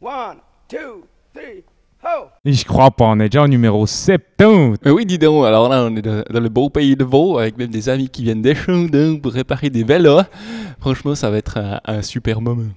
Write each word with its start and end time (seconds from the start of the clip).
One, 0.00 0.36
two, 0.68 1.02
three, 1.34 1.64
ho! 2.04 2.28
Et 2.44 2.52
je 2.52 2.64
crois 2.64 2.92
pas, 2.92 3.06
on 3.06 3.18
est 3.18 3.28
déjà 3.28 3.42
au 3.42 3.48
numéro 3.48 3.84
70. 3.84 4.78
Mais 4.84 4.92
oui, 4.92 5.04
dis 5.04 5.18
donc, 5.18 5.44
alors 5.44 5.68
là, 5.68 5.88
on 5.90 5.96
est 5.96 6.02
dans 6.02 6.40
le 6.40 6.48
beau 6.48 6.70
pays 6.70 6.94
de 6.94 7.02
Vaud, 7.02 7.38
avec 7.38 7.58
même 7.58 7.70
des 7.70 7.88
amis 7.88 8.08
qui 8.08 8.22
viennent 8.22 8.42
des 8.42 8.54
Chandons 8.54 9.18
pour 9.18 9.32
réparer 9.32 9.70
des 9.70 9.82
vélos. 9.82 10.20
Franchement, 10.78 11.16
ça 11.16 11.30
va 11.30 11.38
être 11.38 11.58
un, 11.58 11.80
un 11.84 12.02
super 12.02 12.40
moment. 12.40 12.70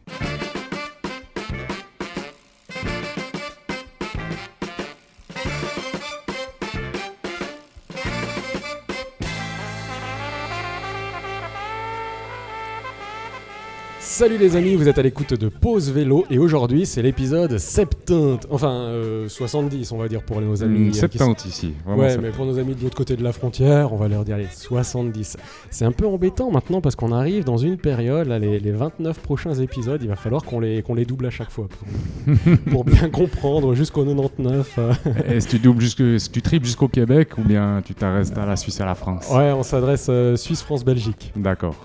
Salut 14.21 14.37
les 14.37 14.55
amis, 14.55 14.75
vous 14.75 14.87
êtes 14.87 14.99
à 14.99 15.01
l'écoute 15.01 15.33
de 15.33 15.49
Pause 15.49 15.89
Vélo 15.91 16.27
et 16.29 16.37
aujourd'hui 16.37 16.85
c'est 16.85 17.01
l'épisode 17.01 17.57
70, 17.57 18.45
enfin 18.51 18.69
euh, 18.71 19.27
70 19.27 19.91
on 19.93 19.97
va 19.97 20.07
dire 20.07 20.21
pour 20.21 20.39
nos 20.41 20.61
amis. 20.61 20.77
Hum, 20.77 20.87
euh, 20.89 21.07
qui 21.07 21.17
70 21.17 21.49
ici. 21.49 21.73
Vraiment 21.83 22.03
Ouais, 22.03 22.09
70. 22.11 22.27
mais 22.27 22.31
pour 22.31 22.45
nos 22.45 22.59
amis 22.59 22.75
de 22.75 22.83
l'autre 22.83 22.95
côté 22.95 23.15
de 23.15 23.23
la 23.23 23.33
frontière, 23.33 23.91
on 23.91 23.95
va 23.95 24.07
leur 24.07 24.23
dire 24.23 24.37
les 24.37 24.45
70. 24.47 25.37
C'est 25.71 25.85
un 25.85 25.91
peu 25.91 26.05
embêtant 26.05 26.51
maintenant 26.51 26.81
parce 26.81 26.95
qu'on 26.95 27.11
arrive 27.11 27.45
dans 27.45 27.57
une 27.57 27.77
période, 27.77 28.27
là, 28.27 28.37
les, 28.37 28.59
les 28.59 28.71
29 28.71 29.17
prochains 29.21 29.55
épisodes, 29.55 29.99
il 30.03 30.09
va 30.09 30.15
falloir 30.15 30.43
qu'on 30.43 30.59
les, 30.59 30.83
qu'on 30.83 30.93
les 30.93 31.05
double 31.05 31.25
à 31.25 31.31
chaque 31.31 31.49
fois 31.49 31.67
pour, 31.67 32.53
pour 32.71 32.83
bien 32.83 33.09
comprendre 33.09 33.73
jusqu'au 33.73 34.05
99. 34.05 34.75
euh. 34.77 34.93
Est-ce 35.29 35.47
que 35.47 35.51
tu 35.53 35.59
doubles 35.59 35.81
jusque, 35.81 36.01
est-ce 36.01 36.29
que 36.29 36.35
tu 36.35 36.43
triples 36.43 36.67
jusqu'au 36.67 36.89
Québec 36.89 37.39
ou 37.39 37.41
bien 37.41 37.81
tu 37.83 37.95
t'arrêtes 37.95 38.37
à 38.37 38.45
la 38.45 38.55
Suisse 38.55 38.79
et 38.81 38.83
à 38.83 38.85
la 38.85 38.93
France? 38.93 39.27
Ouais, 39.31 39.51
on 39.51 39.63
s'adresse 39.63 40.05
euh, 40.09 40.35
Suisse, 40.35 40.61
France, 40.61 40.85
Belgique. 40.85 41.33
D'accord. 41.35 41.75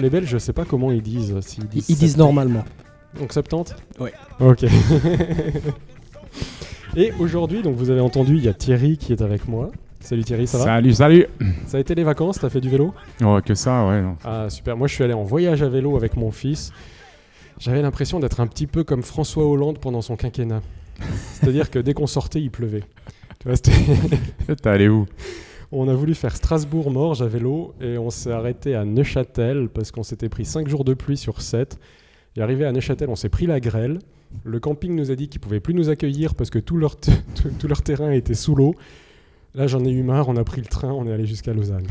Les 0.00 0.08
Belges, 0.10 0.28
je 0.28 0.38
sais 0.38 0.52
pas 0.52 0.64
comment 0.64 0.92
ils 0.92 1.02
disent. 1.02 1.32
euh, 1.34 1.40
s'ils 1.40 1.64
Ils, 1.64 1.68
disent 1.68 1.79
ils 1.88 1.96
disent 1.96 2.14
70. 2.14 2.16
normalement. 2.18 2.64
Donc 3.18 3.32
70 3.32 3.74
Ouais. 3.98 4.12
Ok. 4.40 4.64
Et 6.96 7.12
aujourd'hui, 7.20 7.62
donc 7.62 7.76
vous 7.76 7.90
avez 7.90 8.00
entendu, 8.00 8.36
il 8.36 8.44
y 8.44 8.48
a 8.48 8.54
Thierry 8.54 8.96
qui 8.96 9.12
est 9.12 9.22
avec 9.22 9.46
moi. 9.48 9.70
Salut 10.00 10.24
Thierry, 10.24 10.46
ça 10.46 10.58
va 10.58 10.64
salut, 10.64 10.94
salut. 10.94 11.26
Ça 11.66 11.76
a 11.76 11.80
été 11.80 11.94
les 11.94 12.04
vacances, 12.04 12.38
t'as 12.40 12.48
fait 12.50 12.60
du 12.60 12.68
vélo? 12.70 12.94
Oh, 13.22 13.38
que 13.44 13.54
ça, 13.54 13.86
ouais. 13.86 14.00
non. 14.00 14.16
Ah 14.24 14.48
super, 14.48 14.76
moi 14.76 14.88
je 14.88 14.94
suis 14.94 15.04
allé 15.04 15.12
en 15.12 15.22
voyage 15.22 15.62
à 15.62 15.68
vélo 15.68 15.96
avec 15.96 16.16
mon 16.16 16.30
fils. 16.30 16.72
J'avais 17.58 17.82
l'impression 17.82 18.18
d'être 18.18 18.40
un 18.40 18.46
petit 18.46 18.66
peu 18.66 18.82
comme 18.82 19.02
François 19.02 19.44
Hollande 19.46 19.78
pendant 19.78 20.00
son 20.00 20.16
quinquennat. 20.16 20.62
C'est-à-dire 21.34 21.70
que 21.70 21.78
dès 21.78 21.92
qu'on 21.94 22.06
sortait, 22.06 22.40
il 22.40 22.50
pleuvait. 22.50 22.82
Tu 23.40 23.46
vois, 23.48 23.56
c'était- 23.56 23.72
T'es 24.62 24.68
allé 24.68 24.88
où? 24.88 25.06
On 25.72 25.88
a 25.88 25.94
voulu 25.94 26.14
faire 26.14 26.34
Strasbourg-Morges 26.34 27.22
à 27.22 27.26
vélo 27.26 27.74
et 27.80 27.96
on 27.98 28.10
s'est 28.10 28.32
arrêté 28.32 28.74
à 28.74 28.84
Neuchâtel 28.84 29.68
parce 29.68 29.90
qu'on 29.92 30.02
s'était 30.02 30.28
pris 30.28 30.44
5 30.44 30.68
jours 30.68 30.84
de 30.84 30.94
pluie 30.94 31.16
sur 31.16 31.40
7. 31.42 31.78
Et 32.36 32.42
arrivé 32.42 32.64
à 32.64 32.72
Neuchâtel, 32.72 33.08
on 33.08 33.16
s'est 33.16 33.28
pris 33.28 33.46
la 33.46 33.60
grêle. 33.60 33.98
Le 34.44 34.60
camping 34.60 34.94
nous 34.94 35.10
a 35.10 35.16
dit 35.16 35.28
qu'ils 35.28 35.40
pouvaient 35.40 35.60
plus 35.60 35.74
nous 35.74 35.88
accueillir 35.88 36.34
parce 36.34 36.50
que 36.50 36.58
tout 36.58 36.76
leur, 36.76 36.96
tout, 37.00 37.12
tout 37.58 37.68
leur 37.68 37.82
terrain 37.82 38.10
était 38.10 38.34
sous 38.34 38.54
l'eau. 38.54 38.74
Là, 39.54 39.66
j'en 39.66 39.84
ai 39.84 39.90
eu 39.90 40.02
marre, 40.02 40.28
on 40.28 40.36
a 40.36 40.44
pris 40.44 40.60
le 40.60 40.68
train, 40.68 40.92
on 40.92 41.06
est 41.06 41.12
allé 41.12 41.26
jusqu'à 41.26 41.52
Lausanne. 41.52 41.86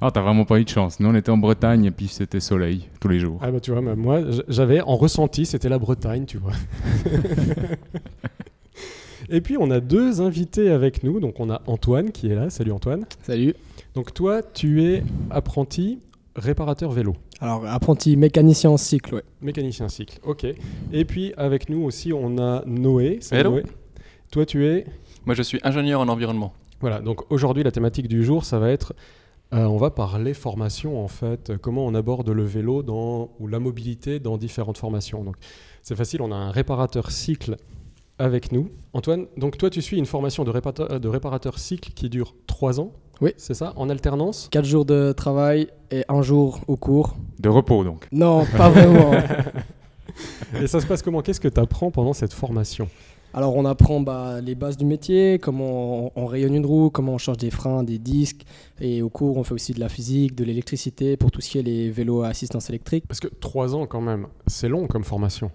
Ah, 0.00 0.10
t'as 0.10 0.22
vraiment 0.22 0.44
pas 0.44 0.58
eu 0.58 0.64
de 0.64 0.68
chance. 0.68 0.98
Nous, 0.98 1.08
on 1.08 1.14
était 1.14 1.30
en 1.30 1.36
Bretagne 1.36 1.84
et 1.84 1.90
puis 1.90 2.08
c'était 2.08 2.40
soleil 2.40 2.88
tous 3.00 3.08
les 3.08 3.18
jours. 3.18 3.38
Ah 3.42 3.50
bah 3.50 3.60
tu 3.60 3.70
vois, 3.70 3.82
même 3.82 3.98
moi, 3.98 4.22
j'avais 4.48 4.80
en 4.80 4.96
ressenti, 4.96 5.44
c'était 5.44 5.68
la 5.68 5.78
Bretagne, 5.78 6.24
tu 6.24 6.38
vois. 6.38 6.52
Et 9.32 9.40
puis 9.40 9.56
on 9.58 9.70
a 9.70 9.80
deux 9.80 10.20
invités 10.20 10.70
avec 10.70 11.04
nous. 11.04 11.20
Donc 11.20 11.38
on 11.40 11.50
a 11.50 11.62
Antoine 11.66 12.10
qui 12.10 12.28
est 12.28 12.34
là. 12.34 12.50
Salut 12.50 12.72
Antoine. 12.72 13.06
Salut. 13.22 13.54
Donc 13.94 14.12
toi, 14.12 14.42
tu 14.42 14.82
es 14.84 15.04
apprenti 15.30 16.00
réparateur 16.36 16.90
vélo. 16.90 17.14
Alors, 17.40 17.64
apprenti 17.66 18.16
mécanicien 18.16 18.70
en 18.70 18.76
cycle, 18.76 19.14
ouais. 19.14 19.22
Mécanicien 19.40 19.88
cycle, 19.88 20.18
ok. 20.24 20.46
Et 20.92 21.04
puis 21.04 21.32
avec 21.36 21.68
nous 21.70 21.82
aussi, 21.82 22.12
on 22.12 22.38
a 22.38 22.62
Noé. 22.66 23.18
Salut 23.20 23.40
Hello. 23.40 23.50
Noé. 23.52 23.62
Toi, 24.30 24.46
tu 24.46 24.66
es? 24.66 24.84
Moi, 25.26 25.34
je 25.34 25.42
suis 25.42 25.58
ingénieur 25.62 26.00
en 26.00 26.08
environnement. 26.08 26.52
Voilà, 26.80 27.00
donc 27.00 27.30
aujourd'hui, 27.32 27.62
la 27.62 27.72
thématique 27.72 28.08
du 28.08 28.24
jour, 28.24 28.44
ça 28.44 28.58
va 28.58 28.70
être. 28.70 28.94
euh, 29.54 29.64
on 29.64 29.76
va 29.76 29.90
parler 29.90 30.34
formation 30.34 31.02
en 31.02 31.08
fait, 31.08 31.52
comment 31.60 31.84
on 31.86 31.94
aborde 31.94 32.28
le 32.30 32.44
vélo 32.44 32.82
dans, 32.82 33.30
ou 33.40 33.48
la 33.48 33.58
mobilité 33.58 34.20
dans 34.20 34.36
différentes 34.36 34.78
formations. 34.78 35.24
Donc 35.24 35.36
c'est 35.82 35.96
facile, 35.96 36.22
on 36.22 36.30
a 36.32 36.36
un 36.36 36.50
réparateur 36.50 37.10
cycle 37.10 37.56
avec 38.20 38.52
nous. 38.52 38.70
Antoine, 38.92 39.26
donc 39.36 39.56
toi 39.56 39.70
tu 39.70 39.82
suis 39.82 39.98
une 39.98 40.06
formation 40.06 40.44
de 40.44 40.50
réparateur, 40.50 41.00
de 41.00 41.08
réparateur 41.08 41.58
cycle 41.58 41.92
qui 41.92 42.08
dure 42.08 42.34
3 42.46 42.80
ans 42.80 42.92
Oui. 43.20 43.32
C'est 43.36 43.54
ça 43.54 43.72
En 43.76 43.88
alternance? 43.88 44.48
4 44.52 44.64
jours 44.64 44.84
de 44.84 45.12
travail 45.12 45.68
et 45.90 46.04
un 46.08 46.22
jour 46.22 46.60
au 46.68 46.76
cours. 46.76 47.16
De 47.38 47.48
repos, 47.48 47.82
donc. 47.84 48.06
Non, 48.12 48.44
pas 48.56 48.68
vraiment. 48.68 49.12
Et 50.62 50.66
ça 50.66 50.80
se 50.80 50.86
passe 50.86 51.02
comment? 51.02 51.22
Qu'est-ce 51.22 51.40
que 51.40 51.48
tu 51.48 51.60
apprends 51.60 51.90
pendant 51.90 52.12
cette 52.12 52.32
formation? 52.32 52.88
Alors, 53.32 53.54
on 53.54 53.64
apprend 53.64 54.00
bah, 54.00 54.40
les 54.40 54.56
bases 54.56 54.76
du 54.76 54.84
métier, 54.84 55.38
comment 55.38 56.06
on, 56.06 56.12
on 56.16 56.26
rayonne 56.26 56.54
une 56.54 56.66
roue, 56.66 56.90
comment 56.90 57.14
on 57.14 57.18
change 57.18 57.36
des 57.36 57.50
freins, 57.50 57.84
des 57.84 57.98
disques. 57.98 58.42
Et 58.80 59.02
au 59.02 59.08
cours, 59.08 59.36
on 59.36 59.44
fait 59.44 59.54
aussi 59.54 59.72
de 59.72 59.78
la 59.78 59.88
physique, 59.88 60.34
de 60.34 60.42
l'électricité 60.42 61.16
pour 61.16 61.30
tout 61.30 61.40
ce 61.40 61.50
qui 61.50 61.58
est 61.58 61.62
les 61.62 61.90
vélos 61.90 62.22
à 62.22 62.28
assistance 62.28 62.68
électrique. 62.68 63.04
Parce 63.06 63.20
que 63.20 63.28
3 63.28 63.76
ans 63.76 63.86
quand 63.86 64.00
même, 64.00 64.26
c'est 64.48 64.68
long 64.68 64.88
comme 64.88 65.04
formation. 65.04 65.52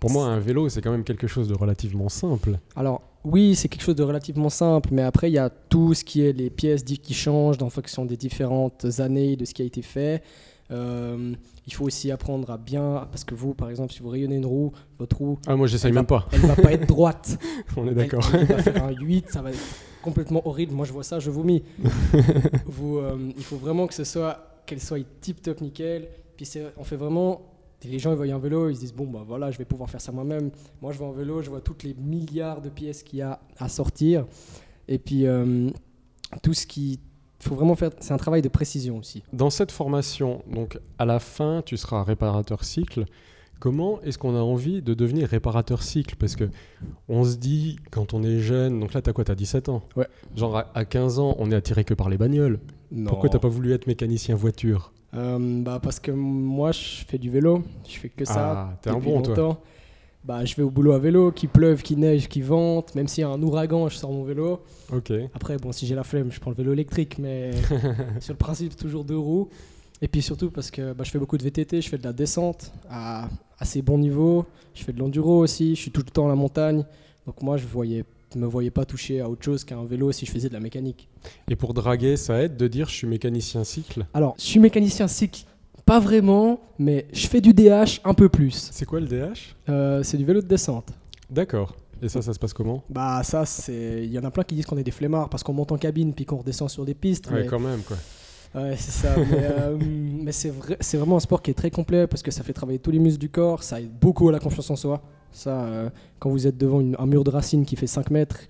Pour 0.00 0.10
moi, 0.10 0.24
un 0.24 0.40
vélo, 0.40 0.70
c'est 0.70 0.80
quand 0.80 0.90
même 0.90 1.04
quelque 1.04 1.26
chose 1.26 1.46
de 1.46 1.54
relativement 1.54 2.08
simple. 2.08 2.58
Alors, 2.74 3.02
oui, 3.22 3.54
c'est 3.54 3.68
quelque 3.68 3.82
chose 3.82 3.96
de 3.96 4.02
relativement 4.02 4.48
simple, 4.48 4.88
mais 4.92 5.02
après, 5.02 5.30
il 5.30 5.34
y 5.34 5.38
a 5.38 5.50
tout 5.50 5.92
ce 5.92 6.04
qui 6.04 6.22
est 6.22 6.32
les 6.32 6.48
pièces 6.48 6.84
dites 6.84 7.02
qui 7.02 7.12
changent 7.12 7.62
en 7.62 7.68
fonction 7.68 8.06
des 8.06 8.16
différentes 8.16 8.86
années 8.98 9.36
de 9.36 9.44
ce 9.44 9.52
qui 9.52 9.60
a 9.60 9.66
été 9.66 9.82
fait. 9.82 10.22
Euh, 10.70 11.34
il 11.66 11.74
faut 11.74 11.84
aussi 11.84 12.10
apprendre 12.10 12.50
à 12.50 12.56
bien, 12.56 13.06
parce 13.10 13.24
que 13.24 13.34
vous, 13.34 13.52
par 13.52 13.68
exemple, 13.68 13.92
si 13.92 14.00
vous 14.00 14.08
rayonnez 14.08 14.36
une 14.36 14.46
roue, 14.46 14.72
votre 14.98 15.18
roue, 15.18 15.38
Ah, 15.46 15.54
moi, 15.54 15.66
j'essaye 15.66 15.92
même 15.92 16.06
pas. 16.06 16.26
elle 16.32 16.40
va 16.40 16.56
pas 16.56 16.72
être 16.72 16.86
droite. 16.88 17.38
On 17.76 17.86
est 17.86 17.94
d'accord. 17.94 18.26
Elle, 18.32 18.46
va 18.46 18.62
faire 18.62 18.84
un 18.84 18.92
8, 18.92 19.30
ça 19.30 19.42
va 19.42 19.50
être 19.50 19.58
complètement 20.02 20.46
horrible. 20.48 20.72
Moi, 20.72 20.86
je 20.86 20.92
vois 20.92 21.04
ça, 21.04 21.18
je 21.18 21.30
vomis. 21.30 21.62
vous, 22.64 22.96
euh, 22.96 23.18
il 23.36 23.44
faut 23.44 23.56
vraiment 23.56 23.86
que 23.86 23.94
ce 23.94 24.04
soit, 24.04 24.62
qu'elle 24.64 24.80
soit 24.80 25.04
tip 25.20 25.42
top 25.42 25.60
nickel. 25.60 26.08
Puis 26.38 26.50
on 26.78 26.84
fait 26.84 26.96
vraiment. 26.96 27.42
Les 27.84 27.98
gens 27.98 28.12
ils 28.12 28.16
voient 28.16 28.26
un 28.26 28.38
vélo, 28.38 28.68
ils 28.68 28.76
se 28.76 28.80
disent 28.80 28.94
bon 28.94 29.06
bah 29.06 29.24
voilà, 29.26 29.50
je 29.50 29.58
vais 29.58 29.64
pouvoir 29.64 29.88
faire 29.88 30.00
ça 30.00 30.12
moi-même. 30.12 30.50
Moi, 30.82 30.92
je 30.92 30.98
vois 30.98 31.08
un 31.08 31.12
vélo, 31.12 31.42
je 31.42 31.50
vois 31.50 31.60
toutes 31.60 31.82
les 31.82 31.94
milliards 31.94 32.60
de 32.60 32.68
pièces 32.68 33.02
qu'il 33.02 33.20
y 33.20 33.22
a 33.22 33.40
à 33.58 33.68
sortir. 33.68 34.26
Et 34.88 34.98
puis 34.98 35.26
euh, 35.26 35.70
tout 36.42 36.54
ce 36.54 36.66
qui, 36.66 37.00
faut 37.40 37.54
vraiment 37.54 37.74
faire, 37.74 37.90
c'est 38.00 38.12
un 38.12 38.18
travail 38.18 38.42
de 38.42 38.48
précision 38.48 38.98
aussi. 38.98 39.22
Dans 39.32 39.50
cette 39.50 39.72
formation, 39.72 40.42
donc 40.52 40.78
à 40.98 41.04
la 41.06 41.18
fin, 41.18 41.62
tu 41.64 41.76
seras 41.76 42.02
réparateur 42.04 42.64
cycle. 42.64 43.04
Comment 43.60 44.00
est-ce 44.00 44.16
qu'on 44.16 44.34
a 44.34 44.40
envie 44.40 44.80
de 44.80 44.94
devenir 44.94 45.28
réparateur 45.28 45.82
cycle? 45.82 46.16
Parce 46.16 46.34
que 46.34 46.48
on 47.08 47.24
se 47.24 47.36
dit, 47.36 47.78
quand 47.90 48.14
on 48.14 48.22
est 48.22 48.38
jeune, 48.38 48.80
donc 48.80 48.94
là, 48.94 49.02
t'as 49.02 49.12
quoi? 49.12 49.24
T'as 49.24 49.34
17 49.34 49.68
ans? 49.68 49.82
Ouais. 49.96 50.08
Genre 50.34 50.56
à, 50.56 50.70
à 50.74 50.86
15 50.86 51.18
ans, 51.18 51.36
on 51.38 51.50
est 51.50 51.54
attiré 51.54 51.84
que 51.84 51.92
par 51.92 52.08
les 52.08 52.16
bagnoles. 52.16 52.58
Pourquoi 53.06 53.28
t'as 53.28 53.38
pas 53.38 53.48
voulu 53.48 53.72
être 53.72 53.86
mécanicien 53.86 54.34
voiture? 54.34 54.92
Euh, 55.14 55.62
bah 55.62 55.80
parce 55.82 55.98
que 55.98 56.10
moi 56.12 56.72
je 56.72 57.04
fais 57.06 57.18
du 57.18 57.30
vélo, 57.30 57.64
je 57.88 57.98
fais 57.98 58.08
que 58.08 58.24
ça. 58.24 58.68
Ah, 58.70 58.78
t'es 58.80 58.90
un 58.90 58.98
bon, 58.98 59.20
toi. 59.22 59.34
longtemps. 59.34 59.60
Bah 60.22 60.44
je 60.44 60.54
vais 60.54 60.62
au 60.62 60.70
boulot 60.70 60.92
à 60.92 60.98
vélo, 60.98 61.32
qu'il 61.32 61.48
pleuve, 61.48 61.82
qu'il 61.82 61.98
neige, 61.98 62.28
qu'il 62.28 62.44
vente, 62.44 62.94
même 62.94 63.08
s'il 63.08 63.22
y 63.22 63.24
a 63.24 63.28
un 63.28 63.42
ouragan, 63.42 63.88
je 63.88 63.96
sors 63.96 64.12
mon 64.12 64.22
vélo. 64.22 64.60
Ok. 64.92 65.12
Après 65.34 65.56
bon 65.56 65.72
si 65.72 65.86
j'ai 65.86 65.94
la 65.94 66.04
flemme, 66.04 66.30
je 66.30 66.38
prends 66.38 66.50
le 66.50 66.56
vélo 66.56 66.72
électrique, 66.72 67.18
mais 67.18 67.52
sur 68.20 68.34
le 68.34 68.38
principe 68.38 68.76
toujours 68.76 69.04
deux 69.04 69.18
roues. 69.18 69.48
Et 70.02 70.08
puis 70.08 70.22
surtout 70.22 70.50
parce 70.50 70.70
que 70.70 70.92
bah, 70.92 71.04
je 71.04 71.10
fais 71.10 71.18
beaucoup 71.18 71.36
de 71.38 71.42
VTT, 71.42 71.80
je 71.80 71.88
fais 71.88 71.98
de 71.98 72.04
la 72.04 72.12
descente 72.12 72.72
à 72.88 73.28
assez 73.58 73.82
bon 73.82 73.98
niveau, 73.98 74.46
je 74.74 74.84
fais 74.84 74.92
de 74.92 74.98
l'enduro 74.98 75.38
aussi, 75.38 75.74
je 75.74 75.80
suis 75.80 75.90
tout 75.90 76.02
le 76.04 76.10
temps 76.10 76.26
à 76.26 76.28
la 76.28 76.36
montagne. 76.36 76.84
Donc 77.26 77.42
moi 77.42 77.56
je 77.56 77.66
voyais 77.66 78.04
me 78.38 78.46
voyais 78.46 78.70
pas 78.70 78.84
toucher 78.84 79.20
à 79.20 79.28
autre 79.28 79.44
chose 79.44 79.64
qu'à 79.64 79.76
un 79.76 79.84
vélo 79.84 80.12
si 80.12 80.26
je 80.26 80.30
faisais 80.30 80.48
de 80.48 80.54
la 80.54 80.60
mécanique. 80.60 81.08
Et 81.48 81.56
pour 81.56 81.74
draguer, 81.74 82.16
ça 82.16 82.42
aide 82.42 82.56
de 82.56 82.68
dire 82.68 82.88
je 82.88 82.94
suis 82.94 83.06
mécanicien 83.06 83.64
cycle 83.64 84.06
Alors, 84.14 84.34
je 84.38 84.44
suis 84.44 84.60
mécanicien 84.60 85.08
cycle, 85.08 85.44
pas 85.84 86.00
vraiment, 86.00 86.60
mais 86.78 87.06
je 87.12 87.26
fais 87.26 87.40
du 87.40 87.52
DH 87.52 88.00
un 88.04 88.14
peu 88.14 88.28
plus. 88.28 88.70
C'est 88.72 88.86
quoi 88.86 89.00
le 89.00 89.06
DH 89.06 89.56
Euh, 89.68 90.02
c'est 90.02 90.16
du 90.16 90.24
vélo 90.24 90.40
de 90.40 90.46
descente. 90.46 90.92
D'accord. 91.30 91.74
Et 92.02 92.08
ça, 92.08 92.22
ça 92.22 92.32
se 92.32 92.38
passe 92.38 92.54
comment? 92.54 92.82
Bah 92.88 93.22
ça, 93.22 93.44
c'est, 93.44 94.04
il 94.04 94.12
y 94.12 94.18
en 94.18 94.24
a 94.24 94.30
plein 94.30 94.42
qui 94.42 94.54
disent 94.54 94.66
qu'on 94.66 94.78
est 94.78 94.84
des 94.84 94.90
flemmards 94.90 95.28
parce 95.28 95.42
qu'on 95.42 95.52
monte 95.52 95.72
en 95.72 95.76
cabine 95.76 96.14
puis 96.14 96.24
qu'on 96.24 96.38
redescend 96.38 96.70
sur 96.70 96.84
des 96.84 96.94
pistes. 96.94 97.30
Ouais, 97.30 97.42
mais... 97.42 97.46
quand 97.46 97.58
même, 97.58 97.80
quoi. 97.82 97.96
Ouais, 98.54 98.74
c'est 98.76 98.90
ça. 98.90 99.14
mais 99.16 99.24
euh, 99.42 99.76
mais 99.80 100.32
c'est, 100.32 100.50
vrai, 100.50 100.76
c'est 100.80 100.96
vraiment 100.96 101.16
un 101.16 101.20
sport 101.20 101.42
qui 101.42 101.50
est 101.50 101.54
très 101.54 101.70
complet 101.70 102.06
parce 102.06 102.22
que 102.22 102.30
ça 102.30 102.42
fait 102.42 102.52
travailler 102.52 102.78
tous 102.78 102.90
les 102.90 102.98
muscles 102.98 103.20
du 103.20 103.28
corps, 103.28 103.62
ça 103.62 103.80
aide 103.80 103.92
beaucoup 104.00 104.28
à 104.28 104.32
la 104.32 104.38
confiance 104.38 104.70
en 104.70 104.76
soi. 104.76 105.02
Ça, 105.32 105.62
euh, 105.64 105.90
quand 106.18 106.30
vous 106.30 106.46
êtes 106.46 106.56
devant 106.58 106.80
une- 106.80 106.96
un 106.98 107.06
mur 107.06 107.24
de 107.24 107.30
racines 107.30 107.64
qui 107.64 107.76
fait 107.76 107.86
5 107.86 108.10
mètres, 108.10 108.40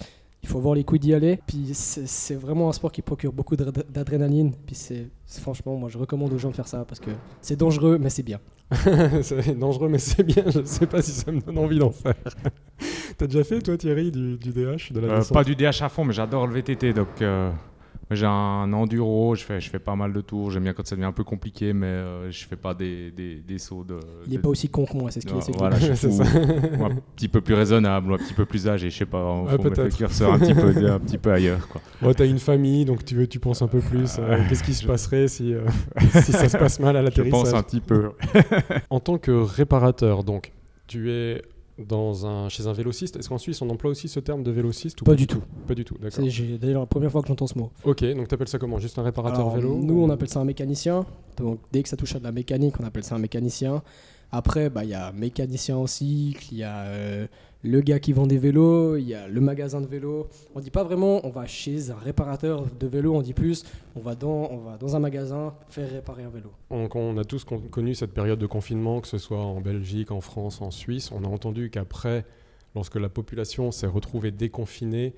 il 0.42 0.48
faut 0.48 0.58
avoir 0.58 0.74
les 0.74 0.84
couilles 0.84 0.98
d'y 1.00 1.12
aller. 1.14 1.38
Puis 1.46 1.70
c'est, 1.74 2.34
vraiment 2.34 2.68
un 2.68 2.72
sport 2.72 2.90
qui 2.92 3.02
procure 3.02 3.32
beaucoup 3.32 3.56
d'ad- 3.56 3.84
d'adrénaline. 3.90 4.52
Puis 4.66 4.74
c'est, 4.74 5.08
franchement, 5.26 5.76
moi 5.76 5.88
je 5.90 5.98
recommande 5.98 6.32
aux 6.32 6.38
gens 6.38 6.50
de 6.50 6.54
faire 6.56 6.68
ça 6.68 6.84
parce 6.86 7.00
que 7.00 7.10
c'est 7.42 7.56
dangereux, 7.56 7.98
mais 8.00 8.08
c'est 8.10 8.22
bien. 8.22 8.38
c'est 9.22 9.58
dangereux, 9.58 9.88
mais 9.88 9.98
c'est 9.98 10.22
bien. 10.22 10.44
Je 10.46 10.64
sais 10.64 10.86
pas 10.86 11.02
si 11.02 11.10
ça 11.10 11.30
me 11.32 11.40
donne 11.40 11.58
envie 11.58 11.78
d'en 11.78 11.90
faire. 11.90 12.14
T'as 13.18 13.26
déjà 13.26 13.44
fait, 13.44 13.60
toi, 13.60 13.76
Thierry, 13.76 14.10
du, 14.10 14.38
du 14.38 14.50
DH, 14.50 14.92
de 14.92 15.00
la 15.00 15.08
Euh, 15.08 15.18
descente? 15.18 15.34
pas 15.34 15.44
du 15.44 15.54
DH 15.56 15.82
à 15.82 15.88
fond, 15.88 16.04
mais 16.04 16.12
j'adore 16.14 16.46
le 16.46 16.54
VTT, 16.54 16.92
donc 16.94 17.08
euh, 17.20 17.50
J'ai 18.12 18.26
un 18.26 18.72
enduro, 18.72 19.36
je 19.36 19.44
fais, 19.44 19.60
je 19.60 19.70
fais 19.70 19.78
pas 19.78 19.94
mal 19.94 20.12
de 20.12 20.20
tours. 20.20 20.50
J'aime 20.50 20.64
bien 20.64 20.72
quand 20.72 20.84
ça 20.84 20.96
devient 20.96 21.06
un 21.06 21.12
peu 21.12 21.22
compliqué, 21.22 21.72
mais 21.72 21.86
euh, 21.86 22.30
je 22.32 22.44
fais 22.44 22.56
pas 22.56 22.74
des, 22.74 23.12
des, 23.12 23.36
des 23.36 23.58
sauts 23.58 23.84
de. 23.84 24.00
Il 24.26 24.34
est 24.34 24.36
de- 24.38 24.42
pas 24.42 24.48
aussi 24.48 24.68
con 24.68 24.84
que 24.84 24.96
moi, 24.96 25.10
c'est 25.12 25.20
ce 25.20 25.26
qui 25.26 25.34
est. 25.34 25.56
voilà, 25.56 25.78
je 25.78 25.86
C'est 25.94 26.10
suis 26.10 26.12
ça. 26.24 26.24
ou 26.78 26.84
un 26.86 26.96
petit 27.14 27.28
peu 27.28 27.40
plus 27.40 27.54
raisonnable, 27.54 28.10
ou 28.10 28.14
un 28.14 28.18
petit 28.18 28.34
peu 28.34 28.44
plus 28.46 28.66
âgé, 28.68 28.90
je 28.90 28.96
sais 28.98 29.06
pas, 29.06 29.22
on 29.24 29.44
Ouais, 29.44 29.50
faut 29.52 29.58
mettre 29.58 29.68
le 29.68 29.74
peut-être. 29.84 29.96
curseur 29.96 30.32
un 30.32 30.38
petit 30.40 30.54
peu, 30.54 30.90
un 30.90 30.98
petit 30.98 31.18
peu 31.18 31.32
ailleurs. 31.32 31.68
Quoi. 31.68 31.80
Bon, 32.02 32.12
t'as 32.12 32.26
une 32.26 32.38
famille, 32.40 32.84
donc 32.84 33.04
tu, 33.04 33.14
veux, 33.14 33.26
tu 33.28 33.38
penses 33.38 33.62
un 33.62 33.68
peu 33.68 33.78
plus. 33.80 34.16
euh, 34.18 34.38
Ouais, 34.38 34.46
Qu'est-ce 34.48 34.64
qui 34.64 34.74
se 34.74 34.84
passerait 34.86 35.28
si, 35.28 35.54
euh, 35.54 35.60
si 36.24 36.32
ça 36.32 36.48
se 36.48 36.56
passe 36.56 36.80
mal 36.80 36.96
à 36.96 37.00
Je 37.04 37.22
pense 37.22 37.52
l'atterrissage? 37.52 37.54
un 37.54 37.62
petit 37.62 37.80
peu. 37.80 38.10
En 38.90 38.98
tant 39.00 39.18
que 39.18 39.30
réparateur, 39.30 40.24
donc, 40.24 40.52
tu 40.88 41.10
es 41.12 41.42
dans 41.88 42.26
un, 42.26 42.48
chez 42.48 42.66
un 42.66 42.72
vélociste. 42.72 43.16
Est-ce 43.16 43.28
qu'en 43.28 43.38
Suisse, 43.38 43.60
on 43.62 43.70
emploie 43.70 43.90
aussi 43.90 44.08
ce 44.08 44.20
terme 44.20 44.42
de 44.42 44.50
vélociste 44.50 45.00
ou 45.00 45.04
Pas 45.04 45.14
du 45.14 45.26
tout. 45.26 45.42
Pas 45.66 45.74
du 45.74 45.84
tout, 45.84 45.94
d'accord. 46.00 46.24
C'est 46.30 46.58
d'ailleurs 46.58 46.80
la 46.82 46.86
première 46.86 47.10
fois 47.10 47.22
que 47.22 47.28
j'entends 47.28 47.46
ce 47.46 47.58
mot. 47.58 47.70
Ok, 47.84 48.04
donc 48.14 48.28
t'appelles 48.28 48.48
ça 48.48 48.58
comment? 48.58 48.78
Juste 48.78 48.98
un 48.98 49.02
réparateur 49.02 49.40
Alors, 49.40 49.54
vélo 49.56 49.78
Nous, 49.80 49.94
ou- 49.94 50.04
on 50.04 50.10
appelle 50.10 50.28
ça 50.28 50.40
un 50.40 50.44
mécanicien. 50.44 51.04
Donc, 51.36 51.58
dès 51.72 51.82
que 51.82 51.88
ça 51.88 51.96
touche 51.96 52.14
à 52.14 52.18
de 52.18 52.24
la 52.24 52.32
mécanique, 52.32 52.74
on 52.80 52.84
appelle 52.84 53.04
ça 53.04 53.14
un 53.14 53.18
mécanicien. 53.18 53.82
Après, 54.32 54.70
bah, 54.70 54.84
il 54.84 54.90
y 54.90 54.94
a 54.94 55.10
mécanicien 55.12 55.76
en 55.76 55.86
cycle, 55.86 56.46
il 56.52 56.58
y 56.58 56.62
a 56.62 56.82
euh, 56.82 57.26
le 57.62 57.80
gars 57.82 57.98
qui 57.98 58.12
vend 58.12 58.26
des 58.26 58.38
vélos, 58.38 58.96
il 58.96 59.06
y 59.06 59.14
a 59.14 59.28
le 59.28 59.40
magasin 59.40 59.80
de 59.80 59.86
vélos. 59.86 60.28
On 60.54 60.60
dit 60.60 60.70
pas 60.70 60.82
vraiment 60.82 61.20
on 61.26 61.30
va 61.30 61.46
chez 61.46 61.90
un 61.90 61.96
réparateur 61.96 62.64
de 62.78 62.86
vélo, 62.86 63.14
on 63.14 63.20
dit 63.22 63.34
plus 63.34 63.64
on 63.96 64.00
va 64.00 64.14
dans, 64.14 64.48
on 64.50 64.58
va 64.58 64.78
dans 64.78 64.96
un 64.96 64.98
magasin 64.98 65.54
faire 65.68 65.90
réparer 65.90 66.22
un 66.22 66.30
vélo. 66.30 66.50
Donc 66.70 66.96
on 66.96 67.16
a 67.18 67.24
tous 67.24 67.44
con- 67.44 67.58
connu 67.70 67.94
cette 67.94 68.12
période 68.12 68.38
de 68.38 68.46
confinement, 68.46 69.00
que 69.00 69.08
ce 69.08 69.18
soit 69.18 69.40
en 69.44 69.60
Belgique, 69.60 70.10
en 70.10 70.20
France, 70.20 70.60
en 70.62 70.70
Suisse. 70.70 71.10
On 71.12 71.22
a 71.24 71.28
entendu 71.28 71.68
qu'après, 71.70 72.24
lorsque 72.74 72.96
la 72.96 73.08
population 73.08 73.70
s'est 73.72 73.86
retrouvée 73.86 74.30
déconfinée, 74.30 75.14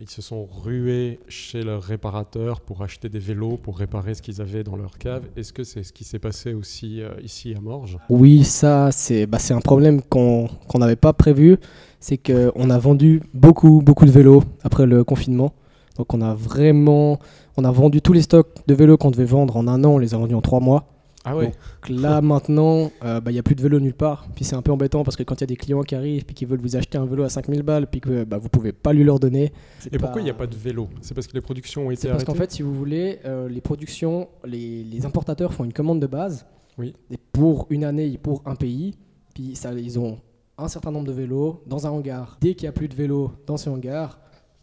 ils 0.00 0.10
se 0.10 0.20
sont 0.20 0.46
rués 0.46 1.18
chez 1.28 1.62
leurs 1.62 1.82
réparateurs 1.82 2.60
pour 2.60 2.82
acheter 2.82 3.08
des 3.08 3.18
vélos, 3.18 3.56
pour 3.56 3.78
réparer 3.78 4.14
ce 4.14 4.22
qu'ils 4.22 4.40
avaient 4.40 4.62
dans 4.62 4.76
leur 4.76 4.98
cave. 4.98 5.22
Est-ce 5.36 5.52
que 5.52 5.64
c'est 5.64 5.82
ce 5.82 5.92
qui 5.92 6.04
s'est 6.04 6.18
passé 6.18 6.52
aussi 6.52 7.00
euh, 7.00 7.10
ici 7.22 7.54
à 7.56 7.60
Morges? 7.60 7.98
Oui, 8.10 8.44
ça, 8.44 8.90
c'est 8.92 9.26
bah, 9.26 9.38
un 9.50 9.60
problème 9.60 10.02
qu'on 10.02 10.48
qu'on 10.68 10.78
n'avait 10.78 10.96
pas 10.96 11.12
prévu. 11.12 11.56
C'est 11.98 12.18
qu'on 12.18 12.70
a 12.70 12.78
vendu 12.78 13.22
beaucoup, 13.32 13.80
beaucoup 13.82 14.04
de 14.04 14.10
vélos 14.10 14.44
après 14.62 14.86
le 14.86 15.02
confinement. 15.02 15.54
Donc, 15.96 16.12
on 16.12 16.20
a 16.20 16.34
vraiment. 16.34 17.18
On 17.56 17.64
a 17.64 17.70
vendu 17.70 18.02
tous 18.02 18.12
les 18.12 18.22
stocks 18.22 18.54
de 18.66 18.74
vélos 18.74 18.98
qu'on 18.98 19.10
devait 19.10 19.24
vendre 19.24 19.56
en 19.56 19.66
un 19.66 19.82
an, 19.82 19.94
on 19.94 19.98
les 19.98 20.14
a 20.14 20.18
vendus 20.18 20.34
en 20.34 20.42
trois 20.42 20.60
mois. 20.60 20.95
Ah 21.26 21.36
ouais 21.36 21.46
Donc 21.46 22.00
là, 22.00 22.20
maintenant, 22.22 22.90
euh, 23.04 23.20
bah, 23.20 23.30
il 23.30 23.34
n'y 23.34 23.40
a 23.40 23.42
plus 23.42 23.56
de 23.56 23.62
vélo 23.62 23.80
nulle 23.80 23.94
part. 23.94 24.28
Puis 24.34 24.44
c'est 24.44 24.54
un 24.54 24.62
peu 24.62 24.70
embêtant 24.70 25.02
parce 25.02 25.16
que 25.16 25.24
quand 25.24 25.34
il 25.34 25.40
y 25.40 25.44
a 25.44 25.48
des 25.48 25.56
clients 25.56 25.82
qui 25.82 25.94
arrivent 25.94 26.24
puis 26.24 26.34
qui 26.34 26.44
veulent 26.44 26.60
vous 26.60 26.76
acheter 26.76 26.96
un 26.96 27.04
vélo 27.04 27.24
à 27.24 27.28
5000 27.28 27.62
balles 27.62 27.88
puis 27.88 28.00
que 28.00 28.24
bah, 28.24 28.38
vous 28.38 28.48
pouvez 28.48 28.72
pas 28.72 28.92
lui 28.92 29.04
leur 29.04 29.18
donner. 29.18 29.52
Et 29.90 29.98
pourquoi 29.98 30.20
il 30.20 30.24
n'y 30.24 30.30
a 30.30 30.34
pas 30.34 30.46
de 30.46 30.56
vélo? 30.56 30.88
C'est 31.00 31.14
parce 31.14 31.26
que 31.26 31.34
les 31.34 31.40
productions 31.40 31.88
ont 31.88 31.90
été 31.90 32.02
C'est 32.02 32.08
parce 32.08 32.22
arrêtées 32.22 32.32
qu'en 32.32 32.38
fait, 32.38 32.52
si 32.52 32.62
vous 32.62 32.74
voulez, 32.74 33.18
euh, 33.24 33.48
les 33.48 33.60
productions, 33.60 34.28
les, 34.44 34.84
les 34.84 35.04
importateurs 35.04 35.52
font 35.52 35.64
une 35.64 35.72
commande 35.72 36.00
de 36.00 36.06
base. 36.06 36.46
Oui. 36.78 36.94
Et 37.10 37.18
pour 37.32 37.66
une 37.70 37.84
année 37.84 38.18
pour 38.22 38.42
un 38.46 38.54
pays. 38.54 38.94
Puis 39.34 39.54
ça, 39.54 39.72
ils 39.72 39.98
ont 39.98 40.18
un 40.58 40.68
certain 40.68 40.90
nombre 40.90 41.06
de 41.06 41.12
vélos 41.12 41.62
dans 41.66 41.86
un 41.86 41.90
hangar. 41.90 42.38
Dès 42.40 42.54
qu'il 42.54 42.64
n'y 42.64 42.70
a 42.70 42.72
plus 42.72 42.88
de 42.88 42.94
vélos 42.94 43.32
dans 43.46 43.56
ce 43.56 43.68
hangar, 43.68 44.18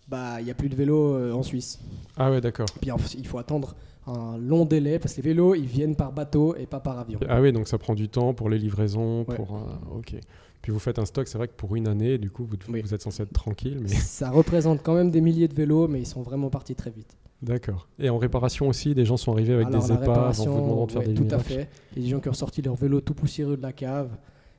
bah, 0.08 0.40
il 0.40 0.46
n'y 0.46 0.52
a 0.52 0.54
plus 0.54 0.70
de 0.70 0.76
vélos 0.76 1.16
euh, 1.16 1.32
en 1.34 1.44
Suisse. 1.44 1.80
Ah 2.18 2.32
ouais, 2.32 2.42
d'accord. 2.42 2.68
Puis 2.82 2.92
en- 2.92 2.98
il 3.18 3.26
faut 3.28 3.38
attendre 3.38 3.76
un 4.06 4.38
long 4.38 4.66
délai 4.66 5.00
parce 5.00 5.14
que 5.14 5.22
les 5.22 5.30
vélos, 5.30 5.56
ils 5.56 5.66
viennent 5.66 5.96
par 5.96 6.12
bateau 6.12 6.56
et 6.56 6.66
pas 6.66 6.80
par 6.80 7.00
avion. 7.00 7.20
Ah 7.30 7.42
oui, 7.42 7.52
donc 7.54 7.68
ça 7.68 7.78
prend 7.78 7.96
du 7.96 8.10
temps 8.10 8.34
pour 8.34 8.50
les 8.50 8.58
livraisons, 8.60 9.26
Ouais. 9.28 9.36
pour... 9.36 9.56
euh, 9.56 9.98
ok. 10.00 10.16
Puis 10.62 10.72
vous 10.72 10.80
faites 10.80 10.98
un 11.00 11.06
stock, 11.06 11.28
c'est 11.28 11.38
vrai 11.38 11.48
que 11.50 11.54
pour 11.56 11.76
une 11.76 11.88
année, 11.88 12.18
du 12.18 12.30
coup, 12.30 12.46
vous, 12.46 12.56
Oui. 12.70 12.82
vous 12.82 12.94
êtes 12.94 13.02
censé 13.02 13.24
être 13.24 13.34
tranquille, 13.34 13.80
mais... 13.82 13.88
Ça 13.90 14.30
représente 14.30 14.82
quand 14.84 14.94
même 14.96 15.12
des 15.12 15.20
milliers 15.22 15.48
de 15.48 15.54
vélos, 15.54 15.88
mais 15.88 16.00
ils 16.00 16.06
sont 16.06 16.22
vraiment 16.22 16.50
partis 16.50 16.76
très 16.76 16.90
vite. 16.92 17.18
D'accord. 17.42 17.90
Et 18.00 18.10
en 18.10 18.18
réparation 18.18 18.70
aussi, 18.70 18.96
des 18.96 19.04
gens 19.04 19.18
sont 19.18 19.34
arrivés 19.34 19.54
avec 19.54 19.68
Alors, 19.68 19.82
des 19.86 19.92
épaves 19.94 20.40
en 20.40 20.44
vous 20.46 20.62
demandant 20.62 20.86
de 20.86 20.92
faire 20.94 21.02
ouais, 21.02 21.08
des 21.08 21.14
Tout 21.28 21.36
à 21.36 21.40
fait. 21.40 21.68
Il 21.96 22.00
y 22.00 22.02
a 22.02 22.06
des 22.06 22.12
gens 22.12 22.20
qui 22.22 22.30
ont 22.30 22.32
ressorti 22.32 22.62
leur 22.62 22.76
vélo 22.76 23.02
tout 23.02 23.14
poussiéreux 23.14 23.58
de 23.58 23.62
la 23.62 23.74
cave, 23.74 24.10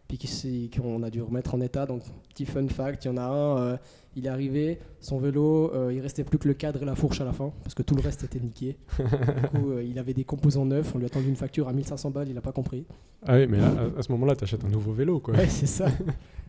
puis 0.09 0.71
qu'on 0.71 1.03
a 1.03 1.11
dû 1.11 1.23
remettre 1.23 1.55
en 1.55 1.61
état. 1.61 1.87
Donc, 1.87 2.03
petit 2.29 2.45
fun 2.45 2.67
fact, 2.69 3.05
il 3.05 3.09
y 3.09 3.11
en 3.11 3.17
a 3.17 3.23
un, 3.23 3.59
euh, 3.59 3.77
il 4.17 4.27
est 4.27 4.29
arrivé, 4.29 4.79
son 5.01 5.19
vélo, 5.19 5.73
euh, 5.75 5.93
il 5.93 6.01
restait 6.01 6.25
plus 6.25 6.39
que 6.39 6.47
le 6.49 6.55
cadre 6.55 6.83
et 6.83 6.87
la 6.87 6.95
fourche 6.95 7.21
à 7.21 7.25
la 7.25 7.33
fin, 7.33 7.53
parce 7.63 7.75
que 7.75 7.83
tout 7.83 7.95
le 7.95 8.03
reste 8.03 8.23
était 8.25 8.39
niqué. 8.41 8.77
du 8.99 9.49
coup, 9.49 9.71
euh, 9.73 9.83
il 9.83 9.99
avait 9.99 10.15
des 10.15 10.25
composants 10.25 10.67
neufs, 10.67 10.95
on 10.95 10.99
lui 10.99 11.07
a 11.07 11.09
tendu 11.09 11.29
une 11.29 11.37
facture 11.37 11.69
à 11.69 11.73
1500 11.73 12.11
balles, 12.11 12.29
il 12.29 12.35
n'a 12.35 12.41
pas 12.41 12.53
compris. 12.53 12.85
Ah 13.27 13.37
oui, 13.37 13.47
mais 13.49 13.59
là, 13.59 13.69
à, 13.97 13.99
à 13.99 14.03
ce 14.03 14.13
moment-là, 14.13 14.37
tu 14.37 14.45
achètes 14.45 14.65
un 14.65 14.69
nouveau 14.69 14.93
vélo, 14.93 15.19
quoi. 15.21 15.35
Ouais, 15.35 15.49
c'est 15.49 15.67
ça. 15.67 15.87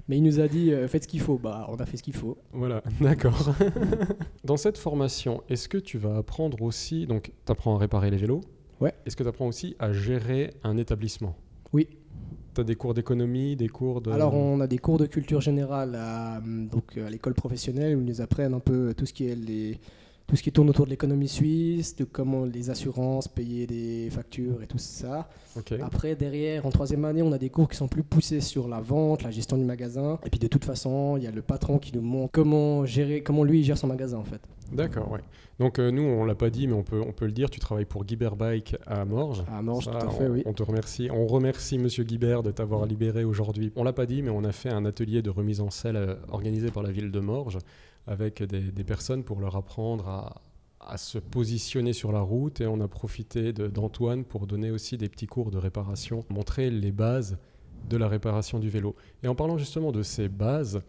Mais 0.08 0.18
il 0.18 0.24
nous 0.24 0.40
a 0.40 0.48
dit, 0.48 0.72
euh, 0.72 0.88
faites 0.88 1.04
ce 1.04 1.08
qu'il 1.08 1.19
faut. 1.19 1.40
Bah, 1.40 1.66
on 1.69 1.78
a 1.78 1.86
fait 1.88 1.98
ce 1.98 2.04
qu'il 2.04 2.16
faut. 2.16 2.38
Voilà, 2.54 2.84
d'accord. 3.01 3.56
Dans 4.44 4.58
cette 4.58 4.78
formation, 4.78 5.42
est-ce 5.50 5.68
que 5.68 5.80
tu 5.80 5.98
vas 5.98 6.18
apprendre 6.18 6.62
aussi, 6.62 7.08
donc 7.08 7.31
tu 7.46 7.51
apprends 7.51 7.75
à 7.75 7.80
réparer 7.80 8.12
les 8.12 8.18
vélos 8.18 8.42
Ouais. 8.80 8.94
Est-ce 9.06 9.16
que 9.16 9.24
tu 9.24 9.30
apprends 9.30 9.48
aussi 9.48 9.75
à 9.80 9.94
gérer 9.94 10.51
un 10.63 10.78
établissement? 10.78 11.36
Oui. 11.74 11.88
Tu 12.56 12.62
as 12.62 12.63
des 12.63 12.75
cours 12.75 12.94
d'économie, 12.94 13.56
des 13.57 13.68
cours 13.68 14.02
de... 14.02 14.12
Alors, 14.12 14.34
on 14.34 14.62
a 14.62 14.68
des 14.68 14.78
cours 14.78 14.98
de 14.98 15.06
culture 15.06 15.42
générale 15.42 15.96
à, 15.96 16.38
hum, 16.38 16.68
donc, 16.68 16.98
à 16.98 17.10
l'école 17.10 17.34
professionnelle 17.34 17.98
où 17.98 18.00
ils 18.00 18.06
nous 18.06 18.22
apprennent 18.22 18.54
un 18.54 18.60
peu 18.60 18.94
tout 18.96 19.06
ce 19.06 19.13
qui 19.13 19.28
est 19.28 19.36
les, 19.36 19.78
tout 20.28 20.36
ce 20.36 20.42
qui 20.42 20.52
tourne 20.52 20.69
autour 20.69 20.86
de 20.86 20.90
l'économie 20.90 21.28
suisse, 21.28 21.96
de 21.96 22.04
comment 22.04 22.46
les 22.46 22.69
assurances, 22.69 23.28
payer 23.28 23.68
des 23.68 24.10
factures 24.10 24.62
et 24.63 24.68
tout 24.68 24.78
ça. 24.78 25.30
Après, 25.81 26.16
derrière, 26.16 26.66
en 26.66 26.72
troisième 26.72 27.06
année, 27.06 27.22
on 27.22 27.31
a 27.31 27.38
des 27.38 27.50
cours 27.50 27.69
qui 27.69 27.78
sont 27.78 27.88
plus 27.88 28.04
poussés 28.04 28.42
sur 28.42 28.68
la 28.68 28.80
vente, 28.80 29.22
la 29.24 29.31
gestion 29.31 29.58
du 29.58 29.66
magasin. 29.66 30.19
Et 30.25 30.30
puis, 30.30 30.40
de 30.40 30.48
toute 30.48 30.66
façon, 30.66 31.16
il 31.18 31.24
y 31.24 31.28
a 31.28 31.31
le 31.31 31.42
patron 31.42 31.78
qui 31.78 31.94
nous 31.94 32.01
montre 32.01 32.31
comment 32.31 32.86
gérer, 32.86 33.22
comment 33.22 33.44
lui 33.44 33.60
il 33.60 33.63
gère 33.63 33.78
son 33.78 33.88
magasin 33.88 34.18
en 34.18 34.24
fait. 34.24 34.42
D'accord, 34.72 35.12
ouais. 35.12 35.22
Donc 35.60 35.80
euh, 35.80 35.92
nous, 35.92 36.02
on 36.02 36.26
l'a 36.26 36.36
pas 36.36 36.50
dit, 36.50 36.68
mais 36.68 36.74
on 36.74 36.84
peut, 36.84 37.02
on 37.02 37.12
peut 37.12 37.26
le 37.26 37.32
dire, 37.32 37.50
tu 37.50 37.60
travailles 37.60 37.86
pour 37.86 38.04
Guibert 38.04 38.36
Bike 38.36 38.76
à 38.86 39.06
Morges. 39.06 39.44
À 39.52 39.62
Morges, 39.62 39.86
tout 39.86 39.92
à 39.96 40.10
fait, 40.10 40.28
on, 40.28 40.32
oui. 40.32 40.44
on 40.46 40.54
te 40.54 40.64
remercie. 40.64 41.10
On 41.12 41.28
remercie 41.28 41.78
Monsieur 41.78 42.04
Guibert 42.04 42.44
de 42.44 42.52
t'avoir 42.52 42.86
libéré 42.86 43.24
aujourd'hui. 43.24 43.72
On 43.76 43.84
l'a 43.84 43.94
pas 43.94 44.06
dit, 44.06 44.22
mais 44.22 44.32
on 44.32 44.44
a 44.44 44.52
fait 44.52 44.70
un 44.70 44.86
atelier 44.86 45.22
de 45.22 45.30
remise 45.30 45.62
en 45.62 45.70
selle 45.70 45.96
euh, 45.96 46.16
organisé 46.30 46.72
par 46.72 46.84
la 46.84 46.92
ville 46.92 47.12
de 47.12 47.20
Morges 47.20 47.60
avec 48.08 48.44
des, 48.44 48.62
des 48.62 48.84
personnes 48.84 49.24
pour 49.24 49.40
leur 49.40 49.56
apprendre 49.56 50.08
à, 50.08 50.42
à 50.88 50.98
se 50.98 51.18
positionner 51.18 51.94
sur 51.94 52.12
la 52.12 52.22
route 52.22 52.62
et 52.62 52.68
on 52.68 52.80
a 52.82 52.88
profité 52.88 53.54
d'Antoine 53.54 54.24
pour 54.24 54.48
donner 54.48 54.72
aussi 54.72 54.98
des 54.98 55.10
petits 55.10 55.28
cours 55.28 55.52
de 55.52 55.58
réparation, 55.58 56.24
montrer 56.30 56.70
les 56.70 56.92
bases 56.92 57.38
de 57.90 57.98
la 57.98 58.08
réparation 58.08 58.60
du 58.60 58.70
vélo. 58.70 58.96
Et 59.24 59.28
en 59.28 59.36
parlant 59.36 59.58
justement 59.58 59.92
de 59.92 60.04
ces 60.04 60.30
bases, 60.30 60.82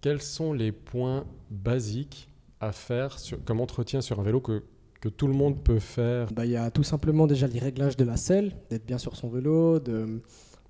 quels 0.00 0.22
sont 0.22 0.52
les 0.52 0.72
points 0.72 1.24
basiques 1.50 2.28
à 2.62 2.72
faire 2.72 3.18
sur- 3.18 3.42
comme 3.44 3.60
entretien 3.60 4.00
sur 4.00 4.18
un 4.20 4.22
vélo 4.22 4.40
que, 4.40 4.62
que 5.00 5.08
tout 5.08 5.26
le 5.26 5.34
monde 5.34 5.62
peut 5.62 5.78
faire 5.80 6.32
Bah, 6.32 6.46
Il 6.46 6.52
y 6.52 6.56
a 6.56 6.70
tout 6.70 6.84
simplement 6.84 7.26
déjà 7.26 7.46
les 7.46 7.58
réglages 7.58 7.96
de 7.96 8.04
la 8.04 8.16
selle, 8.16 8.52
d'être 8.70 8.86
bien 8.86 8.98
sur 8.98 9.16
son 9.16 9.28
vélo, 9.28 9.78
de 9.80 10.20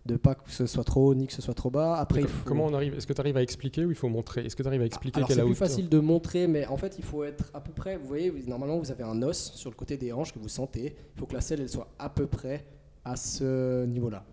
de 0.05 0.17
pas 0.17 0.35
que 0.35 0.50
ce 0.50 0.67
soit 0.67 0.83
trop 0.83 1.06
haut 1.11 1.15
ni 1.15 1.29
que 1.29 1.33
ce 1.33 1.41
soit 1.41 1.55
trop 1.55 1.71
bas. 1.71 1.94
Après, 1.97 2.23
faut... 2.23 2.44
Comment 2.44 2.67
on 2.67 2.75
arrive 2.75 2.93
Est-ce 2.94 3.06
que 3.06 3.12
tu 3.12 3.21
arrives 3.21 3.37
à 3.37 3.43
expliquer 3.43 3.85
ou 3.85 3.91
il 3.91 3.94
faut 3.97 4.09
montrer 4.09 4.44
Est-ce 4.44 4.56
que 4.56 4.62
tu 4.65 4.67
arrives 4.69 4.83
à 4.83 4.85
expliquer 4.85 5.23
quelle 5.25 5.37
c'est 5.37 5.44
plus 5.44 5.55
facile 5.55 5.89
de 5.89 6.00
montrer, 6.00 6.49
mais 6.49 6.67
en 6.67 6.77
fait 6.77 6.96
il 6.99 7.05
faut 7.05 7.22
être 7.22 7.53
à 7.55 7.61
peu 7.61 7.70
près. 7.70 7.99
Vous 7.99 8.08
voyez, 8.08 8.32
normalement 8.49 8.79
vous 8.81 8.91
avez 8.91 9.05
un 9.05 9.22
os 9.22 9.53
sur 9.55 9.70
le 9.70 9.77
côté 9.77 9.96
des 9.96 10.13
hanches 10.13 10.32
que 10.32 10.41
vous 10.41 10.49
sentez. 10.49 10.96
Il 11.15 11.20
faut 11.20 11.27
que 11.27 11.34
la 11.34 11.41
selle 11.41 11.61
elle 11.61 11.69
soit 11.69 11.87
à 12.01 12.08
peu 12.08 12.27
près 12.27 12.67
à 13.05 13.15
ce 13.15 13.84
niveau-là. 13.84 14.25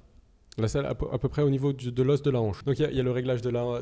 La 0.58 0.68
selle 0.68 0.86
à 0.86 0.94
peu, 0.96 1.06
à 1.14 1.18
peu 1.18 1.30
près 1.30 1.42
au 1.42 1.50
niveau 1.50 1.72
du- 1.72 1.92
de 1.92 2.04
l'os 2.04 2.22
de 2.22 2.30
la 2.32 2.42
hanche. 2.42 2.66
Donc 2.66 2.78
il 2.80 2.82
y 2.82 2.86
a- 2.86 2.92
il 2.92 2.98
y, 2.98 3.00
a 3.00 3.04
le 3.04 3.12
réglage 3.12 3.42
de 3.42 3.50
la, 3.50 3.82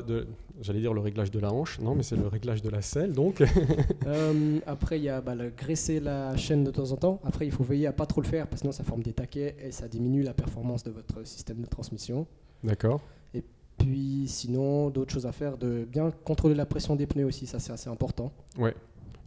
j'allais 0.60 0.78
dire 0.80 0.94
le 0.94 1.00
réglage 1.00 1.30
de 1.32 1.40
la 1.40 1.52
hanche. 1.52 1.80
Non, 1.80 1.94
mais 1.96 2.04
c'est 2.04 2.14
le 2.16 2.28
réglage 2.28 2.62
de 2.62 2.68
la 2.70 2.82
selle. 2.82 3.12
Donc 3.14 3.42
Euh, 4.06 4.58
après 4.66 4.98
il 4.98 5.04
y 5.04 5.08
a 5.08 5.20
bah, 5.20 5.34
le 5.34 5.50
graisser 5.50 5.98
la 5.98 6.36
chaîne 6.36 6.62
de 6.64 6.70
temps 6.70 6.92
en 6.92 6.96
temps. 6.96 7.20
Après 7.24 7.46
il 7.46 7.52
faut 7.52 7.64
veiller 7.64 7.86
à 7.88 7.92
pas 7.92 8.06
trop 8.06 8.20
le 8.20 8.26
faire 8.28 8.46
parce 8.46 8.60
que 8.60 8.66
sinon 8.66 8.72
ça 8.72 8.84
forme 8.84 9.02
des 9.02 9.12
taquets 9.12 9.56
et 9.60 9.72
ça 9.72 9.88
diminue 9.88 10.22
la 10.22 10.34
performance 10.34 10.84
de 10.84 10.90
votre 10.90 11.26
système 11.26 11.60
de 11.60 11.66
transmission. 11.66 12.26
d'accord. 12.62 13.00
Puis 13.78 14.24
sinon 14.26 14.90
d'autres 14.90 15.12
choses 15.12 15.26
à 15.26 15.30
faire, 15.32 15.56
de 15.56 15.84
bien 15.90 16.10
contrôler 16.24 16.56
la 16.56 16.66
pression 16.66 16.96
des 16.96 17.06
pneus 17.06 17.26
aussi, 17.26 17.46
ça 17.46 17.60
c'est 17.60 17.72
assez 17.72 17.88
important. 17.88 18.32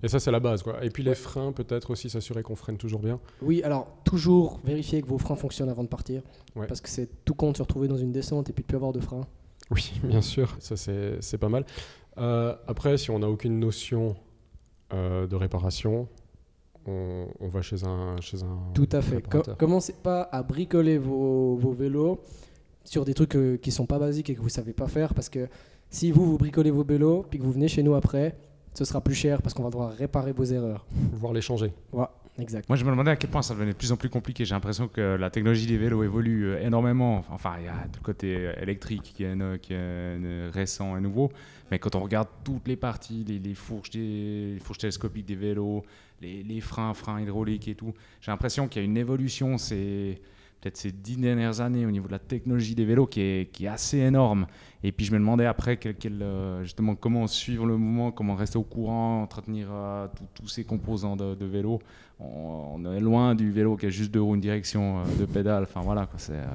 Et 0.03 0.07
ça 0.07 0.19
c'est 0.19 0.31
la 0.31 0.39
base 0.39 0.63
quoi. 0.63 0.83
Et 0.83 0.89
puis 0.89 1.03
les 1.03 1.09
Ouais. 1.11 1.15
freins 1.15 1.51
peut-être 1.51 1.91
aussi 1.91 2.09
s'assurer 2.09 2.41
qu'on 2.43 2.55
freine 2.55 2.77
toujours 2.77 2.99
bien. 3.01 3.19
Oui, 3.41 3.61
alors 3.63 3.87
toujours 4.03 4.59
vérifier 4.63 5.01
que 5.01 5.07
vos 5.07 5.17
freins 5.17 5.35
fonctionnent 5.35 5.69
avant 5.69 5.83
de 5.83 5.87
partir. 5.89 6.21
Ouais. 6.55 6.67
Parce 6.67 6.81
que 6.81 6.89
c'est 6.89 7.23
tout 7.25 7.33
con 7.35 7.51
de 7.51 7.57
se 7.57 7.61
retrouver 7.61 7.87
dans 7.87 7.97
une 7.97 8.11
descente 8.11 8.49
et 8.49 8.53
puis 8.53 8.63
de 8.63 8.67
plus 8.67 8.75
avoir 8.77 8.93
de 8.93 8.99
frein. 8.99 9.21
Oui, 9.69 9.91
bien 10.03 10.21
sûr. 10.21 10.55
Ça 10.59 10.75
c'est 10.75 11.37
pas 11.37 11.49
mal. 11.49 11.65
Euh, 12.17 12.55
après, 12.67 12.97
si 12.97 13.09
on 13.11 13.19
n'a 13.19 13.29
aucune 13.29 13.59
notion 13.59 14.15
euh, 14.93 15.27
de 15.27 15.35
réparation, 15.35 16.07
on, 16.85 17.27
on 17.39 17.47
va 17.47 17.61
chez 17.61 17.83
un 17.85 18.19
chez 18.21 18.41
un 18.43 18.57
Tout 18.73 18.89
à 18.91 19.01
fait. 19.01 19.23
Commencez 19.57 19.93
pas 19.93 20.23
à 20.31 20.43
bricoler 20.43 20.97
vos, 20.97 21.55
vos 21.55 21.71
vélos 21.71 22.19
sur 22.83 23.05
des 23.05 23.13
trucs 23.13 23.35
euh, 23.35 23.57
qui 23.57 23.71
sont 23.71 23.85
pas 23.85 23.99
basiques 23.99 24.29
et 24.31 24.35
que 24.35 24.41
vous 24.41 24.49
savez 24.49 24.73
pas 24.73 24.87
faire 24.87 25.13
parce 25.13 25.29
que 25.29 25.47
si 25.91 26.11
vous 26.11 26.25
vous 26.25 26.37
bricolez 26.37 26.71
vos 26.71 26.83
vélos 26.83 27.23
puis 27.29 27.37
que 27.39 27.43
vous 27.43 27.51
venez 27.51 27.67
chez 27.67 27.83
nous 27.83 27.93
après, 27.93 28.35
ce 28.73 28.85
sera 28.85 29.01
plus 29.01 29.15
cher 29.15 29.41
parce 29.41 29.53
qu'on 29.53 29.63
va 29.63 29.69
devoir 29.69 29.91
réparer 29.93 30.31
vos 30.31 30.43
erreurs. 30.45 30.85
Voir 31.13 31.33
les 31.33 31.41
changer. 31.41 31.71
Ouais. 31.91 32.05
exact. 32.39 32.67
Moi, 32.69 32.77
je 32.77 32.85
me 32.85 32.91
demandais 32.91 33.11
à 33.11 33.15
quel 33.15 33.29
point 33.29 33.41
ça 33.41 33.53
devenait 33.53 33.73
de 33.73 33.77
plus 33.77 33.91
en 33.91 33.97
plus 33.97 34.09
compliqué. 34.09 34.45
J'ai 34.45 34.55
l'impression 34.55 34.87
que 34.87 35.01
la 35.15 35.29
technologie 35.29 35.67
des 35.67 35.77
vélos 35.77 36.03
évolue 36.03 36.45
euh, 36.47 36.65
énormément. 36.65 37.23
Enfin, 37.31 37.55
il 37.59 37.65
y 37.65 37.67
a 37.67 37.73
tout 37.91 37.99
le 37.99 38.05
côté 38.05 38.35
euh, 38.37 38.53
électrique 38.61 39.11
qui 39.15 39.23
est, 39.23 39.35
no- 39.35 39.57
qui 39.57 39.73
est, 39.73 39.77
euh, 39.79 40.49
récent 40.53 40.95
et 40.97 41.01
nouveau. 41.01 41.31
Mais 41.69 41.79
quand 41.79 41.95
on 41.95 42.01
regarde 42.01 42.27
toutes 42.43 42.67
les 42.67 42.75
parties, 42.77 43.25
les, 43.27 43.39
les 43.39 43.53
fourches, 43.55 43.89
des, 43.91 44.53
les 44.53 44.59
fourches 44.59 44.79
télescopiques 44.79 45.25
des 45.25 45.35
vélos, 45.35 45.83
les, 46.21 46.43
les 46.43 46.61
freins, 46.61 46.93
freins 46.93 47.19
hydrauliques 47.21 47.67
et 47.67 47.75
tout, 47.75 47.93
j'ai 48.21 48.31
l'impression 48.31 48.67
qu'il 48.67 48.81
y 48.81 48.85
a 48.85 48.85
une 48.85 48.97
évolution. 48.97 49.57
C'est 49.57 50.19
peut-être 50.61 50.77
ces 50.77 50.91
dix 50.91 51.17
dernières 51.17 51.59
années 51.61 51.85
au 51.85 51.91
niveau 51.91 52.07
de 52.07 52.11
la 52.13 52.19
technologie 52.19 52.75
des 52.75 52.85
vélos 52.85 53.07
qui 53.07 53.21
est, 53.21 53.61
est 53.61 53.67
assez 53.67 53.97
énorme. 53.97 54.45
Et 54.83 54.91
puis 54.91 55.05
je 55.05 55.11
me 55.11 55.19
demandais 55.19 55.45
après 55.45 55.77
quel- 55.77 55.95
quel, 55.95 56.21
euh, 56.21 56.63
justement 56.63 56.95
comment 56.95 57.27
suivre 57.27 57.65
le 57.65 57.77
mouvement, 57.77 58.11
comment 58.11 58.35
rester 58.35 58.57
au 58.57 58.63
courant, 58.63 59.23
entretenir 59.23 59.67
euh, 59.71 60.07
tous 60.33 60.47
ces 60.47 60.63
composants 60.63 61.15
de, 61.15 61.35
de 61.35 61.45
vélo. 61.45 61.79
On, 62.19 62.85
est 62.93 62.99
loin 62.99 63.33
du 63.35 63.51
vélo 63.51 63.75
qui 63.77 63.87
a 63.87 63.89
juste 63.89 64.11
deux 64.11 64.21
roues, 64.21 64.35
une 64.35 64.41
direction, 64.41 64.99
euh, 64.99 65.03
deux 65.17 65.27
pédales. 65.27 65.63
Enfin 65.63 65.81
voilà 65.81 66.07
c'est. 66.17 66.33
euh, 66.33 66.45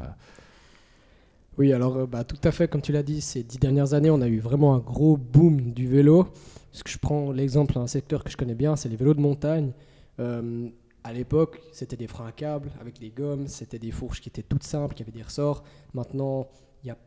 Oui, 1.58 1.72
alors 1.72 2.06
bah, 2.06 2.24
tout 2.24 2.36
à 2.44 2.52
fait, 2.52 2.68
comme 2.68 2.82
tu 2.82 2.92
l'as 2.92 3.02
dit, 3.02 3.20
ces 3.20 3.42
dix 3.42 3.58
dernières 3.58 3.94
années, 3.94 4.10
on 4.10 4.20
a 4.20 4.28
eu 4.28 4.38
vraiment 4.38 4.74
un 4.74 4.78
gros 4.78 5.16
boom 5.16 5.72
du 5.72 5.88
vélo. 5.88 6.28
Parce 6.70 6.82
que 6.82 6.90
je 6.90 6.98
prends 6.98 7.32
l'exemple 7.32 7.74
d'un 7.74 7.86
secteur 7.86 8.22
que 8.22 8.30
je 8.30 8.36
connais 8.36 8.54
bien, 8.54 8.76
c'est 8.76 8.90
les 8.90 8.96
vélos 8.96 9.14
de 9.14 9.20
montagne. 9.20 9.72
À 11.06 11.12
l'époque, 11.12 11.60
c'était 11.70 11.96
des 11.96 12.08
freins 12.08 12.26
à 12.26 12.32
câble 12.32 12.72
avec 12.80 12.98
des 12.98 13.10
gommes, 13.10 13.46
c'était 13.46 13.78
des 13.78 13.92
fourches 13.92 14.20
qui 14.20 14.28
étaient 14.28 14.42
toutes 14.42 14.64
simples, 14.64 14.92
qui 14.96 15.04
avaient 15.04 15.12
des 15.12 15.22
ressorts. 15.22 15.62
Maintenant, 15.94 16.48
il 16.82 16.88
y 16.88 16.90
a 16.90 16.98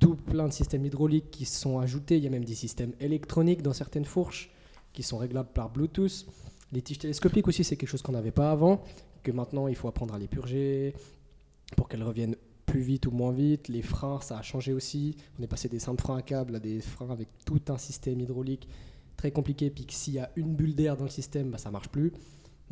tout 0.00 0.14
plein 0.14 0.48
de 0.48 0.54
systèmes 0.54 0.86
hydrauliques 0.86 1.30
qui 1.30 1.44
sont 1.44 1.78
ajoutés. 1.78 2.16
Il 2.16 2.24
y 2.24 2.26
a 2.26 2.30
même 2.30 2.46
des 2.46 2.54
systèmes 2.54 2.94
électroniques 2.98 3.60
dans 3.60 3.74
certaines 3.74 4.06
fourches 4.06 4.50
qui 4.94 5.02
sont 5.02 5.18
réglables 5.18 5.50
par 5.52 5.68
Bluetooth. 5.68 6.24
Les 6.72 6.80
tiges 6.80 7.00
télescopiques 7.00 7.46
aussi, 7.46 7.62
c'est 7.62 7.76
quelque 7.76 7.90
chose 7.90 8.00
qu'on 8.00 8.12
n'avait 8.12 8.30
pas 8.30 8.50
avant, 8.50 8.82
que 9.22 9.32
maintenant 9.32 9.68
il 9.68 9.76
faut 9.76 9.86
apprendre 9.86 10.14
à 10.14 10.18
les 10.18 10.28
purger 10.28 10.94
pour 11.76 11.90
qu'elles 11.90 12.04
reviennent 12.04 12.36
plus 12.64 12.80
vite 12.80 13.06
ou 13.06 13.10
moins 13.10 13.32
vite. 13.32 13.68
Les 13.68 13.82
freins, 13.82 14.22
ça 14.22 14.38
a 14.38 14.42
changé 14.42 14.72
aussi. 14.72 15.14
On 15.38 15.42
est 15.42 15.46
passé 15.46 15.68
des 15.68 15.78
simples 15.78 16.00
freins 16.00 16.16
à 16.16 16.22
câble 16.22 16.56
à 16.56 16.58
des 16.58 16.80
freins 16.80 17.10
avec 17.10 17.28
tout 17.44 17.60
un 17.68 17.76
système 17.76 18.18
hydraulique 18.18 18.66
très 19.18 19.30
compliqué. 19.30 19.68
Puis 19.68 19.84
s'il 19.90 20.14
y 20.14 20.20
a 20.20 20.30
une 20.36 20.54
bulle 20.54 20.74
d'air 20.74 20.96
dans 20.96 21.04
le 21.04 21.10
système, 21.10 21.50
bah, 21.50 21.58
ça 21.58 21.70
marche 21.70 21.90
plus. 21.90 22.14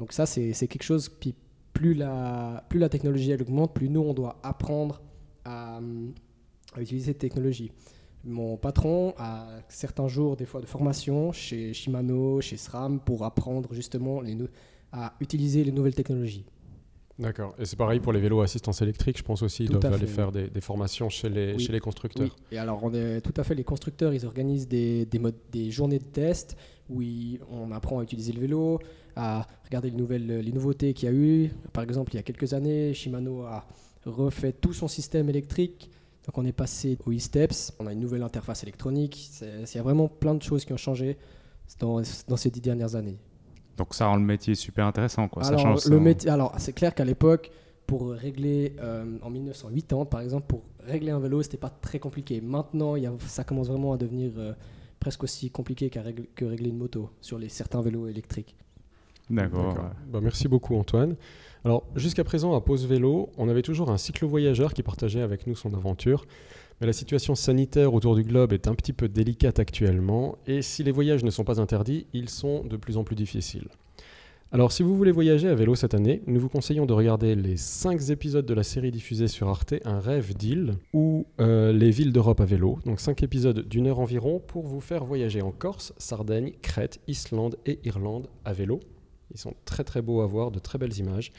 Donc 0.00 0.12
ça, 0.14 0.25
c'est 0.25 0.52
quelque 0.66 0.83
chose. 0.83 1.09
Puis 1.11 1.35
plus 1.75 1.92
la, 1.95 2.64
plus 2.71 2.78
la 2.80 2.88
technologie 2.88 3.30
elle 3.30 3.42
augmente, 3.42 3.75
plus 3.75 3.88
nous, 3.90 4.00
on 4.00 4.14
doit 4.14 4.38
apprendre 4.42 5.00
à, 5.45 5.78
à 6.75 6.80
utiliser 6.80 7.07
cette 7.12 7.19
technologie. 7.19 7.71
Mon 8.25 8.57
patron 8.57 9.14
a 9.19 9.47
certains 9.69 10.09
jours, 10.09 10.37
des 10.37 10.47
fois, 10.47 10.61
de 10.62 10.66
formation 10.66 11.33
chez 11.33 11.73
Shimano, 11.75 12.40
chez 12.40 12.57
SRAM, 12.57 12.99
pour 13.00 13.25
apprendre 13.25 13.73
justement 13.75 14.21
les 14.21 14.37
à 14.92 15.14
utiliser 15.21 15.62
les 15.64 15.71
nouvelles 15.71 15.95
technologies. 15.95 16.45
D'accord. 17.19 17.54
Et 17.59 17.64
c'est 17.66 17.76
pareil 17.76 18.00
pour 18.00 18.12
les 18.14 18.21
vélos 18.21 18.40
à 18.40 18.45
assistance 18.45 18.80
électrique, 18.83 19.19
je 19.19 19.23
pense 19.23 19.42
aussi, 19.42 19.64
ils 19.64 19.71
Tout 19.71 19.78
doivent 19.78 19.92
aller 19.92 20.07
faire 20.07 20.33
des, 20.33 20.49
des 20.49 20.61
formations 20.62 21.09
chez 21.11 21.28
les, 21.28 21.52
Oui. 21.54 21.61
chez 21.61 21.73
les 21.73 21.78
constructeurs. 21.80 22.25
Oui, 22.25 22.33
et 22.50 22.59
alors 22.59 22.83
on 22.83 22.92
est 22.95 23.21
tout 23.21 23.35
à 23.37 23.45
fait 23.45 23.54
les 23.54 23.62
constructeurs, 23.64 24.12
ils 24.14 24.25
organisent 24.26 24.66
des, 24.66 25.04
des, 25.07 25.19
modes- 25.19 25.35
des 25.52 25.71
journées 25.71 25.99
de 25.99 26.04
test 26.04 26.57
où 26.88 27.02
ils- 27.02 27.38
on 27.50 27.71
apprend 27.73 27.99
à 28.00 28.02
utiliser 28.02 28.33
le 28.33 28.40
vélo, 28.40 28.78
à 29.17 29.47
regarder 29.64 29.90
les, 29.90 29.97
nouvelles, 29.97 30.26
les 30.40 30.52
nouveautés 30.52 30.95
qu'il 30.95 31.09
y 31.09 31.12
a 31.12 31.14
eu. 31.14 31.50
Par 31.73 31.83
exemple, 31.85 32.12
il 32.12 32.17
y 32.17 32.19
a 32.19 32.23
quelques 32.23 32.52
années, 32.55 32.95
Shimano 32.95 33.43
a 33.43 33.67
refait 34.07 34.52
tout 34.52 34.73
son 34.73 34.88
système 34.88 35.29
électrique. 35.29 35.90
Donc 36.26 36.37
on 36.38 36.45
est 36.45 36.52
passé 36.52 36.99
au 37.07 37.12
e-steps, 37.12 37.73
on 37.79 37.87
a 37.87 37.93
une 37.93 38.00
nouvelle 38.00 38.23
interface 38.23 38.62
électronique. 38.62 39.31
Il 39.43 39.67
y 39.75 39.79
a 39.79 39.83
vraiment 39.83 40.09
plein 40.09 40.35
de 40.35 40.43
choses 40.43 40.64
qui 40.64 40.73
ont 40.73 40.76
changé 40.79 41.17
dans, 41.79 42.00
dans 42.29 42.37
ces 42.37 42.50
dix 42.50 42.61
dernières 42.61 42.95
années. 42.95 43.19
Donc 43.76 43.95
ça 43.95 44.07
rend 44.07 44.17
le 44.17 44.23
métier 44.23 44.55
super 44.55 44.87
intéressant 44.87 45.29
quoi. 45.29 45.43
ça 45.43 45.50
Alors, 45.50 45.61
change 45.62 45.85
le 45.87 45.97
ça. 45.97 46.02
métier, 46.02 46.31
alors 46.31 46.52
c'est 46.59 46.73
clair 46.75 46.95
qu'à 46.95 47.05
l'époque, 47.05 47.50
pour 47.87 48.11
régler, 48.11 48.76
euh, 48.81 49.17
en 49.23 49.31
1980 49.31 50.05
par 50.05 50.21
exemple, 50.21 50.47
pour 50.47 50.62
régler 50.87 51.11
un 51.11 51.19
vélo, 51.19 51.43
c'était 51.43 51.57
pas 51.57 51.71
très 51.71 51.99
compliqué. 51.99 52.40
Maintenant, 52.40 52.97
il 52.97 53.05
y 53.05 53.07
a- 53.07 53.12
ça 53.26 53.43
commence 53.45 53.69
vraiment 53.69 53.93
à 53.93 53.97
devenir 53.97 54.33
euh, 54.37 54.52
presque 55.00 55.25
aussi 55.25 55.50
compliqué 55.50 55.88
régler- 55.88 56.29
que 56.35 56.45
régler 56.45 56.69
une 56.69 56.76
moto 56.79 57.11
sur 57.23 57.38
les, 57.38 57.49
certains 57.49 57.81
vélos 57.81 58.07
électriques. 58.07 58.55
D'accord. 59.31 59.77
Bah, 60.13 60.21
merci 60.23 60.49
beaucoup 60.49 60.77
Antoine. 60.77 61.17
Alors 61.65 61.85
jusqu'à 61.95 62.25
présent 62.25 62.55
à 62.55 62.61
Pause 62.61 62.87
Vélo, 62.87 63.31
on 63.37 63.49
avait 63.49 63.63
toujours 63.63 63.91
un 63.91 63.99
cyclo-voyageur 63.99 64.75
qui 64.75 64.83
partageait 64.83 65.23
avec 65.23 65.47
nous 65.47 65.55
son 65.55 65.75
aventure. 65.75 66.25
Mais 66.81 66.87
la 66.87 66.93
situation 66.95 67.35
sanitaire 67.35 67.93
autour 67.93 68.17
du 68.17 68.25
globe 68.25 68.53
est 68.53 68.67
un 68.67 68.75
petit 68.75 68.95
peu 68.95 69.09
délicate 69.09 69.59
actuellement 69.59 70.39
et 70.47 70.63
si 70.63 70.83
les 70.83 70.93
voyages 70.93 71.23
ne 71.23 71.31
sont 71.31 71.45
pas 71.45 71.61
interdits, 71.61 72.07
ils 72.15 72.31
sont 72.31 72.65
de 72.65 72.77
plus 72.77 72.97
en 72.97 73.05
plus 73.05 73.17
difficiles. 73.17 73.69
Alors 74.53 74.73
si 74.73 74.83
vous 74.83 74.97
voulez 74.97 75.13
voyager 75.13 75.47
à 75.47 75.55
vélo 75.55 75.77
cette 75.77 75.95
année, 75.95 76.23
nous 76.27 76.41
vous 76.41 76.49
conseillons 76.49 76.85
de 76.85 76.93
regarder 76.93 77.37
les 77.37 77.57
5 77.57 78.11
épisodes 78.11 78.47
de 78.47 78.55
la 78.55 78.65
série 78.65 78.91
diffusée 78.91 79.29
sur 79.29 79.49
Arte, 79.49 79.75
Un 79.85 80.01
rêve 80.01 80.35
d'île, 80.35 80.75
ou 80.93 81.25
euh, 81.39 81.73
les 81.73 81.93
villes 81.93 82.13
d'Europe 82.13 82.41
à 82.41 82.47
vélo. 82.47 82.81
Donc 82.85 82.99
5 82.99 83.23
épisodes 83.23 83.61
d'une 83.69 83.87
heure 83.87 84.01
environ 84.01 84.41
pour 84.45 84.67
vous 84.67 84.81
faire 84.81 85.05
voyager 85.05 85.41
en 85.41 85.53
Corse, 85.53 85.93
Sardaigne, 85.99 86.55
Crète, 86.63 86.99
Islande 87.07 87.59
et 87.65 87.79
Irlande 87.85 88.29
à 88.45 88.53
vélo. 88.53 88.81
Ils 89.33 89.39
sont 89.39 89.55
très 89.65 89.85
très 89.85 90.03
beaux 90.03 90.21
à 90.21 90.27
voir, 90.27 90.51
de 90.51 90.59
très 90.59 90.79
belles 90.79 90.97
images. 90.99 91.33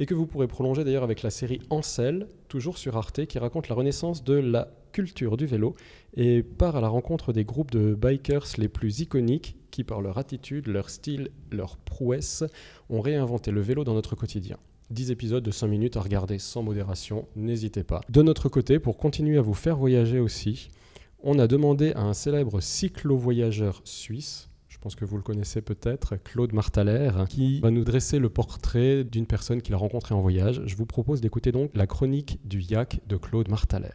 Et 0.00 0.06
que 0.06 0.14
vous 0.14 0.26
pourrez 0.26 0.46
prolonger 0.46 0.84
d'ailleurs 0.84 1.02
avec 1.02 1.22
la 1.22 1.30
série 1.30 1.60
Ancel, 1.70 2.28
toujours 2.48 2.78
sur 2.78 2.96
Arte, 2.96 3.26
qui 3.26 3.38
raconte 3.38 3.68
la 3.68 3.74
renaissance 3.74 4.22
de 4.22 4.34
la 4.34 4.70
culture 4.92 5.36
du 5.36 5.46
vélo 5.46 5.74
et 6.16 6.42
part 6.42 6.76
à 6.76 6.80
la 6.80 6.88
rencontre 6.88 7.32
des 7.32 7.44
groupes 7.44 7.70
de 7.70 7.94
bikers 7.94 8.46
les 8.58 8.68
plus 8.68 9.00
iconiques 9.00 9.56
qui, 9.70 9.84
par 9.84 10.00
leur 10.00 10.18
attitude, 10.18 10.68
leur 10.68 10.88
style, 10.90 11.30
leur 11.50 11.76
prouesse, 11.76 12.44
ont 12.90 13.00
réinventé 13.00 13.50
le 13.50 13.60
vélo 13.60 13.84
dans 13.84 13.94
notre 13.94 14.14
quotidien. 14.14 14.56
10 14.90 15.10
épisodes 15.10 15.42
de 15.42 15.50
5 15.50 15.66
minutes 15.66 15.96
à 15.96 16.00
regarder 16.00 16.38
sans 16.38 16.62
modération, 16.62 17.26
n'hésitez 17.36 17.84
pas. 17.84 18.00
De 18.08 18.22
notre 18.22 18.48
côté, 18.48 18.78
pour 18.78 18.96
continuer 18.96 19.36
à 19.36 19.42
vous 19.42 19.54
faire 19.54 19.76
voyager 19.76 20.18
aussi, 20.18 20.70
on 21.22 21.38
a 21.38 21.46
demandé 21.46 21.92
à 21.92 22.02
un 22.02 22.14
célèbre 22.14 22.60
cyclo-voyageur 22.60 23.82
suisse, 23.84 24.47
je 24.78 24.82
pense 24.84 24.94
que 24.94 25.04
vous 25.04 25.16
le 25.16 25.24
connaissez 25.24 25.60
peut-être, 25.60 26.14
Claude 26.22 26.52
Martaler, 26.52 27.10
qui 27.28 27.58
va 27.58 27.72
nous 27.72 27.82
dresser 27.82 28.20
le 28.20 28.28
portrait 28.28 29.02
d'une 29.02 29.26
personne 29.26 29.60
qu'il 29.60 29.74
a 29.74 29.76
rencontrée 29.76 30.14
en 30.14 30.20
voyage. 30.20 30.62
Je 30.66 30.76
vous 30.76 30.86
propose 30.86 31.20
d'écouter 31.20 31.50
donc 31.50 31.72
la 31.74 31.88
chronique 31.88 32.38
du 32.44 32.60
yak 32.60 33.00
de 33.08 33.16
Claude 33.16 33.48
Martaler. 33.48 33.88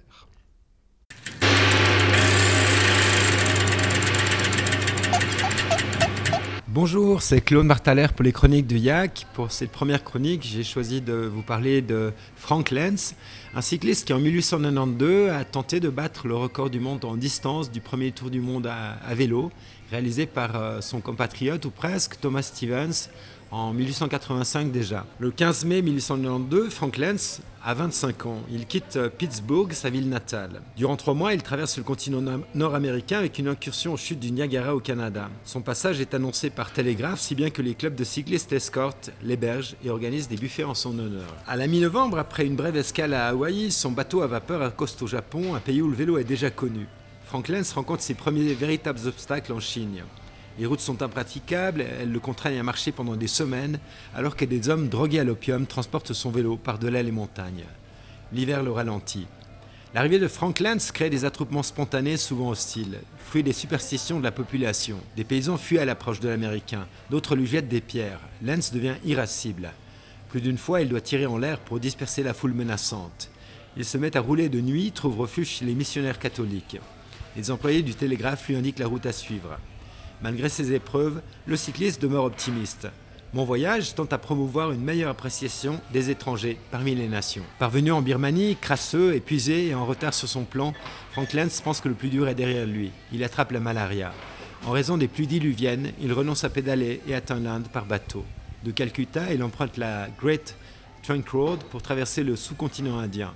Bonjour, 6.67 7.21
c'est 7.21 7.39
Claude 7.39 7.67
Martaler 7.67 8.07
pour 8.15 8.23
les 8.23 8.31
chroniques 8.31 8.65
du 8.65 8.79
Yak. 8.79 9.27
Pour 9.35 9.51
cette 9.51 9.71
première 9.71 10.03
chronique, 10.03 10.41
j'ai 10.41 10.63
choisi 10.63 11.01
de 11.01 11.13
vous 11.13 11.43
parler 11.43 11.83
de 11.83 12.11
Frank 12.35 12.71
Lenz, 12.71 13.13
un 13.53 13.61
cycliste 13.61 14.07
qui 14.07 14.13
en 14.13 14.19
1892 14.19 15.29
a 15.29 15.45
tenté 15.45 15.79
de 15.79 15.89
battre 15.89 16.27
le 16.27 16.35
record 16.35 16.71
du 16.71 16.79
monde 16.79 17.05
en 17.05 17.15
distance 17.15 17.69
du 17.69 17.79
premier 17.79 18.11
tour 18.11 18.31
du 18.31 18.41
monde 18.41 18.65
à, 18.65 18.93
à 19.07 19.13
vélo, 19.13 19.51
réalisé 19.91 20.25
par 20.25 20.55
euh, 20.55 20.81
son 20.81 21.01
compatriote 21.01 21.65
ou 21.65 21.71
presque 21.71 22.19
Thomas 22.19 22.41
Stevens 22.41 23.09
en 23.51 23.71
1885 23.71 24.71
déjà. 24.71 25.05
Le 25.19 25.29
15 25.29 25.65
mai 25.65 25.83
1892, 25.83 26.71
Frank 26.73 26.97
Lenz 26.97 27.41
a 27.63 27.75
25 27.75 28.25
ans. 28.25 28.39
Il 28.51 28.65
quitte 28.65 28.95
euh, 28.95 29.09
Pittsburgh, 29.09 29.71
sa 29.73 29.91
ville 29.91 30.09
natale. 30.09 30.61
Durant 30.75 30.95
trois 30.95 31.13
mois, 31.13 31.35
il 31.35 31.43
traverse 31.43 31.77
le 31.77 31.83
continent 31.83 32.19
no- 32.19 32.41
nord-américain 32.55 33.19
avec 33.19 33.37
une 33.37 33.47
incursion 33.47 33.93
aux 33.93 33.97
chutes 33.97 34.19
du 34.19 34.31
Niagara 34.31 34.75
au 34.75 34.79
Canada. 34.79 35.29
Son 35.45 35.61
passage 35.61 36.01
est 36.01 36.15
annoncé 36.15 36.49
par 36.49 36.73
télégraphe, 36.73 37.19
si 37.19 37.35
bien 37.35 37.51
que 37.51 37.61
les 37.61 37.75
clubs 37.75 37.93
de 37.95 38.03
cyclistes 38.03 38.51
escortent, 38.53 39.11
l'hébergent 39.21 39.75
et 39.85 39.91
organisent 39.91 40.27
des 40.29 40.35
buffets 40.37 40.63
en 40.63 40.73
son 40.73 40.97
honneur. 40.97 41.35
À 41.47 41.55
la 41.55 41.67
mi-novembre, 41.67 42.17
après 42.17 42.47
une 42.47 42.55
brève 42.55 42.75
escale 42.75 43.13
à 43.13 43.27
Hawaï, 43.27 43.71
son 43.71 43.91
bateau 43.91 44.23
à 44.23 44.27
vapeur 44.27 44.63
accoste 44.63 44.99
au 45.03 45.07
Japon, 45.07 45.53
un 45.53 45.59
pays 45.59 45.81
où 45.83 45.87
le 45.89 45.95
vélo 45.95 46.17
est 46.17 46.23
déjà 46.23 46.49
connu. 46.49 46.87
Frank 47.25 47.47
Lenz 47.47 47.73
rencontre 47.73 48.03
ses 48.03 48.13
premiers 48.13 48.53
véritables 48.53 49.07
obstacles 49.07 49.53
en 49.53 49.59
Chine. 49.59 50.03
Les 50.59 50.67
routes 50.67 50.81
sont 50.81 51.01
impraticables, 51.01 51.81
elles 51.81 52.11
le 52.11 52.19
contraignent 52.19 52.59
à 52.59 52.63
marcher 52.63 52.91
pendant 52.91 53.15
des 53.15 53.27
semaines, 53.27 53.79
alors 54.13 54.35
que 54.35 54.45
des 54.45 54.69
hommes 54.69 54.87
drogués 54.87 55.19
à 55.19 55.23
l'opium 55.23 55.65
transportent 55.65 56.13
son 56.13 56.29
vélo 56.29 56.57
par-delà 56.57 57.01
les 57.01 57.11
montagnes. 57.11 57.65
L'hiver 58.31 58.61
le 58.61 58.71
ralentit. 58.71 59.25
L'arrivée 59.95 60.19
de 60.19 60.27
Frank 60.27 60.59
Lenz 60.59 60.91
crée 60.91 61.09
des 61.09 61.25
attroupements 61.25 61.63
spontanés 61.63 62.17
souvent 62.17 62.49
hostiles, 62.49 62.99
fruit 63.17 63.43
des 63.43 63.53
superstitions 63.53 64.19
de 64.19 64.23
la 64.23 64.31
population. 64.31 64.97
Des 65.15 65.23
paysans 65.23 65.57
fuient 65.57 65.79
à 65.79 65.85
l'approche 65.85 66.19
de 66.19 66.29
l'Américain, 66.29 66.87
d'autres 67.09 67.35
lui 67.35 67.47
jettent 67.47 67.67
des 67.67 67.81
pierres. 67.81 68.19
Lenz 68.43 68.71
devient 68.71 68.95
irascible. 69.05 69.71
Plus 70.29 70.41
d'une 70.41 70.57
fois, 70.57 70.81
il 70.81 70.89
doit 70.89 71.01
tirer 71.01 71.27
en 71.27 71.37
l'air 71.37 71.59
pour 71.59 71.79
disperser 71.79 72.23
la 72.23 72.33
foule 72.33 72.53
menaçante. 72.53 73.29
Il 73.77 73.85
se 73.85 73.97
met 73.97 74.17
à 74.17 74.19
rouler 74.19 74.49
de 74.49 74.61
nuit, 74.61 74.91
trouve 74.91 75.19
refuge 75.19 75.47
chez 75.47 75.65
les 75.65 75.75
missionnaires 75.75 76.19
catholiques. 76.19 76.79
Les 77.35 77.51
employés 77.51 77.81
du 77.81 77.95
télégraphe 77.95 78.47
lui 78.47 78.55
indiquent 78.55 78.79
la 78.79 78.87
route 78.87 79.05
à 79.05 79.11
suivre. 79.11 79.57
Malgré 80.21 80.49
ces 80.49 80.73
épreuves, 80.73 81.21
le 81.45 81.55
cycliste 81.55 82.01
demeure 82.01 82.25
optimiste. 82.25 82.87
Mon 83.33 83.45
voyage 83.45 83.95
tente 83.95 84.13
à 84.13 84.19
promouvoir 84.19 84.71
une 84.71 84.83
meilleure 84.83 85.09
appréciation 85.09 85.81
des 85.91 86.11
étrangers 86.11 86.59
parmi 86.69 86.93
les 86.93 87.07
nations. 87.07 87.41
Parvenu 87.57 87.91
en 87.91 88.03
Birmanie, 88.03 88.55
crasseux, 88.61 89.15
épuisé 89.15 89.69
et 89.69 89.73
en 89.73 89.87
retard 89.87 90.13
sur 90.13 90.29
son 90.29 90.43
plan, 90.43 90.73
Frank 91.11 91.33
Lenz 91.33 91.59
pense 91.61 91.81
que 91.81 91.89
le 91.89 91.95
plus 91.95 92.09
dur 92.09 92.27
est 92.27 92.35
derrière 92.35 92.67
lui. 92.67 92.91
Il 93.11 93.23
attrape 93.23 93.51
la 93.51 93.59
malaria. 93.59 94.13
En 94.67 94.71
raison 94.71 94.97
des 94.97 95.07
pluies 95.07 95.25
diluviennes, 95.25 95.91
il 95.99 96.13
renonce 96.13 96.43
à 96.43 96.49
pédaler 96.49 97.01
et 97.07 97.15
atteint 97.15 97.39
l'Inde 97.39 97.67
par 97.73 97.85
bateau. 97.85 98.23
De 98.63 98.69
Calcutta, 98.69 99.33
il 99.33 99.41
emprunte 99.41 99.77
la 99.77 100.07
Great 100.21 100.55
Trunk 101.01 101.27
Road 101.29 101.59
pour 101.71 101.81
traverser 101.81 102.23
le 102.23 102.35
sous-continent 102.35 102.99
indien. 102.99 103.33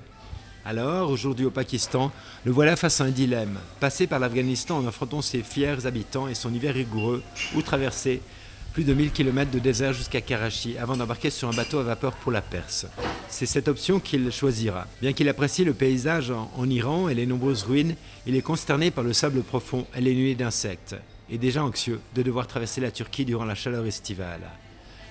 Alors, 0.70 1.12
aujourd'hui 1.12 1.46
au 1.46 1.50
Pakistan, 1.50 2.12
le 2.44 2.52
voilà 2.52 2.76
face 2.76 3.00
à 3.00 3.06
un 3.06 3.10
dilemme. 3.10 3.58
Passer 3.80 4.06
par 4.06 4.20
l'Afghanistan 4.20 4.80
en 4.80 4.86
affrontant 4.86 5.22
ses 5.22 5.42
fiers 5.42 5.86
habitants 5.86 6.28
et 6.28 6.36
son 6.36 6.54
hiver 6.54 6.74
rigoureux, 6.74 7.24
ou 7.56 7.62
traverser 7.62 8.20
plus 8.74 8.84
de 8.84 8.94
1000 8.94 9.12
km 9.12 9.50
de 9.50 9.60
désert 9.60 9.94
jusqu'à 9.94 10.20
Karachi 10.20 10.78
avant 10.78 10.98
d'embarquer 10.98 11.30
sur 11.30 11.48
un 11.48 11.54
bateau 11.54 11.80
à 11.80 11.84
vapeur 11.84 12.12
pour 12.16 12.34
la 12.34 12.42
Perse. 12.42 12.86
C'est 13.30 13.46
cette 13.46 13.70
option 13.70 14.02
qu'il 14.02 14.30
choisira. 14.30 14.88
Bien 15.02 15.14
qu'il 15.14 15.30
apprécie 15.30 15.64
le 15.64 15.74
paysage 15.74 16.32
en, 16.32 16.70
Iran 16.70 17.08
et 17.08 17.14
les 17.14 17.26
nombreuses 17.26 17.64
ruines, 17.64 17.96
il 18.26 18.36
est 18.36 18.42
consterné 18.42 18.92
par 18.92 19.06
le 19.06 19.14
sable 19.14 19.44
profond 19.44 19.88
et 19.96 20.02
les 20.02 20.16
nuées 20.16 20.36
d'insectes, 20.36 20.98
et 21.30 21.38
déjà 21.38 21.64
anxieux 21.64 22.02
de 22.14 22.24
devoir 22.24 22.46
traverser 22.46 22.82
la 22.82 22.92
Turquie 22.92 23.24
durant 23.24 23.46
la 23.46 23.56
chaleur 23.56 23.86
estivale. 23.86 24.42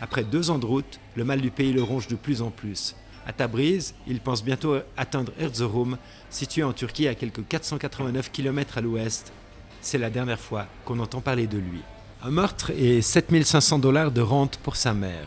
Après 0.02 0.22
deux 0.22 0.50
ans 0.50 0.58
de 0.58 0.66
route, 0.66 1.00
le 1.14 1.24
mal 1.24 1.40
du 1.40 1.50
pays 1.50 1.72
le 1.72 1.82
ronge 1.82 2.08
de 2.08 2.16
plus 2.16 2.42
en 2.42 2.50
plus. 2.50 2.94
À 3.26 3.32
Tabriz, 3.32 3.94
il 4.06 4.20
pense 4.20 4.44
bientôt 4.44 4.76
atteindre 4.96 5.32
Erzurum, 5.40 5.98
situé 6.30 6.62
en 6.62 6.72
Turquie 6.72 7.08
à 7.08 7.16
quelques 7.16 7.46
489 7.48 8.30
km 8.30 8.78
à 8.78 8.80
l'ouest. 8.80 9.32
C'est 9.80 9.98
la 9.98 10.10
dernière 10.10 10.38
fois 10.38 10.66
qu'on 10.84 11.00
entend 11.00 11.20
parler 11.20 11.48
de 11.48 11.58
lui. 11.58 11.80
Un 12.22 12.30
meurtre 12.30 12.70
et 12.70 13.02
7500 13.02 13.80
dollars 13.80 14.12
de 14.12 14.20
rente 14.20 14.58
pour 14.58 14.76
sa 14.76 14.94
mère. 14.94 15.26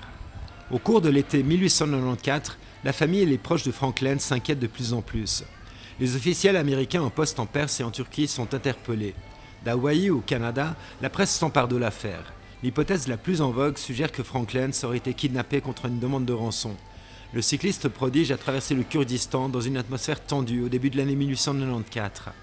Au 0.72 0.80
cours 0.80 1.02
de 1.02 1.10
l'été 1.10 1.44
1894, 1.44 2.58
la 2.86 2.94
famille 2.94 3.22
et 3.22 3.26
les 3.26 3.38
proches 3.38 3.64
de 3.64 3.72
Franklin 3.72 4.18
s'inquiètent 4.18 4.60
de 4.60 4.68
plus 4.68 4.94
en 4.94 5.02
plus. 5.02 5.44
Les 6.00 6.16
officiels 6.16 6.56
américains 6.56 7.02
en 7.02 7.10
poste 7.10 7.40
en 7.40 7.46
Perse 7.46 7.82
et 7.82 7.84
en 7.84 7.92
Turquie 7.92 8.30
sont 8.30 8.54
interpellés. 8.54 9.14
D'Hawaï 9.66 10.10
au 10.10 10.22
Canada, 10.22 10.78
la 11.02 11.10
presse 11.10 11.36
s'empare 11.36 11.68
de 11.68 11.76
l'affaire. 11.76 12.32
L'hypothèse 12.64 13.10
la 13.10 13.18
plus 13.18 13.42
en 13.42 13.52
vogue 13.52 13.78
suggère 13.78 14.14
que 14.14 14.24
Franklin 14.24 14.70
aurait 14.84 14.98
été 14.98 15.14
kidnappé 15.14 15.60
contre 15.60 15.88
une 15.88 16.00
demande 16.00 16.26
de 16.26 16.34
rançon. 16.34 16.76
Le 17.32 17.44
cycliste 17.44 17.90
prodige 17.90 18.32
a 18.32 18.38
traversé 18.38 18.74
le 18.74 18.82
Kurdistan 18.82 19.50
dans 19.50 19.62
une 19.62 19.78
atmosphère 19.78 20.20
tendue 20.20 20.64
au 20.64 20.70
début 20.70 20.90
de 20.90 20.98
l'année 20.98 21.16
1894. 21.16 22.34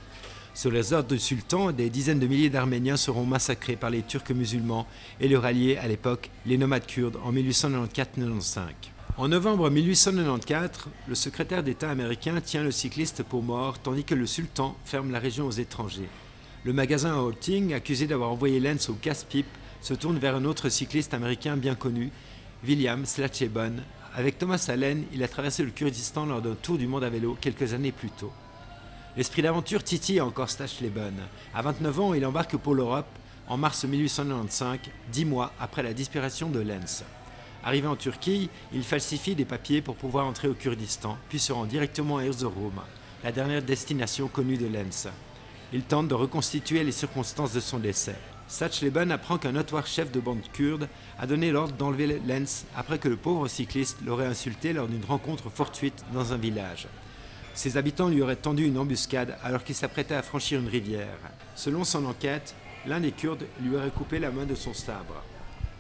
Sur 0.54 0.70
les 0.70 0.92
ordres 0.92 1.08
du 1.08 1.18
sultan, 1.18 1.72
des 1.72 1.90
dizaines 1.90 2.20
de 2.20 2.26
milliers 2.28 2.50
d'Arméniens 2.50 2.96
seront 2.96 3.24
massacrés 3.24 3.74
par 3.74 3.90
les 3.90 4.02
Turcs 4.02 4.30
musulmans 4.30 4.86
et 5.20 5.26
leurs 5.26 5.44
alliés 5.44 5.76
à 5.76 5.88
l'époque, 5.88 6.30
les 6.46 6.56
nomades 6.56 6.86
kurdes, 6.86 7.18
en 7.24 7.32
1894-95. 7.32 8.68
En 9.16 9.26
novembre 9.26 9.70
1894, 9.70 10.86
le 11.08 11.14
secrétaire 11.16 11.64
d'État 11.64 11.90
américain 11.90 12.40
tient 12.40 12.62
le 12.62 12.70
cycliste 12.70 13.24
pour 13.24 13.42
mort 13.42 13.80
tandis 13.80 14.04
que 14.04 14.14
le 14.14 14.26
sultan 14.26 14.76
ferme 14.84 15.10
la 15.10 15.18
région 15.18 15.46
aux 15.46 15.50
étrangers. 15.50 16.08
Le 16.62 16.72
magasin 16.72 17.14
à 17.14 17.18
Holting, 17.18 17.74
accusé 17.74 18.06
d'avoir 18.06 18.30
envoyé 18.30 18.60
Lenz 18.60 18.88
au 18.88 18.94
casse-pipe, 18.94 19.46
se 19.80 19.94
tourne 19.94 20.18
vers 20.18 20.36
un 20.36 20.44
autre 20.44 20.68
cycliste 20.68 21.12
américain 21.12 21.56
bien 21.56 21.74
connu, 21.74 22.12
William 22.64 23.04
Slatchebon, 23.04 23.82
avec 24.16 24.38
Thomas 24.38 24.64
Allen, 24.68 25.04
il 25.12 25.22
a 25.22 25.28
traversé 25.28 25.62
le 25.62 25.70
Kurdistan 25.70 26.24
lors 26.24 26.40
d'un 26.40 26.54
tour 26.54 26.78
du 26.78 26.86
monde 26.86 27.04
à 27.04 27.10
vélo 27.10 27.36
quelques 27.38 27.74
années 27.74 27.92
plus 27.92 28.08
tôt. 28.08 28.32
L'esprit 29.14 29.42
d'aventure 29.42 29.84
titille 29.84 30.22
encore 30.22 30.48
Stachleben. 30.48 31.14
À 31.54 31.60
29 31.60 32.00
ans, 32.00 32.14
il 32.14 32.24
embarque 32.24 32.56
pour 32.56 32.74
l'Europe 32.74 33.06
en 33.46 33.58
mars 33.58 33.84
1895, 33.84 34.78
dix 35.12 35.26
mois 35.26 35.52
après 35.60 35.82
la 35.82 35.92
disparition 35.92 36.48
de 36.48 36.60
Lenz. 36.60 37.04
Arrivé 37.62 37.88
en 37.88 37.96
Turquie, 37.96 38.48
il 38.72 38.84
falsifie 38.84 39.34
des 39.34 39.44
papiers 39.44 39.82
pour 39.82 39.96
pouvoir 39.96 40.26
entrer 40.26 40.48
au 40.48 40.54
Kurdistan, 40.54 41.18
puis 41.28 41.38
se 41.38 41.52
rend 41.52 41.66
directement 41.66 42.16
à 42.16 42.24
Erzurum, 42.24 42.80
la 43.22 43.32
dernière 43.32 43.62
destination 43.62 44.28
connue 44.28 44.56
de 44.56 44.66
Lenz. 44.66 45.08
Il 45.74 45.82
tente 45.82 46.08
de 46.08 46.14
reconstituer 46.14 46.84
les 46.84 46.92
circonstances 46.92 47.52
de 47.52 47.60
son 47.60 47.78
décès. 47.78 48.16
Satchleben 48.48 49.10
apprend 49.10 49.38
qu'un 49.38 49.52
notoire 49.52 49.86
chef 49.86 50.12
de 50.12 50.20
bande 50.20 50.42
kurde 50.52 50.88
a 51.18 51.26
donné 51.26 51.50
l'ordre 51.50 51.74
d'enlever 51.74 52.20
Lenz 52.26 52.64
après 52.76 52.98
que 52.98 53.08
le 53.08 53.16
pauvre 53.16 53.48
cycliste 53.48 53.98
l'aurait 54.04 54.26
insulté 54.26 54.72
lors 54.72 54.86
d'une 54.86 55.04
rencontre 55.04 55.50
fortuite 55.50 56.04
dans 56.12 56.32
un 56.32 56.36
village. 56.36 56.86
Ses 57.54 57.76
habitants 57.76 58.08
lui 58.08 58.22
auraient 58.22 58.36
tendu 58.36 58.64
une 58.64 58.78
embuscade 58.78 59.36
alors 59.42 59.64
qu'il 59.64 59.74
s'apprêtait 59.74 60.14
à 60.14 60.22
franchir 60.22 60.60
une 60.60 60.68
rivière. 60.68 61.18
Selon 61.56 61.82
son 61.82 62.04
enquête, 62.04 62.54
l'un 62.86 63.00
des 63.00 63.10
Kurdes 63.10 63.46
lui 63.62 63.74
aurait 63.74 63.90
coupé 63.90 64.20
la 64.20 64.30
main 64.30 64.44
de 64.44 64.54
son 64.54 64.74
sabre. 64.74 65.24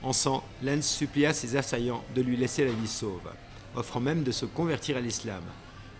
En 0.02 0.12
sang, 0.12 0.42
Lenz 0.62 0.86
supplia 0.86 1.32
ses 1.32 1.56
assaillants 1.56 2.02
de 2.14 2.22
lui 2.22 2.36
laisser 2.36 2.64
la 2.64 2.72
vie 2.72 2.88
sauve, 2.88 3.30
offrant 3.76 4.00
même 4.00 4.24
de 4.24 4.32
se 4.32 4.44
convertir 4.44 4.96
à 4.96 5.00
l'islam. 5.00 5.42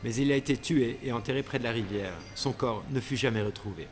Mais 0.02 0.14
il 0.14 0.32
a 0.32 0.36
été 0.36 0.56
tué 0.56 0.98
et 1.04 1.12
enterré 1.12 1.42
près 1.42 1.58
de 1.58 1.64
la 1.64 1.72
rivière. 1.72 2.14
Son 2.34 2.52
corps 2.52 2.84
ne 2.90 3.00
fut 3.00 3.16
jamais 3.16 3.42
retrouvé. 3.42 3.86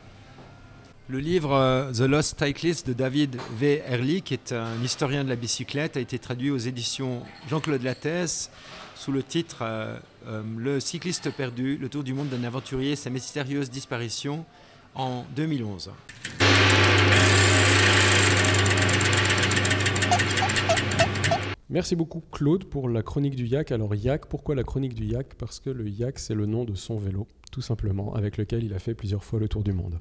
Le 1.07 1.19
livre 1.19 1.53
euh, 1.53 1.93
The 1.93 2.01
Lost 2.01 2.43
Cyclist 2.43 2.89
de 2.89 2.95
David 2.95 3.37
V. 3.59 3.83
Ehrlich, 3.87 4.25
qui 4.25 4.33
est 4.33 4.53
un 4.53 4.83
historien 4.83 5.23
de 5.23 5.29
la 5.29 5.37
bicyclette, 5.37 5.99
a 5.99 6.01
été 6.01 6.19
traduit 6.19 6.51
aux 6.51 6.57
éditions 6.57 7.21
Jean-Claude 7.47 7.83
Lattès 7.83 8.51
sous 8.95 9.13
le 9.13 9.23
titre 9.23 9.59
euh, 9.61 9.99
euh, 10.29 10.43
Le 10.57 10.81
cycliste 10.81 11.31
perdu, 11.37 11.77
le 11.77 11.91
tour 11.91 12.05
du 12.05 12.15
monde 12.15 12.31
d'un 12.31 12.43
aventurier 12.43 12.97
sa 12.97 13.11
mystérieuse 13.11 13.69
disparition 13.69 14.47
en 14.95 15.27
2011. 15.37 15.91
Merci 21.69 21.97
beaucoup 21.97 22.23
Claude 22.33 22.65
pour 22.65 22.89
la 22.89 23.03
chronique 23.03 23.37
du 23.37 23.45
yak. 23.45 23.73
Alors 23.73 23.95
yak, 23.95 24.25
pourquoi 24.25 24.55
la 24.55 24.65
chronique 24.65 24.95
du 24.95 25.05
yak? 25.05 25.35
Parce 25.37 25.61
que 25.61 25.69
le 25.69 25.87
yak 25.87 26.19
c'est 26.19 26.35
le 26.35 26.47
nom 26.47 26.65
de 26.65 26.75
son 26.75 26.97
vélo, 26.97 27.29
tout 27.53 27.61
simplement, 27.61 28.15
avec 28.15 28.39
lequel 28.39 28.65
il 28.65 28.73
a 28.73 28.79
fait 28.79 28.95
plusieurs 28.95 29.23
fois 29.23 29.39
le 29.39 29.49
tour 29.49 29.63
du 29.63 29.75
monde. 29.75 29.99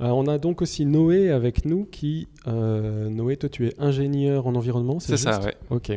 Euh, 0.00 0.08
on 0.08 0.26
a 0.26 0.38
donc 0.38 0.62
aussi 0.62 0.86
Noé 0.86 1.30
avec 1.30 1.64
nous 1.64 1.84
qui... 1.84 2.28
euh, 2.46 3.08
Noé, 3.10 3.36
toi 3.36 3.48
tu 3.48 3.66
es 3.66 3.74
ingénieur 3.78 4.46
en 4.46 4.54
environnement, 4.54 4.98
c'est 5.00 5.16
C'est 5.16 5.30
ça, 5.30 5.40
ouais. 5.42 5.54
Ok. 5.70 5.92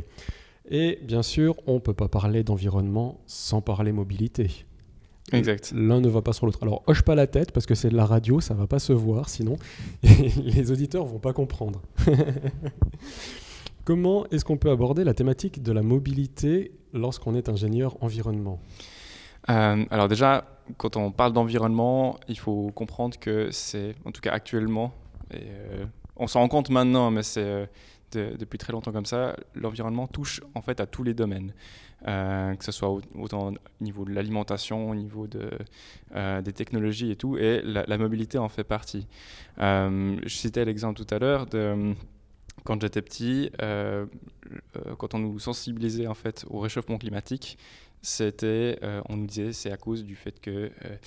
Et 0.69 0.99
bien 1.03 1.21
sûr, 1.23 1.55
on 1.67 1.75
ne 1.75 1.79
peut 1.79 1.93
pas 1.93 2.07
parler 2.07 2.43
d'environnement 2.43 3.19
sans 3.27 3.61
parler 3.61 3.91
mobilité. 3.91 4.49
Exact. 5.31 5.73
L'un 5.75 6.01
ne 6.01 6.07
va 6.07 6.21
pas 6.21 6.33
sur 6.33 6.45
l'autre. 6.45 6.59
Alors, 6.61 6.83
hoche 6.87 7.01
pas 7.01 7.15
la 7.15 7.25
tête 7.27 7.51
parce 7.51 7.65
que 7.65 7.73
c'est 7.75 7.89
de 7.89 7.95
la 7.95 8.05
radio, 8.05 8.41
ça 8.41 8.53
va 8.53 8.67
pas 8.67 8.79
se 8.79 8.93
voir 8.93 9.29
sinon 9.29 9.55
les 10.03 10.71
auditeurs 10.71 11.05
vont 11.05 11.19
pas 11.19 11.33
comprendre. 11.33 11.81
Comment 13.85 14.25
est-ce 14.31 14.43
qu'on 14.43 14.57
peut 14.57 14.71
aborder 14.71 15.03
la 15.03 15.13
thématique 15.13 15.61
de 15.61 15.71
la 15.71 15.83
mobilité 15.83 16.71
lorsqu'on 16.93 17.35
est 17.35 17.49
ingénieur 17.49 17.97
environnement? 18.01 18.59
Euh, 19.49 19.85
alors 19.91 20.07
déjà, 20.07 20.45
quand 20.77 20.97
on 20.97 21.11
parle 21.11 21.33
d'environnement, 21.33 22.19
il 22.27 22.37
faut 22.39 22.71
comprendre 22.73 23.17
que 23.19 23.51
c'est, 23.51 23.95
en 24.05 24.11
tout 24.11 24.21
cas 24.21 24.31
actuellement, 24.31 24.93
euh, 25.33 25.85
on 26.15 26.27
s'en 26.27 26.39
rend 26.39 26.47
compte 26.47 26.69
maintenant, 26.69 27.11
mais 27.11 27.23
c'est 27.23 27.43
euh, 27.43 27.65
de- 28.13 28.35
depuis 28.37 28.57
très 28.57 28.73
longtemps 28.73 28.91
comme 28.91 29.05
ça, 29.05 29.35
l'environnement 29.55 30.07
touche 30.07 30.41
en 30.55 30.61
fait 30.61 30.79
à 30.79 30.85
tous 30.85 31.03
les 31.03 31.13
domaines, 31.13 31.53
que 32.05 32.63
ce 32.63 32.71
soit 32.71 32.89
au- 32.89 33.01
autant 33.19 33.49
au 33.51 33.53
niveau 33.83 34.05
de 34.05 34.11
l'alimentation, 34.13 34.89
au 34.89 34.95
niveau 34.95 35.27
de, 35.27 35.49
des 36.41 36.53
technologies 36.53 37.11
et 37.11 37.15
tout, 37.15 37.35
et 37.37 37.61
la, 37.63 37.97
mobilité 37.97 38.37
en 38.37 38.47
fait 38.47 38.63
partie. 38.63 39.07
Je 39.57 40.19
citais 40.27 40.63
l'exemple 40.65 41.03
tout 41.03 41.13
à 41.13 41.17
l'heure 41.19 41.45
de 41.47 41.93
quand 42.63 42.79
j'étais 42.79 43.01
petit, 43.01 43.49
quand 44.99 45.13
on 45.15 45.19
nous 45.19 45.39
sensibilisait 45.39 46.07
en 46.07 46.13
fait 46.13 46.45
au 46.49 46.59
réchauffement 46.59 46.99
climatique, 46.99 47.57
c'était, 48.05 48.77
euh, 48.83 49.01
on 49.09 49.17
nous 49.17 49.27
disait, 49.27 49.53
c'est 49.53 49.71
à 49.71 49.77
cause 49.77 50.03
du 50.03 50.15
fait 50.15 50.39
que 50.39 50.71
euh, 50.85 50.97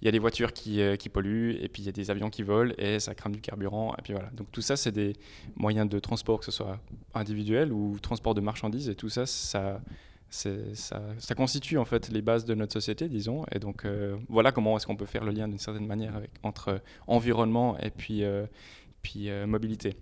il 0.00 0.04
y 0.04 0.08
a 0.08 0.12
des 0.12 0.18
voitures 0.18 0.52
qui, 0.52 0.80
euh, 0.80 0.96
qui 0.96 1.08
polluent 1.08 1.56
et 1.60 1.68
puis 1.68 1.82
il 1.82 1.86
y 1.86 1.88
a 1.88 1.92
des 1.92 2.10
avions 2.10 2.30
qui 2.30 2.42
volent 2.42 2.74
et 2.78 3.00
ça 3.00 3.14
crame 3.14 3.34
du 3.34 3.40
carburant 3.40 3.94
et 3.98 4.02
puis 4.02 4.12
voilà. 4.12 4.30
Donc 4.30 4.52
tout 4.52 4.60
ça, 4.60 4.76
c'est 4.76 4.92
des 4.92 5.14
moyens 5.56 5.88
de 5.88 5.98
transport, 5.98 6.38
que 6.38 6.44
ce 6.44 6.52
soit 6.52 6.78
individuel 7.14 7.72
ou 7.72 7.98
transport 8.00 8.34
de 8.34 8.40
marchandises 8.40 8.88
et 8.88 8.94
tout 8.94 9.08
ça, 9.08 9.26
ça, 9.26 9.80
ça, 10.34 11.34
constitue 11.36 11.78
en 11.78 11.84
fait 11.84 12.08
les 12.10 12.22
bases 12.22 12.44
de 12.44 12.54
notre 12.54 12.72
société, 12.72 13.08
disons. 13.08 13.44
Et 13.52 13.58
donc 13.58 13.84
euh, 13.84 14.16
voilà 14.28 14.52
comment 14.52 14.76
est-ce 14.76 14.86
qu'on 14.86 14.96
peut 14.96 15.06
faire 15.06 15.24
le 15.24 15.32
lien 15.32 15.48
d'une 15.48 15.58
certaine 15.58 15.86
manière 15.86 16.16
avec, 16.16 16.30
entre 16.42 16.80
environnement 17.06 17.78
et 17.78 17.90
puis, 17.90 18.24
euh, 18.24 18.46
puis 19.02 19.30
euh, 19.30 19.46
mobilité. 19.46 19.96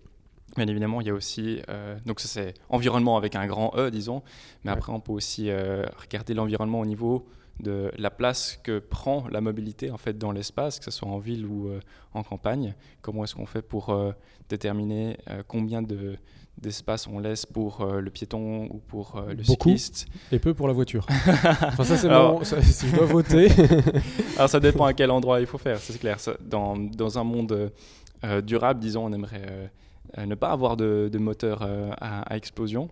Bien 0.57 0.67
évidemment, 0.67 1.01
il 1.01 1.07
y 1.07 1.11
a 1.11 1.15
aussi, 1.15 1.61
euh, 1.71 1.97
donc 2.05 2.21
ça 2.21 2.29
c'est 2.29 2.55
environnement 2.69 3.17
avec 3.17 3.37
un 3.37 3.47
grand 3.47 3.73
E, 3.77 3.91
disons, 3.91 4.23
mais 4.65 4.71
Ouais. 4.71 4.77
après 4.77 4.93
on 4.93 5.01
peut 5.01 5.13
aussi 5.13 5.49
euh, 5.49 5.85
regarder 5.99 6.35
l'environnement 6.35 6.81
au 6.81 6.85
niveau 6.87 7.27
de 7.61 7.91
la 7.97 8.11
place 8.11 8.59
que 8.63 8.79
prend 8.79 9.25
la 9.31 9.41
mobilité 9.41 9.91
en 9.91 9.97
fait 9.99 10.19
dans 10.19 10.33
l'espace, 10.33 10.79
que 10.79 10.85
ce 10.85 10.91
soit 10.91 11.09
en 11.09 11.19
ville 11.19 11.47
ou 11.47 11.69
euh, 11.69 11.81
en 12.13 12.23
campagne. 12.23 12.75
Comment 13.03 13.25
est-ce 13.25 13.35
qu'on 13.35 13.47
fait 13.47 13.63
pour 13.63 13.95
déterminer 14.49 15.17
combien 15.49 15.83
de 15.83 16.17
d'espace 16.59 17.07
on 17.09 17.19
laisse 17.19 17.47
pour 17.47 17.81
euh, 17.81 18.01
le 18.01 18.11
piéton 18.11 18.67
ou 18.71 18.77
pour 18.87 19.17
euh, 19.17 19.31
le 19.31 19.37
Beaucoup. 19.43 19.71
cycliste? 19.71 20.07
Et 20.31 20.39
peu 20.39 20.53
pour 20.53 20.69
la 20.69 20.75
voiture. 20.75 21.07
enfin, 21.63 21.83
ça, 21.83 21.97
c'est 21.97 22.09
Alors- 22.09 22.45
ça, 22.45 22.61
si 22.61 22.89
je 22.89 22.95
dois 22.95 23.07
voter. 23.07 23.49
Alors 24.37 24.51
ça 24.51 24.61
dépend 24.61 24.85
à 24.85 24.93
quel 24.93 25.11
endroit 25.11 25.41
il 25.41 25.47
faut 25.47 25.57
faire, 25.59 25.79
c'est 25.79 25.99
clair. 25.99 26.21
Ça, 26.21 26.35
Dans, 26.43 26.77
dans 26.77 27.19
un 27.19 27.25
monde 27.25 27.73
euh, 28.25 28.41
durable, 28.43 28.81
disons, 28.81 29.07
on 29.07 29.13
aimerait 29.15 29.73
ne 30.19 30.35
pas 30.35 30.51
avoir 30.51 30.77
de, 30.77 31.09
de 31.13 31.19
moteur 31.19 31.63
euh, 31.63 31.91
à, 32.01 32.23
à 32.23 32.37
explosion. 32.37 32.89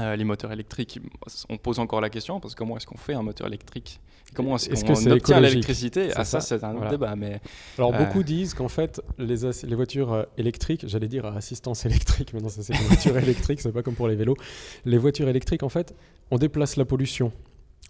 Euh, 0.00 0.14
les 0.14 0.22
moteurs 0.22 0.52
électriques, 0.52 1.00
on 1.48 1.56
pose 1.56 1.80
encore 1.80 2.00
la 2.00 2.08
question 2.08 2.38
parce 2.38 2.54
que 2.54 2.58
comment 2.58 2.76
est-ce 2.76 2.86
qu'on 2.86 2.96
fait 2.96 3.14
un 3.14 3.22
moteur 3.22 3.48
électrique? 3.48 4.00
Comment 4.32 4.54
est-ce 4.54 4.70
Est-ce 4.70 4.84
qu'on 4.84 4.94
c'est 4.94 5.10
obtient 5.10 5.40
l'électricité? 5.40 6.10
Ah 6.14 6.24
ça, 6.24 6.40
ça 6.40 6.58
c'est 6.58 6.64
un 6.64 6.68
autre 6.70 6.76
Voilà. 6.78 6.90
débat, 6.92 7.16
mais 7.16 7.40
Alors 7.78 7.92
Euh. 7.92 8.04
beaucoup 8.04 8.22
disent 8.22 8.54
qu'en 8.54 8.68
fait 8.68 9.00
les, 9.18 9.38
voitures 9.74 10.12
euh, 10.12 10.22
électriques, 10.36 10.84
j'allais 10.86 11.08
dire 11.08 11.26
à 11.26 11.34
assistance 11.34 11.84
électrique, 11.86 12.32
mais 12.32 12.40
non 12.40 12.48
ça 12.48 12.62
c'est 12.62 12.74
des 12.74 12.84
voitures 12.84 13.16
électriques, 13.18 13.60
c'est 13.60 13.72
pas 13.72 13.82
comme 13.82 13.96
pour 13.96 14.06
les 14.06 14.14
vélos. 14.14 14.36
Les 14.84 14.98
voitures 14.98 15.28
électriques 15.28 15.64
en 15.64 15.68
fait, 15.68 15.92
on 16.30 16.36
déplace 16.38 16.76
la 16.76 16.84
pollution. 16.84 17.32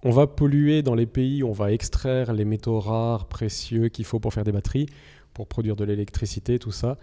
On 0.03 0.11
va 0.11 0.27
polluer 0.27 0.81
dans 0.83 0.95
les 0.95 1.07
pays 1.07 1.43
où 1.43 1.49
on 1.49 1.53
va 1.53 1.73
extraire 1.73 2.33
les 2.33 2.47
métaux 2.47 2.81
rares, 2.81 3.27
précieux 3.27 3.89
qu'il 3.89 4.07
faut 4.07 4.19
pour 4.21 4.33
faire 4.33 4.45
des 4.45 4.53
batteries, 4.53 4.87
pour 5.35 5.47
produire 5.47 5.77
de 5.77 5.85
l'électricité, 5.85 6.59
tout 6.59 6.73
ça. 6.73 6.97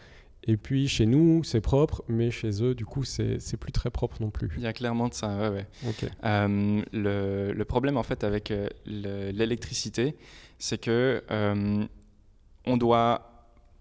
Et 0.47 0.57
puis 0.57 0.87
chez 0.87 1.05
nous 1.05 1.43
c'est 1.43 1.61
propre, 1.61 2.03
mais 2.07 2.29
chez 2.31 2.61
eux 2.63 2.75
du 2.75 2.85
coup 2.85 3.03
c'est 3.03 3.39
plus 3.59 3.71
très 3.71 3.89
propre 3.89 4.17
non 4.21 4.29
plus. 4.29 4.49
il 4.57 4.63
y 4.63 4.67
a 4.67 4.73
clairement 4.73 5.07
de 5.07 5.13
ça. 5.13 5.49
ouais, 5.49 5.65
ouais. 5.83 5.93
Euh, 6.23 6.81
le, 6.93 7.51
le 7.53 7.65
problème 7.65 7.97
en 7.97 8.03
fait 8.03 8.23
avec 8.23 8.51
euh, 8.51 8.67
le- 8.85 9.31
l'électricité, 9.31 10.15
c'est 10.59 10.77
que 10.79 11.23
euh, 11.31 11.83
on 12.65 12.77
doit 12.77 13.31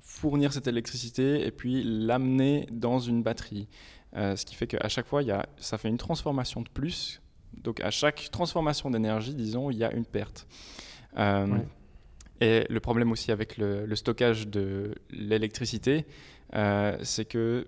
fournir 0.01 0.53
cette 0.53 0.67
électricité 0.67 1.47
et 1.47 1.51
puis 1.51 1.83
l'amener 1.85 2.67
dans 2.71 2.99
une 2.99 3.23
batterie. 3.23 3.69
Euh, 4.17 4.37
ce 4.37 4.45
qui 4.47 4.55
fait 4.55 4.67
qu'à 4.69 4.89
chaque 4.89 5.07
fois, 5.07 5.23
il 5.23 5.29
y 5.29 5.33
a, 5.33 5.45
ça 5.59 5.77
fait 5.77 5.89
une 5.89 5.99
transformation 5.99 6.63
de 6.63 6.69
plus. 6.69 7.21
Donc 7.63 7.81
à 7.81 7.91
chaque 7.91 8.29
transformation 8.31 8.91
d'énergie, 8.91 9.35
disons, 9.35 9.71
il 9.71 9.77
y 9.79 9.85
a 9.85 9.93
une 9.93 10.05
perte. 10.07 10.47
Ouais. 11.17 11.67
Et 12.41 12.65
le 12.69 12.81
problème 12.81 13.11
aussi 13.13 13.33
avec 13.33 13.57
le, 13.57 13.87
le 13.87 13.97
stockage 13.97 14.49
de 14.49 14.95
l'électricité, 15.11 16.05
c'est 17.03 17.25
que, 17.25 17.67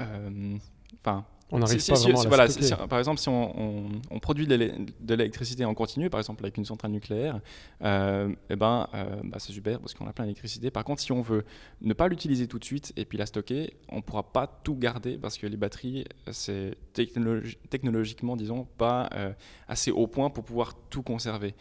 euh, 0.00 0.56
enfin, 1.00 1.24
On 1.54 1.58
n'arrive 1.58 1.80
si- 1.80 1.90
pas 1.90 1.96
si- 1.96 2.04
vraiment 2.04 2.20
si- 2.20 2.26
à 2.26 2.30
la 2.30 2.36
voilà, 2.46 2.86
par 2.88 2.98
exemple, 2.98 3.20
si 3.20 3.28
on, 3.28 3.60
on- 3.60 3.88
on 4.10 4.18
produit 4.20 4.46
de 4.46 4.54
l'é- 4.54 4.72
de 5.00 5.14
l'électricité 5.14 5.66
en 5.66 5.74
continu, 5.74 6.08
par 6.08 6.18
exemple 6.18 6.42
avec 6.44 6.56
une 6.56 6.64
centrale 6.64 6.92
nucléaire, 6.92 7.40
euh, 7.82 8.34
eh 8.48 8.56
ben, 8.56 8.88
euh, 8.94 9.20
bah, 9.24 9.36
c'est 9.38 9.52
super 9.52 9.78
parce 9.78 9.92
qu'on 9.92 10.06
a 10.06 10.14
plein 10.14 10.24
d'électricité. 10.24 10.70
Par 10.70 10.82
contre, 10.84 11.02
si 11.02 11.12
on 11.12 11.20
veut 11.20 11.44
ne 11.82 11.92
pas 11.92 12.08
l'utiliser 12.08 12.48
tout 12.48 12.58
de 12.58 12.64
suite 12.64 12.94
et 12.96 13.04
puis 13.04 13.18
la 13.18 13.26
stocker, 13.26 13.74
on 13.90 13.96
ne 13.96 14.00
pourra 14.00 14.22
pas 14.32 14.46
tout 14.46 14.76
garder 14.76 15.18
parce 15.18 15.36
que 15.36 15.46
les 15.46 15.58
batteries, 15.58 16.06
c'est 16.30 16.74
technologi- 16.94 17.58
technologiquement, 17.68 18.34
disons, 18.36 18.66
pas 18.78 19.10
euh, 19.12 19.32
assez 19.68 19.90
au 19.90 20.06
point 20.06 20.30
pour 20.30 20.44
pouvoir 20.44 20.72
tout 20.88 21.02
conserver. 21.02 21.54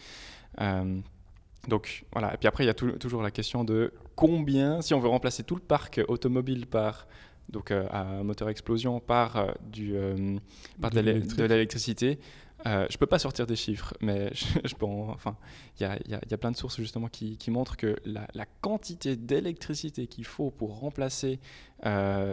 Donc 1.67 2.05
voilà, 2.11 2.33
et 2.33 2.37
puis 2.37 2.47
après 2.47 2.63
il 2.63 2.67
y 2.67 2.71
a 2.71 2.73
tou- 2.73 2.97
toujours 2.97 3.21
la 3.21 3.31
question 3.31 3.63
de 3.63 3.93
combien, 4.15 4.81
si 4.81 4.93
on 4.93 4.99
veut 4.99 5.09
remplacer 5.09 5.43
tout 5.43 5.55
le 5.55 5.61
parc 5.61 6.01
automobile 6.07 6.65
par 6.67 7.07
donc 7.49 7.69
euh, 7.71 7.85
à 7.91 8.23
moteur 8.23 8.49
explosion 8.49 8.99
par 8.99 9.35
euh, 9.37 9.51
du 9.69 9.95
euh, 9.95 10.37
par 10.79 10.89
De 10.91 10.99
l'électricité. 11.01 12.19
Euh, 12.67 12.85
je 12.91 12.97
peux 12.97 13.07
pas 13.07 13.17
sortir 13.17 13.47
des 13.47 13.55
chiffres, 13.55 13.93
mais 14.01 14.29
je, 14.33 14.75
en- 14.85 15.09
enfin, 15.09 15.35
il 15.79 15.85
y 15.87 16.09
y 16.11 16.11
y 16.29 16.33
a 16.33 16.37
plein 16.37 16.51
de 16.51 16.55
sources 16.57 16.77
justement 16.77 17.07
qui, 17.07 17.35
qui 17.37 17.49
montrent 17.51 17.75
que 17.75 17.95
la, 18.05 18.27
la 18.35 18.45
quantité 18.61 19.15
d'électricité 19.15 20.05
qu'il 20.07 20.25
faut 20.25 20.51
pour 20.51 20.79
remplacer 20.79 21.39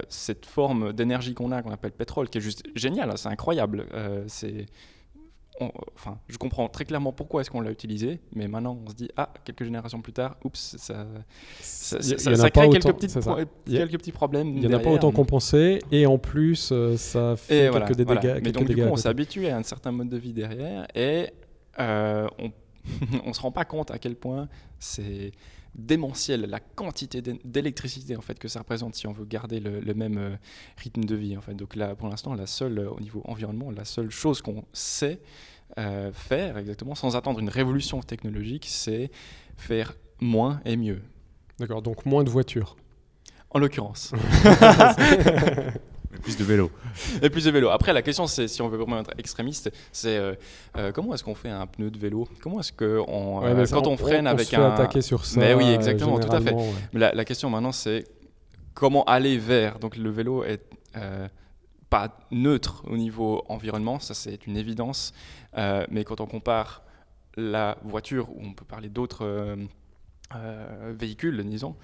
cette 0.08 0.46
forme 0.46 0.92
d'énergie 0.92 1.34
qu'on 1.34 1.50
a, 1.52 1.62
qu'on 1.62 1.70
appelle 1.70 1.92
pétrole, 1.92 2.28
qui 2.28 2.38
est 2.38 2.42
juste 2.42 2.62
génial, 2.74 3.10
hein, 3.10 3.16
c'est 3.16 3.28
incroyable. 3.28 3.86
C'est, 4.26 4.66
on- 5.60 5.72
enfin, 5.94 6.18
je 6.28 6.38
comprends 6.38 6.68
très 6.68 6.84
clairement 6.84 7.12
pourquoi 7.12 7.40
est-ce 7.40 7.50
qu'on 7.50 7.60
l'a 7.60 7.70
utilisé, 7.70 8.20
mais 8.34 8.46
maintenant 8.48 8.78
on 8.86 8.90
se 8.90 8.94
dit 8.94 9.08
ah 9.16 9.32
quelques 9.44 9.64
générations 9.64 10.00
plus 10.00 10.12
tard, 10.12 10.36
oups, 10.44 10.76
ça, 10.78 11.06
crée 11.60 12.46
autant, 12.46 12.70
quelques, 12.70 12.92
petites 12.94 13.20
pro- 13.20 13.36
quelques 13.66 13.98
petits 13.98 14.12
problèmes. 14.12 14.48
Il 14.48 14.60
n'y 14.60 14.66
en 14.66 14.78
a 14.78 14.78
pas 14.80 14.90
autant 14.90 15.12
compensé 15.12 15.80
et 15.90 16.06
en 16.06 16.18
plus 16.18 16.70
euh, 16.72 16.96
ça 16.96 17.34
fait 17.36 17.66
Et 17.66 17.70
quelques 17.70 17.72
voilà, 17.72 17.86
dégâts. 17.94 18.06
voilà. 18.06 18.40
Mais 18.40 18.52
donc, 18.52 18.66
du 18.68 18.74
coup, 18.76 18.82
on 18.82 18.96
s'habitue 18.96 19.46
à 19.48 19.56
un 19.56 19.62
certain 19.62 19.92
mode 19.92 20.08
de 20.08 20.16
vie 20.16 20.32
derrière 20.32 20.86
et 20.94 21.30
euh, 21.80 22.26
on 22.38 22.50
ne 23.26 23.32
se 23.32 23.40
rend 23.40 23.52
pas 23.52 23.64
compte 23.64 23.90
à 23.90 23.98
quel 23.98 24.16
point 24.16 24.48
c'est 24.78 25.32
démentiel 25.74 26.42
la 26.42 26.60
quantité 26.60 27.22
d'é- 27.22 27.38
d'électricité 27.44 28.16
en 28.16 28.20
fait 28.20 28.38
que 28.38 28.48
ça 28.48 28.60
représente 28.60 28.94
si 28.94 29.06
on 29.06 29.12
veut 29.12 29.24
garder 29.26 29.60
le, 29.60 29.80
le 29.80 29.94
même 29.94 30.18
euh, 30.18 30.36
rythme 30.76 31.04
de 31.04 31.14
vie 31.14 31.36
en 31.36 31.40
fait. 31.40 31.54
Donc 31.54 31.76
là, 31.76 31.94
pour 31.94 32.08
l'instant, 32.08 32.34
la 32.34 32.46
seule 32.46 32.78
euh, 32.78 32.90
au 32.90 33.00
niveau 33.00 33.22
environnement, 33.26 33.70
la 33.70 33.84
seule 33.84 34.10
chose 34.10 34.40
qu'on 34.42 34.64
sait 34.72 35.20
euh, 35.78 36.12
faire 36.12 36.56
exactement 36.58 36.94
sans 36.94 37.16
attendre 37.16 37.38
une 37.40 37.50
révolution 37.50 38.00
technologique, 38.00 38.66
c'est 38.68 39.10
faire 39.56 39.94
moins 40.20 40.60
et 40.64 40.76
mieux. 40.76 41.02
D'accord, 41.58 41.82
donc 41.82 42.06
moins 42.06 42.24
de 42.24 42.30
voitures. 42.30 42.76
En 43.50 43.58
l'occurrence. 43.58 44.12
Plus 46.22 46.36
de 46.36 46.44
vélo. 46.44 46.70
Et 47.22 47.30
plus 47.30 47.44
de 47.44 47.50
vélo. 47.50 47.70
Après, 47.70 47.92
la 47.92 48.02
question, 48.02 48.26
c'est 48.26 48.48
si 48.48 48.62
on 48.62 48.68
veut 48.68 48.76
vraiment 48.76 49.00
être 49.00 49.12
extrémiste, 49.18 49.70
c'est 49.92 50.16
euh, 50.16 50.34
euh, 50.76 50.92
comment 50.92 51.14
est-ce 51.14 51.24
qu'on 51.24 51.34
fait 51.34 51.50
un 51.50 51.66
pneu 51.66 51.90
de 51.90 51.98
vélo? 51.98 52.28
Comment 52.42 52.60
est-ce 52.60 52.72
que 52.72 53.02
on, 53.08 53.40
Ouais, 53.40 53.48
euh, 53.50 53.66
quand 53.70 53.86
on, 53.86 53.96
freine 53.96 54.26
on 54.26 54.30
avec 54.30 54.46
se 54.46 54.50
fait 54.50 54.56
un 54.56 54.72
attaquer 54.72 55.00
sur 55.02 55.24
ça. 55.24 55.40
Mais 55.40 55.54
oui, 55.54 55.68
exactement, 55.70 56.18
tout 56.18 56.32
à 56.32 56.40
fait. 56.40 56.52
ouais. 56.52 56.72
Mais 56.92 57.00
la, 57.00 57.14
la 57.14 57.24
question 57.24 57.50
maintenant, 57.50 57.72
c'est 57.72 58.04
comment 58.74 59.04
aller 59.04 59.38
vers? 59.38 59.78
Donc 59.78 59.96
le 59.96 60.10
vélo 60.10 60.44
est 60.44 60.62
euh, 60.96 61.28
pas 61.90 62.18
neutre 62.30 62.82
au 62.86 62.96
niveau 62.96 63.42
environnement, 63.48 63.98
ça 63.98 64.14
c'est 64.14 64.46
une 64.46 64.56
évidence. 64.56 65.12
Euh, 65.56 65.84
mais 65.90 66.04
quand 66.04 66.20
on 66.20 66.26
compare 66.26 66.82
la 67.36 67.78
voiture, 67.82 68.30
ou 68.30 68.40
on 68.42 68.52
peut 68.52 68.64
parler 68.64 68.88
d'autres 68.88 69.24
euh, 69.24 69.56
euh, 70.34 70.92
véhicules, 70.96 71.42
disons, 71.44 71.76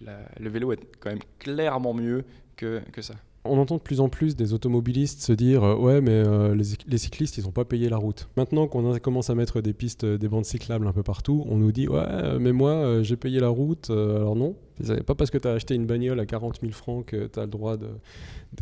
la- 0.00 0.28
le 0.40 0.48
vélo 0.50 0.72
est 0.72 0.80
quand 1.00 1.10
même 1.10 1.20
clairement 1.38 1.94
mieux 1.94 2.24
que, 2.56 2.80
que 2.92 3.02
ça. 3.02 3.14
On 3.44 3.58
entend 3.58 3.74
de 3.76 3.82
plus 3.82 3.98
en 3.98 4.08
plus 4.08 4.36
des 4.36 4.52
automobilistes 4.52 5.20
se 5.20 5.32
dire 5.32 5.64
euh, 5.64 5.74
ouais 5.74 6.00
mais 6.00 6.12
euh, 6.12 6.54
les, 6.54 6.98
cyclistes 6.98 7.38
ils 7.38 7.48
ont 7.48 7.50
pas 7.50 7.64
payé 7.64 7.88
la 7.88 7.96
route. 7.96 8.28
Maintenant 8.36 8.68
qu'on 8.68 8.96
commence 9.00 9.30
à 9.30 9.34
mettre 9.34 9.60
des 9.60 9.72
pistes, 9.72 10.04
euh, 10.04 10.16
des 10.16 10.28
bandes 10.28 10.44
cyclables 10.44 10.86
un 10.86 10.92
peu 10.92 11.02
partout, 11.02 11.44
on 11.48 11.56
nous 11.56 11.72
dit 11.72 11.88
ouais 11.88 12.04
euh, 12.06 12.38
mais 12.38 12.52
moi 12.52 12.70
euh, 12.70 13.02
j'ai 13.02 13.16
payé 13.16 13.40
la 13.40 13.48
route. 13.48 13.90
Euh, 13.90 14.18
alors 14.18 14.36
non, 14.36 14.54
c'est 14.80 15.02
pas 15.02 15.16
parce 15.16 15.32
que 15.32 15.38
tu 15.38 15.48
as 15.48 15.52
acheté 15.54 15.74
une 15.74 15.86
bagnole 15.86 16.20
à 16.20 16.26
40 16.26 16.60
000 16.60 16.72
francs 16.72 17.04
que 17.06 17.26
tu 17.26 17.38
as 17.40 17.42
le 17.42 17.48
droit 17.50 17.76
de 17.76 17.88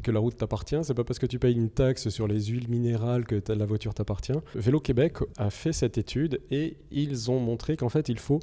que 0.02 0.10
la 0.10 0.20
route 0.20 0.36
t'appartient. 0.38 0.78
C'est 0.82 0.94
pas 0.94 1.04
parce 1.04 1.18
que 1.18 1.26
tu 1.26 1.38
payes 1.38 1.56
une 1.56 1.68
taxe 1.68 2.08
sur 2.08 2.26
les 2.26 2.42
huiles 2.46 2.70
minérales 2.70 3.26
que 3.26 3.42
la 3.52 3.66
voiture 3.66 3.92
t'appartient. 3.92 4.32
Vélo 4.54 4.80
Québec 4.80 5.18
a 5.36 5.50
fait 5.50 5.72
cette 5.74 5.98
étude 5.98 6.40
et 6.50 6.78
ils 6.90 7.30
ont 7.30 7.38
montré 7.40 7.76
qu'en 7.76 7.90
fait 7.90 8.08
il 8.08 8.18
faut 8.18 8.40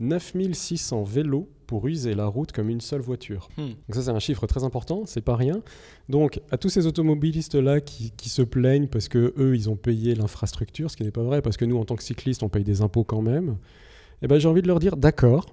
9600 0.00 1.02
vélos 1.04 1.48
pour 1.66 1.86
user 1.86 2.14
la 2.14 2.26
route 2.26 2.50
comme 2.52 2.70
une 2.70 2.80
seule 2.80 3.00
voiture. 3.00 3.48
Hmm. 3.56 3.68
Donc 3.68 3.94
ça 3.94 4.02
c'est 4.02 4.10
un 4.10 4.18
chiffre 4.18 4.46
très 4.46 4.64
important, 4.64 5.02
c'est 5.06 5.20
pas 5.20 5.36
rien. 5.36 5.62
Donc 6.08 6.40
à 6.50 6.56
tous 6.56 6.70
ces 6.70 6.86
automobilistes 6.86 7.54
là 7.54 7.80
qui, 7.80 8.12
qui 8.12 8.28
se 8.28 8.42
plaignent 8.42 8.88
parce 8.88 9.08
que 9.08 9.34
eux 9.36 9.54
ils 9.54 9.68
ont 9.68 9.76
payé 9.76 10.14
l'infrastructure, 10.14 10.90
ce 10.90 10.96
qui 10.96 11.04
n'est 11.04 11.10
pas 11.10 11.22
vrai 11.22 11.42
parce 11.42 11.56
que 11.56 11.64
nous 11.64 11.78
en 11.78 11.84
tant 11.84 11.96
que 11.96 12.02
cyclistes 12.02 12.42
on 12.42 12.48
paye 12.48 12.64
des 12.64 12.80
impôts 12.80 13.04
quand 13.04 13.22
même. 13.22 13.58
Eh 14.22 14.26
ben 14.26 14.38
j'ai 14.38 14.48
envie 14.48 14.62
de 14.62 14.68
leur 14.68 14.80
dire 14.80 14.96
d'accord. 14.96 15.46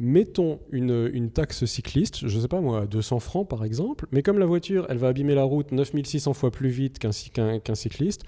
Mettons 0.00 0.60
une, 0.70 1.10
une 1.12 1.30
taxe 1.30 1.64
cycliste, 1.64 2.28
je 2.28 2.38
sais 2.38 2.46
pas 2.46 2.60
moi, 2.60 2.86
200 2.86 3.18
francs 3.18 3.48
par 3.48 3.64
exemple, 3.64 4.06
mais 4.12 4.22
comme 4.22 4.38
la 4.38 4.46
voiture, 4.46 4.86
elle 4.88 4.98
va 4.98 5.08
abîmer 5.08 5.34
la 5.34 5.42
route 5.42 5.72
9600 5.72 6.34
fois 6.34 6.52
plus 6.52 6.68
vite 6.68 7.00
qu'un 7.00 7.74
cycliste, 7.74 8.22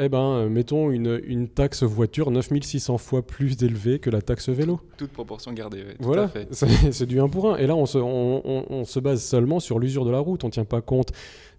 eh 0.00 0.08
ben, 0.08 0.18
euh, 0.18 0.48
mettons 0.48 0.90
une, 0.90 1.20
une 1.24 1.48
taxe 1.48 1.82
voiture 1.82 2.30
9600 2.30 2.98
fois 2.98 3.22
plus 3.26 3.62
élevée 3.62 3.98
que 3.98 4.10
la 4.10 4.22
taxe 4.22 4.48
vélo. 4.48 4.80
Toute 4.96 5.10
proportion 5.12 5.52
gardée, 5.52 5.78
ouais, 5.78 5.94
tout 5.94 6.02
à 6.02 6.06
Voilà, 6.06 6.28
fait. 6.28 6.48
c'est 6.52 6.92
c'est 6.92 7.06
du 7.06 7.20
1 7.20 7.28
pour 7.28 7.54
1. 7.54 7.58
Et 7.58 7.66
là, 7.66 7.76
on 7.76 7.86
se, 7.86 7.98
on, 7.98 8.42
on- 8.44 8.64
on 8.70 8.84
se 8.84 8.98
base 9.00 9.22
seulement 9.22 9.60
sur 9.60 9.78
l'usure 9.78 10.04
de 10.04 10.10
la 10.10 10.18
route. 10.18 10.44
On 10.44 10.48
ne 10.48 10.52
tient 10.52 10.64
pas 10.64 10.80
compte 10.80 11.10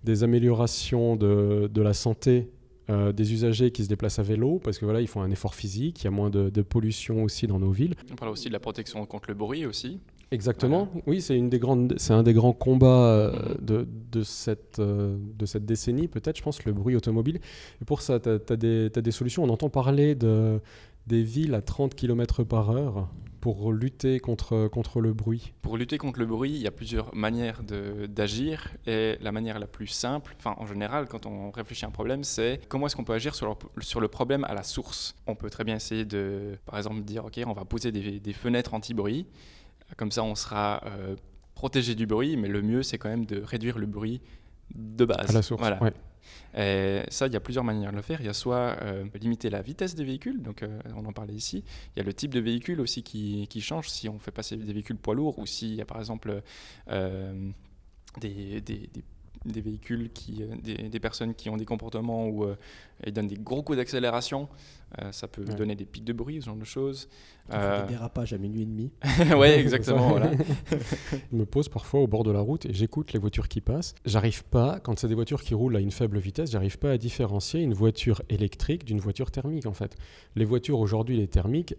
des 0.03 0.23
améliorations 0.23 1.15
de, 1.15 1.69
de 1.71 1.81
la 1.81 1.93
santé 1.93 2.49
euh, 2.89 3.11
des 3.11 3.31
usagers 3.33 3.71
qui 3.71 3.83
se 3.83 3.89
déplacent 3.89 4.19
à 4.19 4.23
vélo, 4.23 4.59
parce 4.63 4.77
que 4.79 4.85
voilà, 4.85 4.99
ils 5.01 5.07
font 5.07 5.21
un 5.21 5.29
effort 5.31 5.53
physique, 5.55 6.01
il 6.01 6.05
y 6.05 6.07
a 6.07 6.11
moins 6.11 6.29
de, 6.29 6.49
de 6.49 6.61
pollution 6.63 7.23
aussi 7.23 7.45
dans 7.47 7.59
nos 7.59 7.71
villes. 7.71 7.93
On 8.11 8.15
parle 8.15 8.31
aussi 8.31 8.47
de 8.47 8.53
la 8.53 8.59
protection 8.59 9.05
contre 9.05 9.29
le 9.29 9.35
bruit 9.35 9.65
aussi. 9.65 9.99
Exactement. 10.31 10.87
Oui, 11.07 11.21
c'est 11.21 11.37
une 11.37 11.49
des 11.49 11.59
grandes, 11.59 11.93
c'est 11.97 12.13
un 12.13 12.23
des 12.23 12.33
grands 12.33 12.53
combats 12.53 13.05
euh, 13.05 13.31
Mhm. 13.31 13.65
de, 13.65 13.87
de 14.11 14.23
cette 14.23 14.79
euh, 14.79 15.17
de 15.37 15.45
cette 15.45 15.65
décennie, 15.65 16.07
peut-être. 16.07 16.37
Je 16.37 16.43
pense 16.43 16.63
le 16.65 16.71
bruit 16.73 16.95
automobile. 16.95 17.39
Et 17.81 17.85
pour 17.85 18.01
ça, 18.01 18.19
tu 18.19 18.29
as, 18.29 18.55
des 18.55 18.89
t'as 18.91 19.01
des 19.01 19.11
solutions. 19.11 19.43
On 19.43 19.49
entend 19.49 19.69
parler 19.69 20.15
de 20.15 20.61
des 21.07 21.23
villes 21.23 21.53
à 21.55 21.61
30 21.61 21.95
km 21.95 22.43
par 22.43 22.69
heure 22.69 23.09
pour 23.41 23.73
lutter 23.73 24.19
contre 24.19 24.67
contre 24.67 25.01
le 25.01 25.13
bruit. 25.13 25.51
Pour 25.63 25.75
lutter 25.75 25.97
contre 25.97 26.19
le 26.19 26.27
bruit, 26.27 26.51
il 26.51 26.61
y 26.61 26.67
a 26.67 26.71
plusieurs 26.71 27.13
manières 27.15 27.63
de- 27.63 28.05
d'agir 28.05 28.69
et 28.85 29.17
la 29.19 29.31
manière 29.31 29.57
la 29.59 29.65
plus 29.65 29.87
simple, 29.87 30.35
enfin 30.37 30.53
en 30.59 30.67
général 30.67 31.07
quand 31.07 31.25
on 31.25 31.49
réfléchit 31.49 31.85
à 31.85 31.87
un 31.87 31.91
problème, 31.91 32.23
c'est 32.23 32.61
comment 32.69 32.85
est-ce 32.85 32.95
qu'on 32.95 33.03
peut 33.03 33.13
agir 33.13 33.33
sur 33.33 33.47
le, 33.49 33.81
sur 33.81 33.99
le 33.99 34.07
problème 34.09 34.43
à 34.43 34.53
la 34.53 34.61
source. 34.61 35.15
On 35.25 35.33
peut 35.35 35.49
très 35.49 35.63
bien 35.63 35.75
essayer 35.77 36.05
de, 36.05 36.55
par 36.67 36.77
exemple, 36.77 37.01
dire 37.01 37.25
ok, 37.25 37.41
on 37.47 37.53
va 37.53 37.65
poser 37.65 37.91
des, 37.91 38.19
des 38.19 38.33
fenêtres 38.33 38.75
anti-bruit, 38.75 39.25
comme 39.97 40.11
ça 40.11 40.23
on 40.23 40.35
sera 40.35 40.81
euh, 40.85 41.15
protégé 41.55 41.95
du 41.95 42.05
bruit, 42.05 42.37
mais 42.37 42.47
le 42.47 42.61
mieux 42.61 42.83
c'est 42.83 42.97
quand 42.97 43.09
même 43.09 43.25
de 43.25 43.41
réduire 43.41 43.77
le 43.77 43.85
bruit 43.87 44.21
de 44.73 45.05
base. 45.05 45.29
À 45.29 45.33
la 45.33 45.41
source. 45.41 45.59
Voilà. 45.61 45.81
ouais. 45.83 45.93
Et 46.55 47.01
ça, 47.09 47.27
il 47.27 47.33
y 47.33 47.35
a 47.35 47.39
plusieurs 47.39 47.63
manières 47.63 47.91
de 47.91 47.95
le 47.95 48.01
faire. 48.01 48.21
Il 48.21 48.25
y 48.27 48.29
a 48.29 48.33
soit 48.33 48.77
euh, 48.83 49.05
limiter 49.19 49.49
la 49.49 49.61
vitesse 49.61 49.95
des 49.95 50.03
véhicules, 50.03 50.41
donc 50.41 50.61
euh, 50.63 50.79
on 50.95 51.03
en 51.05 51.11
parlait 51.13 51.33
ici. 51.33 51.63
Il 51.95 51.99
y 51.99 52.01
a 52.01 52.05
le 52.05 52.13
type 52.13 52.31
de 52.33 52.39
véhicule 52.39 52.79
aussi 52.79 53.03
qui, 53.03 53.47
qui 53.49 53.59
change 53.59 53.89
si 53.89 54.07
on 54.07 54.19
fait 54.19 54.31
passer 54.31 54.55
des 54.55 54.71
véhicules 54.71 54.97
poids 54.97 55.15
lourds 55.15 55.39
ou 55.39 55.45
s'il 55.45 55.73
y 55.73 55.81
a 55.81 55.85
par 55.85 55.97
exemple 55.99 56.41
euh, 56.89 57.49
des, 58.19 58.61
des- 58.61 58.87
des- 58.93 59.03
des 59.45 59.61
véhicules, 59.61 60.11
qui, 60.13 60.43
euh, 60.43 60.47
des, 60.61 60.75
des 60.89 60.99
personnes 60.99 61.33
qui 61.33 61.49
ont 61.49 61.57
des 61.57 61.65
comportements 61.65 62.27
où 62.27 62.43
euh, 62.43 62.55
ils 63.05 63.11
donnent 63.13 63.27
des 63.27 63.37
gros 63.37 63.63
coups 63.63 63.77
d'accélération. 63.77 64.47
Euh, 65.01 65.11
ça 65.11 65.27
peut 65.27 65.43
Ouais. 65.43 65.55
donner 65.55 65.75
des 65.75 65.85
pics 65.85 66.03
de 66.03 66.13
bruit, 66.13 66.39
ce 66.41 66.45
genre 66.47 66.55
de 66.55 66.63
choses. 66.65 67.07
Euh, 67.51 67.81
des 67.81 67.93
dérapages 67.93 68.33
à 68.33 68.37
minuit 68.37 68.61
et 68.61 68.65
demi. 68.65 68.91
ouais, 69.37 69.59
exactement. 69.59 70.09
voilà. 70.09 70.31
Je 71.31 71.35
me 71.35 71.45
pose 71.45 71.69
parfois 71.69 72.01
au 72.01 72.07
bord 72.07 72.23
de 72.23 72.31
la 72.31 72.39
route 72.41 72.65
et 72.65 72.73
j'écoute 72.73 73.13
les 73.13 73.19
voitures 73.19 73.47
qui 73.47 73.61
passent. 73.61 73.95
J'arrive 74.05 74.43
pas, 74.45 74.79
quand 74.79 74.99
c'est 74.99 75.07
des 75.07 75.15
voitures 75.15 75.41
qui 75.41 75.53
roulent 75.55 75.75
à 75.75 75.79
une 75.79 75.91
faible 75.91 76.19
vitesse, 76.19 76.51
j'arrive 76.51 76.77
pas 76.77 76.91
à 76.91 76.97
différencier 76.97 77.61
une 77.61 77.73
voiture 77.73 78.21
électrique 78.29 78.85
d'une 78.85 78.99
voiture 78.99 79.31
thermique 79.31 79.65
en 79.65 79.73
fait. 79.73 79.95
Les 80.35 80.45
voitures 80.45 80.79
aujourd'hui, 80.79 81.17
les 81.17 81.27
thermiques, 81.27 81.73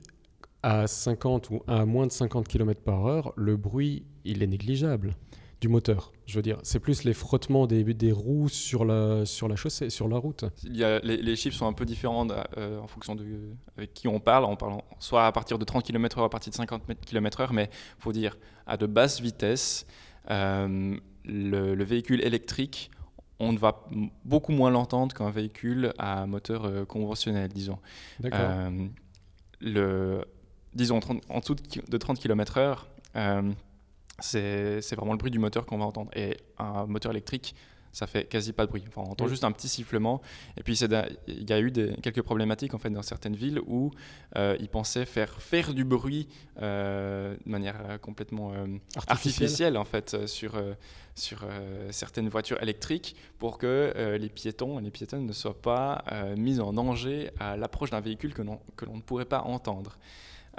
à 0.64 0.87
50 0.87 1.51
ou 1.51 1.61
à 1.66 1.85
moins 1.87 2.07
de 2.07 2.12
50 2.12 2.46
km 2.48 2.81
par 2.81 3.07
heure, 3.07 3.33
le 3.37 3.57
bruit, 3.57 4.05
il 4.25 4.42
est 4.42 4.46
négligeable 4.46 5.14
du 5.62 5.68
moteur. 5.68 6.12
Je 6.27 6.35
veux 6.37 6.42
dire, 6.42 6.59
c'est 6.64 6.81
plus 6.81 7.05
les 7.05 7.14
frottements 7.14 7.66
des, 7.66 7.85
des 7.94 8.12
roues 8.12 8.48
sur 8.48 8.85
la, 8.85 9.25
sur 9.25 9.46
la 9.48 9.57
chaussée, 9.57 9.88
sur 9.90 10.09
la 10.09 10.18
route. 10.18 10.44
Il 10.64 10.77
y 10.77 10.83
a- 10.85 10.98
les, 10.98 11.16
les 11.16 11.37
chiffres 11.37 11.57
sont 11.57 11.66
un 11.66 11.72
peu 11.72 11.85
différents 11.87 12.27
euh, 12.59 12.79
en 12.81 12.87
fonction 12.88 13.14
de 13.14 13.25
avec 13.79 13.94
qui 13.94 14.09
on 14.09 14.18
parle. 14.20 14.44
On 14.44 14.57
parle 14.57 14.83
soit 14.98 15.25
à 15.27 15.33
partir 15.33 15.59
de 15.59 15.64
30 15.64 15.85
km/h, 15.85 16.25
à 16.25 16.29
partir 16.29 16.51
de 16.51 16.57
50 16.57 16.83
km/h, 17.07 17.48
mais 17.53 17.70
il 17.98 18.03
faut 18.03 18.12
dire 18.12 18.37
à 18.66 18.77
de 18.77 18.87
basses 18.87 19.20
vitesses, 19.20 19.87
euh, 20.31 20.96
le, 21.25 21.75
le 21.77 21.85
véhicule 21.85 22.20
électrique, 22.25 22.90
on 23.38 23.55
va 23.55 23.85
beaucoup 24.25 24.53
moins 24.53 24.70
l'entendre 24.70 25.14
qu'un 25.14 25.31
véhicule 25.31 25.92
à 25.98 26.27
moteur 26.27 26.64
euh, 26.64 26.85
conventionnel, 26.85 27.48
disons. 27.53 27.79
D'accord. 28.20 28.40
Le, 29.61 30.25
disons 30.75 30.98
30 31.01 31.22
en 31.29 31.38
dessous 31.40 31.55
de, 31.55 31.61
ki- 31.61 31.83
de 31.88 31.96
30 31.96 32.18
km/h, 32.18 32.79
c'est 34.20 34.94
vraiment 34.94 35.12
le 35.12 35.18
bruit 35.18 35.31
du 35.31 35.38
moteur 35.38 35.66
qu'on 35.66 35.79
va 35.79 35.85
entendre. 35.85 36.11
Et 36.14 36.37
un 36.59 36.87
moteur 36.87 37.12
électrique, 37.12 37.55
ça 37.94 38.07
fait 38.07 38.25
quasi 38.25 38.55
pas 38.55 38.64
de 38.64 38.70
bruit. 38.70 38.83
Enfin, 38.88 39.03
on 39.07 39.11
entend 39.12 39.25
Oui. 39.25 39.31
juste 39.31 39.44
un 39.44 39.53
petit 39.53 39.68
sifflement. 39.68 40.22
Et 40.57 40.62
puis 40.62 40.79
il 40.79 41.51
y 41.51 41.53
a 41.53 41.61
eu 41.61 41.70
des- 41.70 41.94
quelques 42.03 42.22
problématiques 42.22 42.72
en 42.72 42.79
fait 42.79 42.88
dans 42.88 43.03
certaines 43.03 43.37
villes 43.37 43.61
où 43.66 43.90
euh, 44.37 44.57
ils 44.61 44.68
pensaient 44.70 45.05
faire 45.05 45.42
faire 45.42 45.75
du 45.75 45.85
bruit 45.85 46.27
euh, 46.62 47.37
de 47.44 47.51
manière 47.51 47.77
euh, 47.85 47.98
complètement 47.98 48.53
euh, 48.55 48.66
artificielle 48.96 49.77
en 49.77 49.85
fait 49.85 50.27
sur 50.27 50.55
sur 51.14 51.44
certaines 51.90 52.31
voitures 52.31 52.62
électriques 52.62 53.14
pour 53.38 53.59
que 53.59 54.16
les 54.18 54.31
piétons 54.31 54.79
et 54.79 54.83
les 54.83 54.90
piétonnes 54.90 55.27
ne 55.27 55.33
soient 55.35 55.61
pas 55.61 56.03
mis 56.38 56.59
en 56.61 56.72
danger 56.72 57.31
à 57.38 57.59
l'approche 57.59 57.90
d'un 57.90 58.01
véhicule 58.01 58.33
que 58.33 58.40
l'on 58.40 58.59
que 58.77 58.87
l'on 58.87 58.96
ne 58.96 59.03
pourrait 59.03 59.27
pas 59.27 59.42
entendre. 59.42 59.98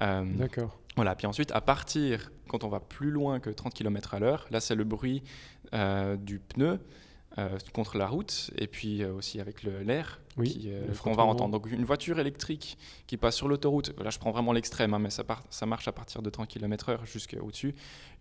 Euh, 0.01 0.23
D'accord. 0.25 0.77
voilà, 0.95 1.15
puis 1.15 1.27
ensuite, 1.27 1.51
à 1.51 1.61
partir, 1.61 2.31
quand 2.47 2.63
on 2.63 2.69
va 2.69 2.79
plus 2.79 3.11
loin 3.11 3.39
que 3.39 3.49
30 3.49 3.73
km 3.73 4.13
à 4.13 4.19
l'heure, 4.19 4.47
là, 4.51 4.59
c'est 4.59 4.75
le 4.75 4.83
bruit 4.83 5.23
euh, 5.73 6.15
du 6.15 6.39
pneu 6.39 6.79
euh, 7.39 7.57
contre 7.73 7.97
la 7.97 8.07
route, 8.07 8.51
et 8.57 8.67
puis 8.67 9.01
euh, 9.01 9.13
aussi 9.13 9.39
avec 9.39 9.63
l'air 9.63 10.19
Oui, 10.37 10.65
euh, 10.67 10.93
qu'on 11.01 11.13
va 11.13 11.23
entendre. 11.23 11.51
Donc, 11.59 11.71
une 11.71 11.83
voiture 11.83 12.19
électrique 12.19 12.77
qui 13.07 13.17
passe 13.17 13.35
sur 13.35 13.47
l'autoroute, 13.47 13.91
là, 14.03 14.11
je 14.11 14.19
prends 14.19 14.31
vraiment 14.31 14.51
l'extrême, 14.53 14.93
hein, 14.93 14.99
mais 14.99 15.09
ça, 15.09 15.23
part- 15.23 15.43
ça 15.49 15.65
marche 15.65 15.87
à 15.87 15.91
partir 15.91 16.21
de 16.21 16.29
30 16.29 16.47
km/h 16.47 16.99
jusqu'au-dessus. 17.05 17.73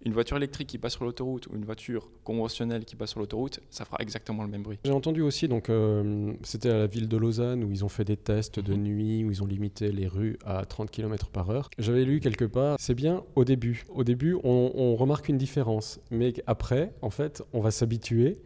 Une 0.05 0.15
voiture 0.15 0.37
électrique 0.39 0.69
qui 0.69 0.79
passe 0.79 0.95
sur 0.95 1.05
l'autoroute 1.05 1.47
ou 1.49 1.57
une 1.57 1.65
voiture 1.65 2.11
conventionnelle 2.25 2.85
qui 2.87 2.97
passe 2.97 3.11
sur 3.11 3.21
l'autoroute, 3.21 3.61
ça 3.71 3.85
fera 3.85 3.99
exactement 4.01 4.43
le 4.45 4.49
même 4.49 4.63
bruit. 4.63 4.79
J'ai 4.85 4.91
entendu 4.93 5.21
aussi, 5.23 5.47
donc 5.47 5.69
euh, 5.69 6.33
c'était 6.43 6.71
à 6.71 6.79
la 6.79 6.87
ville 6.87 7.07
de 7.09 7.17
Lausanne 7.19 7.63
où 7.65 7.71
ils 7.71 7.85
ont 7.85 7.89
fait 7.91 8.05
des 8.05 8.17
tests 8.17 8.61
de 8.61 8.73
Mhm. 8.75 8.83
nuit, 8.83 9.25
où 9.25 9.31
ils 9.31 9.43
ont 9.43 9.47
limité 9.47 9.93
les 9.93 10.09
rues 10.09 10.39
à 10.47 10.65
30 10.65 10.91
km 10.91 11.29
par 11.29 11.51
heure. 11.51 11.69
J'avais 11.79 12.05
lu 12.05 12.21
quelque 12.21 12.47
part, 12.47 12.77
c'est 12.81 12.95
bien 12.95 13.23
au 13.37 13.45
début. 13.45 13.85
Au 13.91 14.05
début, 14.05 14.37
on, 14.43 14.73
on 14.75 14.97
remarque 14.97 15.29
une 15.29 15.39
différence, 15.39 16.01
mais 16.11 16.33
après, 16.47 16.95
en 17.03 17.11
fait, 17.11 17.43
on 17.53 17.61
va 17.61 17.71
s'habituer 17.71 18.39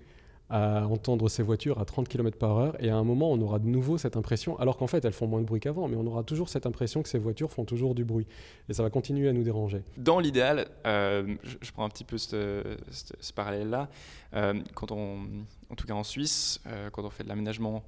à 0.48 0.86
entendre 0.86 1.28
ces 1.28 1.42
voitures 1.42 1.80
à 1.80 1.84
30 1.84 2.08
km 2.08 2.38
par 2.38 2.56
heure 2.56 2.76
et 2.80 2.88
à 2.90 2.96
un 2.96 3.02
moment, 3.02 3.32
on 3.32 3.40
aura 3.40 3.58
de 3.58 3.66
nouveau 3.66 3.98
cette 3.98 4.16
impression, 4.16 4.58
alors 4.58 4.76
qu'en 4.76 4.86
fait, 4.86 5.04
elles 5.04 5.12
font 5.12 5.26
moins 5.26 5.40
de 5.40 5.46
bruit 5.46 5.60
qu'avant, 5.60 5.88
mais 5.88 5.96
on 5.96 6.06
aura 6.06 6.22
toujours 6.22 6.48
cette 6.48 6.66
impression 6.66 7.02
que 7.02 7.08
ces 7.08 7.18
voitures 7.18 7.50
font 7.50 7.64
toujours 7.64 7.94
du 7.94 8.04
bruit. 8.04 8.26
Et 8.68 8.74
ça 8.74 8.82
va 8.82 8.90
continuer 8.90 9.28
à 9.28 9.32
nous 9.32 9.42
déranger. 9.42 9.82
Dans 9.96 10.20
l'idéal, 10.20 10.68
euh, 10.86 11.34
je, 11.42 11.72
prends 11.72 11.84
un 11.84 11.88
petit 11.88 12.04
peu 12.04 12.16
ce, 12.16 12.62
ce 12.90 13.32
parallèle-là. 13.32 13.88
euh, 14.34 14.54
quand 14.74 14.92
on, 14.92 15.26
en 15.70 15.74
tout 15.74 15.86
cas 15.86 15.94
en 15.94 16.04
Suisse, 16.04 16.60
euh, 16.66 16.90
quand 16.90 17.04
on 17.04 17.10
fait 17.10 17.24
de 17.24 17.28
l'aménagement, 17.28 17.82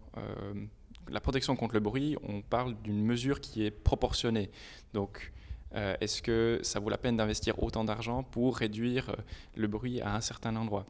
la 1.09 1.21
protection 1.21 1.55
contre 1.55 1.75
le 1.75 1.81
bruit, 1.81 2.17
on 2.23 2.43
parle 2.43 2.75
d'une 2.83 3.05
mesure 3.05 3.41
qui 3.41 3.65
est 3.65 3.71
proportionnée. 3.71 4.51
Donc, 4.93 5.33
est-ce 5.73 6.23
que 6.23 6.61
ça 6.63 6.81
vaut 6.81 6.91
la 6.91 6.99
peine 6.99 7.17
d'investir 7.17 7.63
autant 7.63 7.85
d'argent 7.85 8.25
pour 8.25 8.57
réduire 8.57 9.15
le 9.55 9.69
bruit 9.69 10.01
à 10.01 10.17
un 10.17 10.21
certain 10.21 10.57
endroit? 10.57 10.87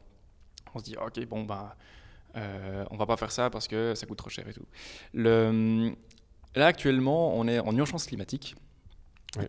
On 0.75 0.79
se 0.79 0.83
dit, 0.83 0.95
ok, 0.97 1.25
bon, 1.27 1.43
bah, 1.43 1.75
euh, 2.35 2.85
on 2.91 2.97
va 2.97 3.05
pas 3.05 3.17
faire 3.17 3.31
ça 3.31 3.49
parce 3.49 3.67
que 3.67 3.95
ça 3.95 4.05
coûte 4.05 4.17
trop 4.17 4.29
cher 4.29 4.47
et 4.47 4.53
tout. 4.53 4.65
Le, 5.13 5.91
là, 6.55 6.67
actuellement, 6.67 7.33
on 7.35 7.47
est 7.47 7.59
en 7.59 7.75
urgence 7.75 8.05
climatique. 8.05 8.55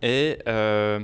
Et 0.02 0.38
euh, 0.46 1.00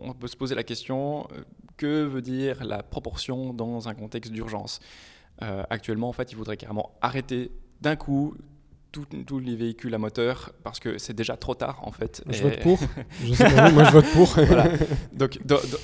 on- 0.00 0.12
peut 0.12 0.28
se 0.28 0.36
poser 0.36 0.54
la 0.54 0.62
question, 0.62 1.26
euh, 1.32 1.42
que 1.76 2.04
veut 2.04 2.22
dire 2.22 2.64
la 2.64 2.82
proportion 2.82 3.52
dans 3.54 3.88
un 3.88 3.94
contexte 3.94 4.32
d'urgence? 4.32 4.80
Euh, 5.42 5.62
Actuellement, 5.70 6.08
en 6.08 6.12
fait, 6.12 6.32
il 6.32 6.36
faudrait 6.36 6.56
carrément 6.56 6.92
arrêter 7.00 7.50
d'un 7.80 7.96
coup 7.96 8.34
tous 8.90 9.38
les 9.38 9.54
véhicules 9.54 9.94
à 9.94 9.98
moteur 9.98 10.50
parce 10.64 10.80
que 10.80 10.98
c'est 10.98 11.12
déjà 11.12 11.36
trop 11.36 11.54
tard, 11.54 11.80
en 11.82 11.92
fait. 11.92 12.22
Je 12.28 12.38
Et- 12.38 12.42
vote 12.42 12.58
pour. 12.60 12.78
je 13.24 13.34
sais 13.34 13.44
pas 13.44 13.70
moi 13.70 13.84
je 13.84 13.92
vote 13.92 14.06
pour. 14.12 14.26
voilà. 14.46 14.66
Donc, 15.12 15.38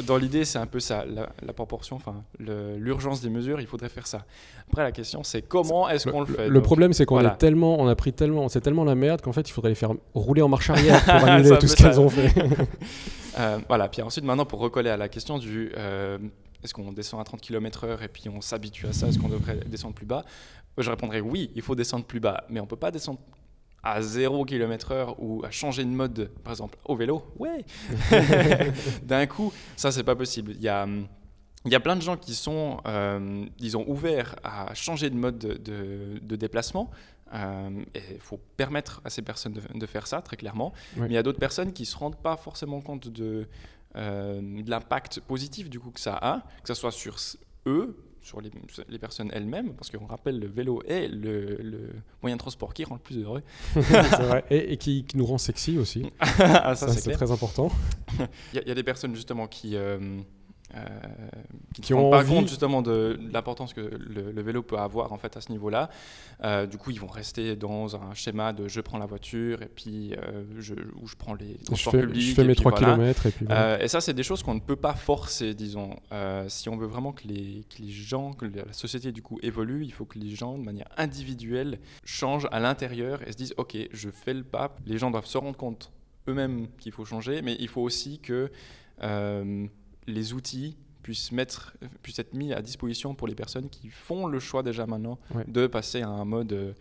dans, 0.06 0.16
l'idée, 0.16 0.44
c'est 0.44 0.58
un 0.58 0.66
peu 0.66 0.80
ça, 0.80 1.04
la, 1.06 1.28
la 1.44 1.52
proportion, 1.52 1.96
enfin, 1.96 2.22
l'urgence 2.38 3.20
des 3.20 3.30
mesures, 3.30 3.60
il 3.60 3.66
faudrait 3.66 3.88
faire 3.88 4.06
ça. 4.06 4.24
Après, 4.68 4.82
la 4.82 4.92
question, 4.92 5.22
c'est 5.22 5.42
comment 5.42 5.88
est-ce 5.88 6.08
qu'on 6.08 6.20
le, 6.20 6.26
fait? 6.26 6.48
Le 6.48 6.54
Donc, 6.54 6.64
problème, 6.64 6.92
c'est 6.92 7.04
qu'on 7.04 7.16
voilà. 7.16 7.30
tellement, 7.30 7.78
on 7.78 7.86
a 7.88 7.94
pris 7.94 8.12
tellement, 8.12 8.48
c'est 8.48 8.60
tellement 8.60 8.84
la 8.84 8.94
merde 8.94 9.20
qu'en 9.20 9.32
fait, 9.32 9.48
il 9.48 9.52
faudrait 9.52 9.70
les 9.70 9.74
faire 9.76 9.92
rouler 10.14 10.42
en 10.42 10.48
marche 10.48 10.70
arrière 10.70 11.04
pour 11.04 11.14
annuler 11.14 11.58
tout 11.58 11.66
ce 11.66 11.76
qu'elles 11.76 11.94
ça. 11.94 12.00
ont 12.00 12.08
fait. 12.08 12.32
Euh, 13.38 13.58
voilà, 13.68 13.88
puis 13.88 14.00
ensuite, 14.02 14.24
maintenant, 14.24 14.46
pour 14.46 14.60
recoller 14.60 14.90
à 14.90 14.96
la 14.96 15.08
question 15.08 15.38
du 15.38 15.72
euh, 15.76 16.18
est-ce 16.64 16.74
qu'on 16.74 16.92
descend 16.92 17.20
à 17.20 17.24
30 17.24 17.40
km/h 17.40 18.02
et 18.02 18.08
puis 18.08 18.28
on 18.28 18.40
s'habitue 18.40 18.86
à 18.86 18.92
ça, 18.92 19.06
est-ce 19.08 19.18
qu'on 19.18 19.28
devrait 19.28 19.56
descendre 19.66 19.94
plus 19.94 20.06
bas? 20.06 20.24
Je 20.78 20.90
répondrais 20.90 21.20
oui, 21.20 21.50
il 21.54 21.62
faut 21.62 21.74
descendre 21.76 22.04
plus 22.04 22.18
bas, 22.20 22.44
mais 22.48 22.58
on 22.60 22.66
peut 22.66 22.74
pas 22.76 22.90
descendre 22.90 23.20
à 23.82 24.00
0 24.02 24.44
km/h 24.46 25.14
ou 25.18 25.44
à 25.44 25.50
changer 25.50 25.84
de 25.84 25.90
mode, 25.90 26.30
par 26.42 26.52
exemple, 26.54 26.78
au 26.86 26.96
vélo? 26.96 27.22
Ouais 27.38 27.64
D'un 29.02 29.26
coup, 29.26 29.52
ça, 29.76 29.92
c'est 29.92 30.02
pas 30.04 30.16
possible. 30.16 30.52
Il 30.56 30.62
y 30.62 30.68
a. 30.68 30.86
il 31.66 31.70
y 31.72 31.74
a 31.74 31.80
plein 31.80 31.96
de 31.96 32.02
gens 32.02 32.16
qui 32.16 32.34
sont, 32.34 32.78
euh, 32.86 33.44
disons, 33.58 33.84
ouverts 33.86 34.36
à 34.42 34.72
changer 34.74 35.10
de 35.10 35.16
mode 35.16 35.38
de, 35.38 35.54
de- 35.58 36.18
de 36.20 36.36
déplacement. 36.36 36.90
Euh, 37.34 37.82
et 37.94 38.00
il 38.14 38.20
faut 38.20 38.38
permettre 38.56 39.00
à 39.04 39.10
ces 39.10 39.20
personnes 39.22 39.54
de, 39.54 39.60
de 39.78 39.86
faire 39.86 40.06
ça, 40.06 40.22
très 40.22 40.36
clairement. 40.36 40.72
Oui. 40.96 41.02
Mais 41.02 41.08
il 41.08 41.14
y 41.14 41.18
a 41.18 41.22
d'autres 41.22 41.40
personnes 41.40 41.72
qui 41.72 41.82
ne 41.82 41.86
se 41.86 41.96
rendent 41.96 42.16
pas 42.22 42.36
forcément 42.36 42.80
compte 42.80 43.08
de, 43.08 43.24
euh, 43.24 43.44
de 43.94 44.70
l'impact 44.70 45.20
positif 45.20 45.70
du 45.70 45.78
coup 45.80 45.90
que 45.90 46.00
ça 46.00 46.14
a, 46.20 46.40
que 46.62 46.68
ce 46.68 46.74
soit 46.74 46.90
sur 46.92 47.16
eux, 47.66 47.96
sur 48.20 48.40
les, 48.40 48.50
les 48.88 48.98
personnes 48.98 49.30
elles-mêmes, 49.34 49.74
parce 49.74 49.90
qu'on 49.90 50.06
rappelle, 50.06 50.38
le 50.38 50.46
vélo 50.46 50.82
est 50.88 51.08
le, 51.08 51.56
le 51.56 51.90
moyen 52.22 52.36
de 52.36 52.40
transport 52.40 52.72
qui 52.72 52.82
rend 52.84 52.94
le 52.94 53.00
plus 53.00 53.18
heureux. 53.18 53.42
c'est 53.74 53.82
vrai. 54.22 54.44
Et, 54.50 54.72
et 54.72 54.76
qui, 54.78 55.04
qui 55.04 55.16
nous 55.18 55.26
rend 55.26 55.36
sexy 55.38 55.76
aussi. 55.78 56.10
Ah, 56.38 56.74
ça, 56.74 56.88
Ça, 56.88 56.94
c'est 57.00 57.12
très 57.12 57.30
important. 57.30 57.70
Il 58.52 58.56
y, 58.56 58.58
a- 58.58 58.62
il 58.62 58.68
y 58.68 58.70
a 58.70 58.74
des 58.74 58.82
personnes 58.82 59.14
justement 59.14 59.46
qui, 59.46 59.76
euh, 59.76 60.20
euh, 60.74 60.80
qui 61.74 61.80
ne 61.80 61.86
Qui 61.86 61.94
ont 61.94 62.10
pas 62.10 62.24
compte 62.24 62.48
justement 62.48 62.82
de, 62.82 63.18
de 63.20 63.32
l'importance 63.32 63.72
que 63.72 63.80
le, 63.80 64.32
le 64.32 64.42
vélo 64.42 64.62
peut 64.62 64.78
avoir 64.78 65.12
en 65.12 65.18
fait 65.18 65.36
à 65.36 65.40
ce 65.40 65.50
niveau-là. 65.52 65.90
Euh, 66.42 66.66
du 66.66 66.78
coup, 66.78 66.90
ils 66.90 67.00
vont 67.00 67.06
rester 67.06 67.56
dans 67.56 67.96
un 67.96 68.14
schéma 68.14 68.52
de 68.52 68.68
je 68.68 68.80
prends 68.80 68.98
la 68.98 69.06
voiture 69.06 69.62
et 69.62 69.68
puis 69.74 70.14
euh, 70.14 70.44
je, 70.58 70.74
ou 70.74 71.06
je 71.06 71.14
prends 71.16 71.34
les 71.34 71.56
Je 71.60 71.64
transports 71.66 71.92
fais, 71.92 72.00
publics. 72.00 72.22
je 72.22 72.34
fais 72.34 72.44
mes 72.44 72.54
puis 72.54 72.62
3 72.62 72.70
voilà. 72.72 72.94
km 72.94 73.26
et 73.26 73.30
puis 73.30 73.46
voilà. 73.46 73.62
Euh, 73.74 73.78
et 73.80 73.88
ça, 73.88 74.00
c'est 74.00 74.14
des 74.14 74.22
choses 74.22 74.42
qu'on 74.42 74.54
ne 74.54 74.60
peut 74.60 74.76
pas 74.76 74.94
forcer, 74.94 75.54
disons. 75.54 75.96
Si 76.48 76.68
on 76.68 76.76
veut 76.76 76.86
vraiment 76.86 77.12
que 77.12 77.26
les, 77.28 77.64
que 77.74 77.82
les 77.82 77.90
gens, 77.90 78.32
que 78.32 78.46
la 78.46 78.72
société 78.72 79.12
du 79.12 79.22
coup 79.22 79.38
évolue, 79.42 79.84
il 79.84 79.92
faut 79.92 80.04
que 80.04 80.18
les 80.18 80.34
gens, 80.34 80.58
de 80.58 80.64
manière 80.64 80.88
individuelle, 80.96 81.78
changent 82.04 82.48
à 82.50 82.60
l'intérieur 82.60 83.26
et 83.26 83.32
se 83.32 83.36
disent 83.36 83.54
Ok, 83.56 83.76
je 83.92 84.10
fais 84.10 84.34
le 84.34 84.44
pas. 84.44 84.74
Les 84.86 84.98
gens 84.98 85.10
doivent 85.10 85.26
se 85.26 85.38
rendre 85.38 85.56
compte 85.56 85.92
eux-mêmes 86.28 86.68
qu'il 86.78 86.92
faut 86.92 87.04
changer, 87.04 87.42
mais 87.42 87.56
il 87.60 87.68
faut 87.68 87.82
aussi 87.82 88.18
que 88.18 88.50
euh, 89.02 89.66
les 90.06 90.32
outils 90.32 90.76
puissent, 91.02 91.32
mettre, 91.32 91.76
puissent 92.02 92.18
être 92.18 92.34
mis 92.34 92.52
à 92.52 92.62
disposition 92.62 93.14
pour 93.14 93.28
les 93.28 93.34
personnes 93.34 93.68
qui 93.68 93.88
font 93.88 94.26
le 94.26 94.40
choix 94.40 94.62
déjà 94.62 94.86
maintenant 94.86 95.18
Ouais. 95.34 95.44
de 95.46 95.66
passer 95.66 96.00
à 96.02 96.08
un 96.08 96.24
mode 96.24 96.74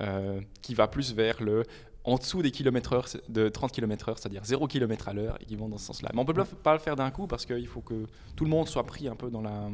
euh, 0.00 0.40
qui 0.62 0.74
va 0.74 0.88
plus 0.88 1.14
vers 1.14 1.42
le 1.42 1.64
en 2.04 2.16
dessous 2.16 2.40
des 2.42 2.50
kilomètres 2.50 2.92
heure, 2.94 3.06
de 3.28 3.48
30 3.50 3.70
km/h, 3.70 4.14
c'est-à-dire 4.16 4.42
0 4.44 4.66
km 4.66 5.08
à 5.08 5.12
l'heure, 5.12 5.36
et 5.40 5.44
qui 5.44 5.56
vont 5.56 5.68
dans 5.68 5.76
ce 5.76 5.86
sens-là. 5.86 6.08
Mais 6.14 6.20
on 6.20 6.24
peut 6.24 6.32
pas- 6.32 6.44
pas 6.46 6.72
le 6.72 6.78
faire 6.78 6.96
d'un 6.96 7.10
coup 7.10 7.26
parce 7.26 7.44
qu'il 7.44 7.66
faut 7.66 7.82
que 7.82 8.06
tout 8.34 8.44
le 8.44 8.50
monde 8.50 8.66
soit 8.66 8.84
pris 8.84 9.08
un 9.08 9.16
peu 9.16 9.28
dans 9.30 9.42
la, 9.42 9.68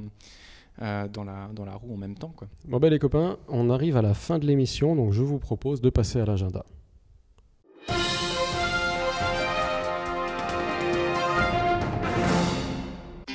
euh, 0.83 1.07
dans 1.09 1.23
la, 1.23 1.49
dans 1.55 1.65
la 1.65 1.75
roue 1.75 1.95
en 1.95 1.97
même 1.97 2.17
temps. 2.17 2.33
Quoi. 2.35 2.49
Bon 2.67 2.79
ben 2.81 2.89
les 2.91 2.99
copains, 2.99 3.37
on 3.49 3.71
arrive 3.71 3.97
à 3.97 4.03
la 4.03 4.15
fin 4.15 4.39
de 4.41 4.47
l'émission, 4.47 4.97
donc 4.97 5.13
je 5.13 5.23
vous 5.23 5.39
propose 5.39 5.81
de 5.81 5.91
passer 5.91 6.19
à 6.21 6.25
l'agenda. 6.27 6.65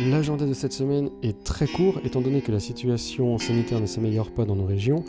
L'agenda 0.01 0.45
de 0.45 0.53
cette 0.53 0.71
semaine 0.71 1.09
est 1.23 1.43
très 1.43 1.67
court 1.67 1.99
étant 2.05 2.21
donné 2.21 2.39
que 2.39 2.53
la 2.53 2.62
situation 2.62 3.38
sanitaire 3.38 3.81
ne 3.81 3.85
s'améliore 3.85 4.31
pas 4.31 4.45
dans 4.45 4.55
nos 4.55 4.65
régions. 4.65 5.03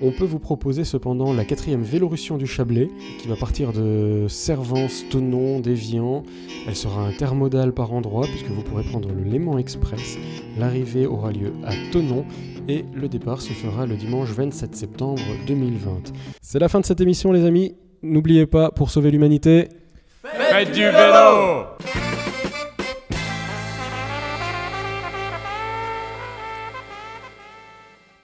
On 0.00 0.12
peut 0.12 0.24
vous 0.24 0.38
proposer 0.38 0.84
cependant 0.84 1.32
la 1.32 1.44
quatrième 1.44 1.82
Vélorussion 1.82 2.36
du 2.36 2.46
Chablais 2.46 2.88
qui 3.20 3.26
va 3.26 3.34
partir 3.34 3.72
de 3.72 4.26
Servance, 4.28 5.04
Tonon, 5.10 5.58
d'Evian. 5.58 6.22
Elle 6.68 6.76
sera 6.76 7.04
intermodale 7.04 7.72
par 7.72 7.92
endroit 7.92 8.28
puisque 8.28 8.46
vous 8.46 8.62
pourrez 8.62 8.84
prendre 8.84 9.08
le 9.08 9.24
Léman 9.24 9.58
Express. 9.58 10.16
L'arrivée 10.56 11.06
aura 11.06 11.32
lieu 11.32 11.52
à 11.64 11.72
Tonon 11.90 12.24
et 12.68 12.84
le 12.94 13.08
départ 13.08 13.42
se 13.42 13.52
fera 13.52 13.86
le 13.86 13.96
dimanche 13.96 14.28
27 14.30 14.76
septembre 14.76 15.22
2020. 15.48 16.12
C'est 16.40 16.60
la 16.60 16.68
fin 16.68 16.78
de 16.78 16.86
cette 16.86 17.00
émission 17.00 17.32
les 17.32 17.44
amis. 17.44 17.74
N'oubliez 18.02 18.46
pas, 18.46 18.70
pour 18.70 18.90
sauver 18.90 19.10
l'humanité, 19.10 19.68
Faites 20.22 20.72
du 20.72 20.82
vélo 20.82 22.07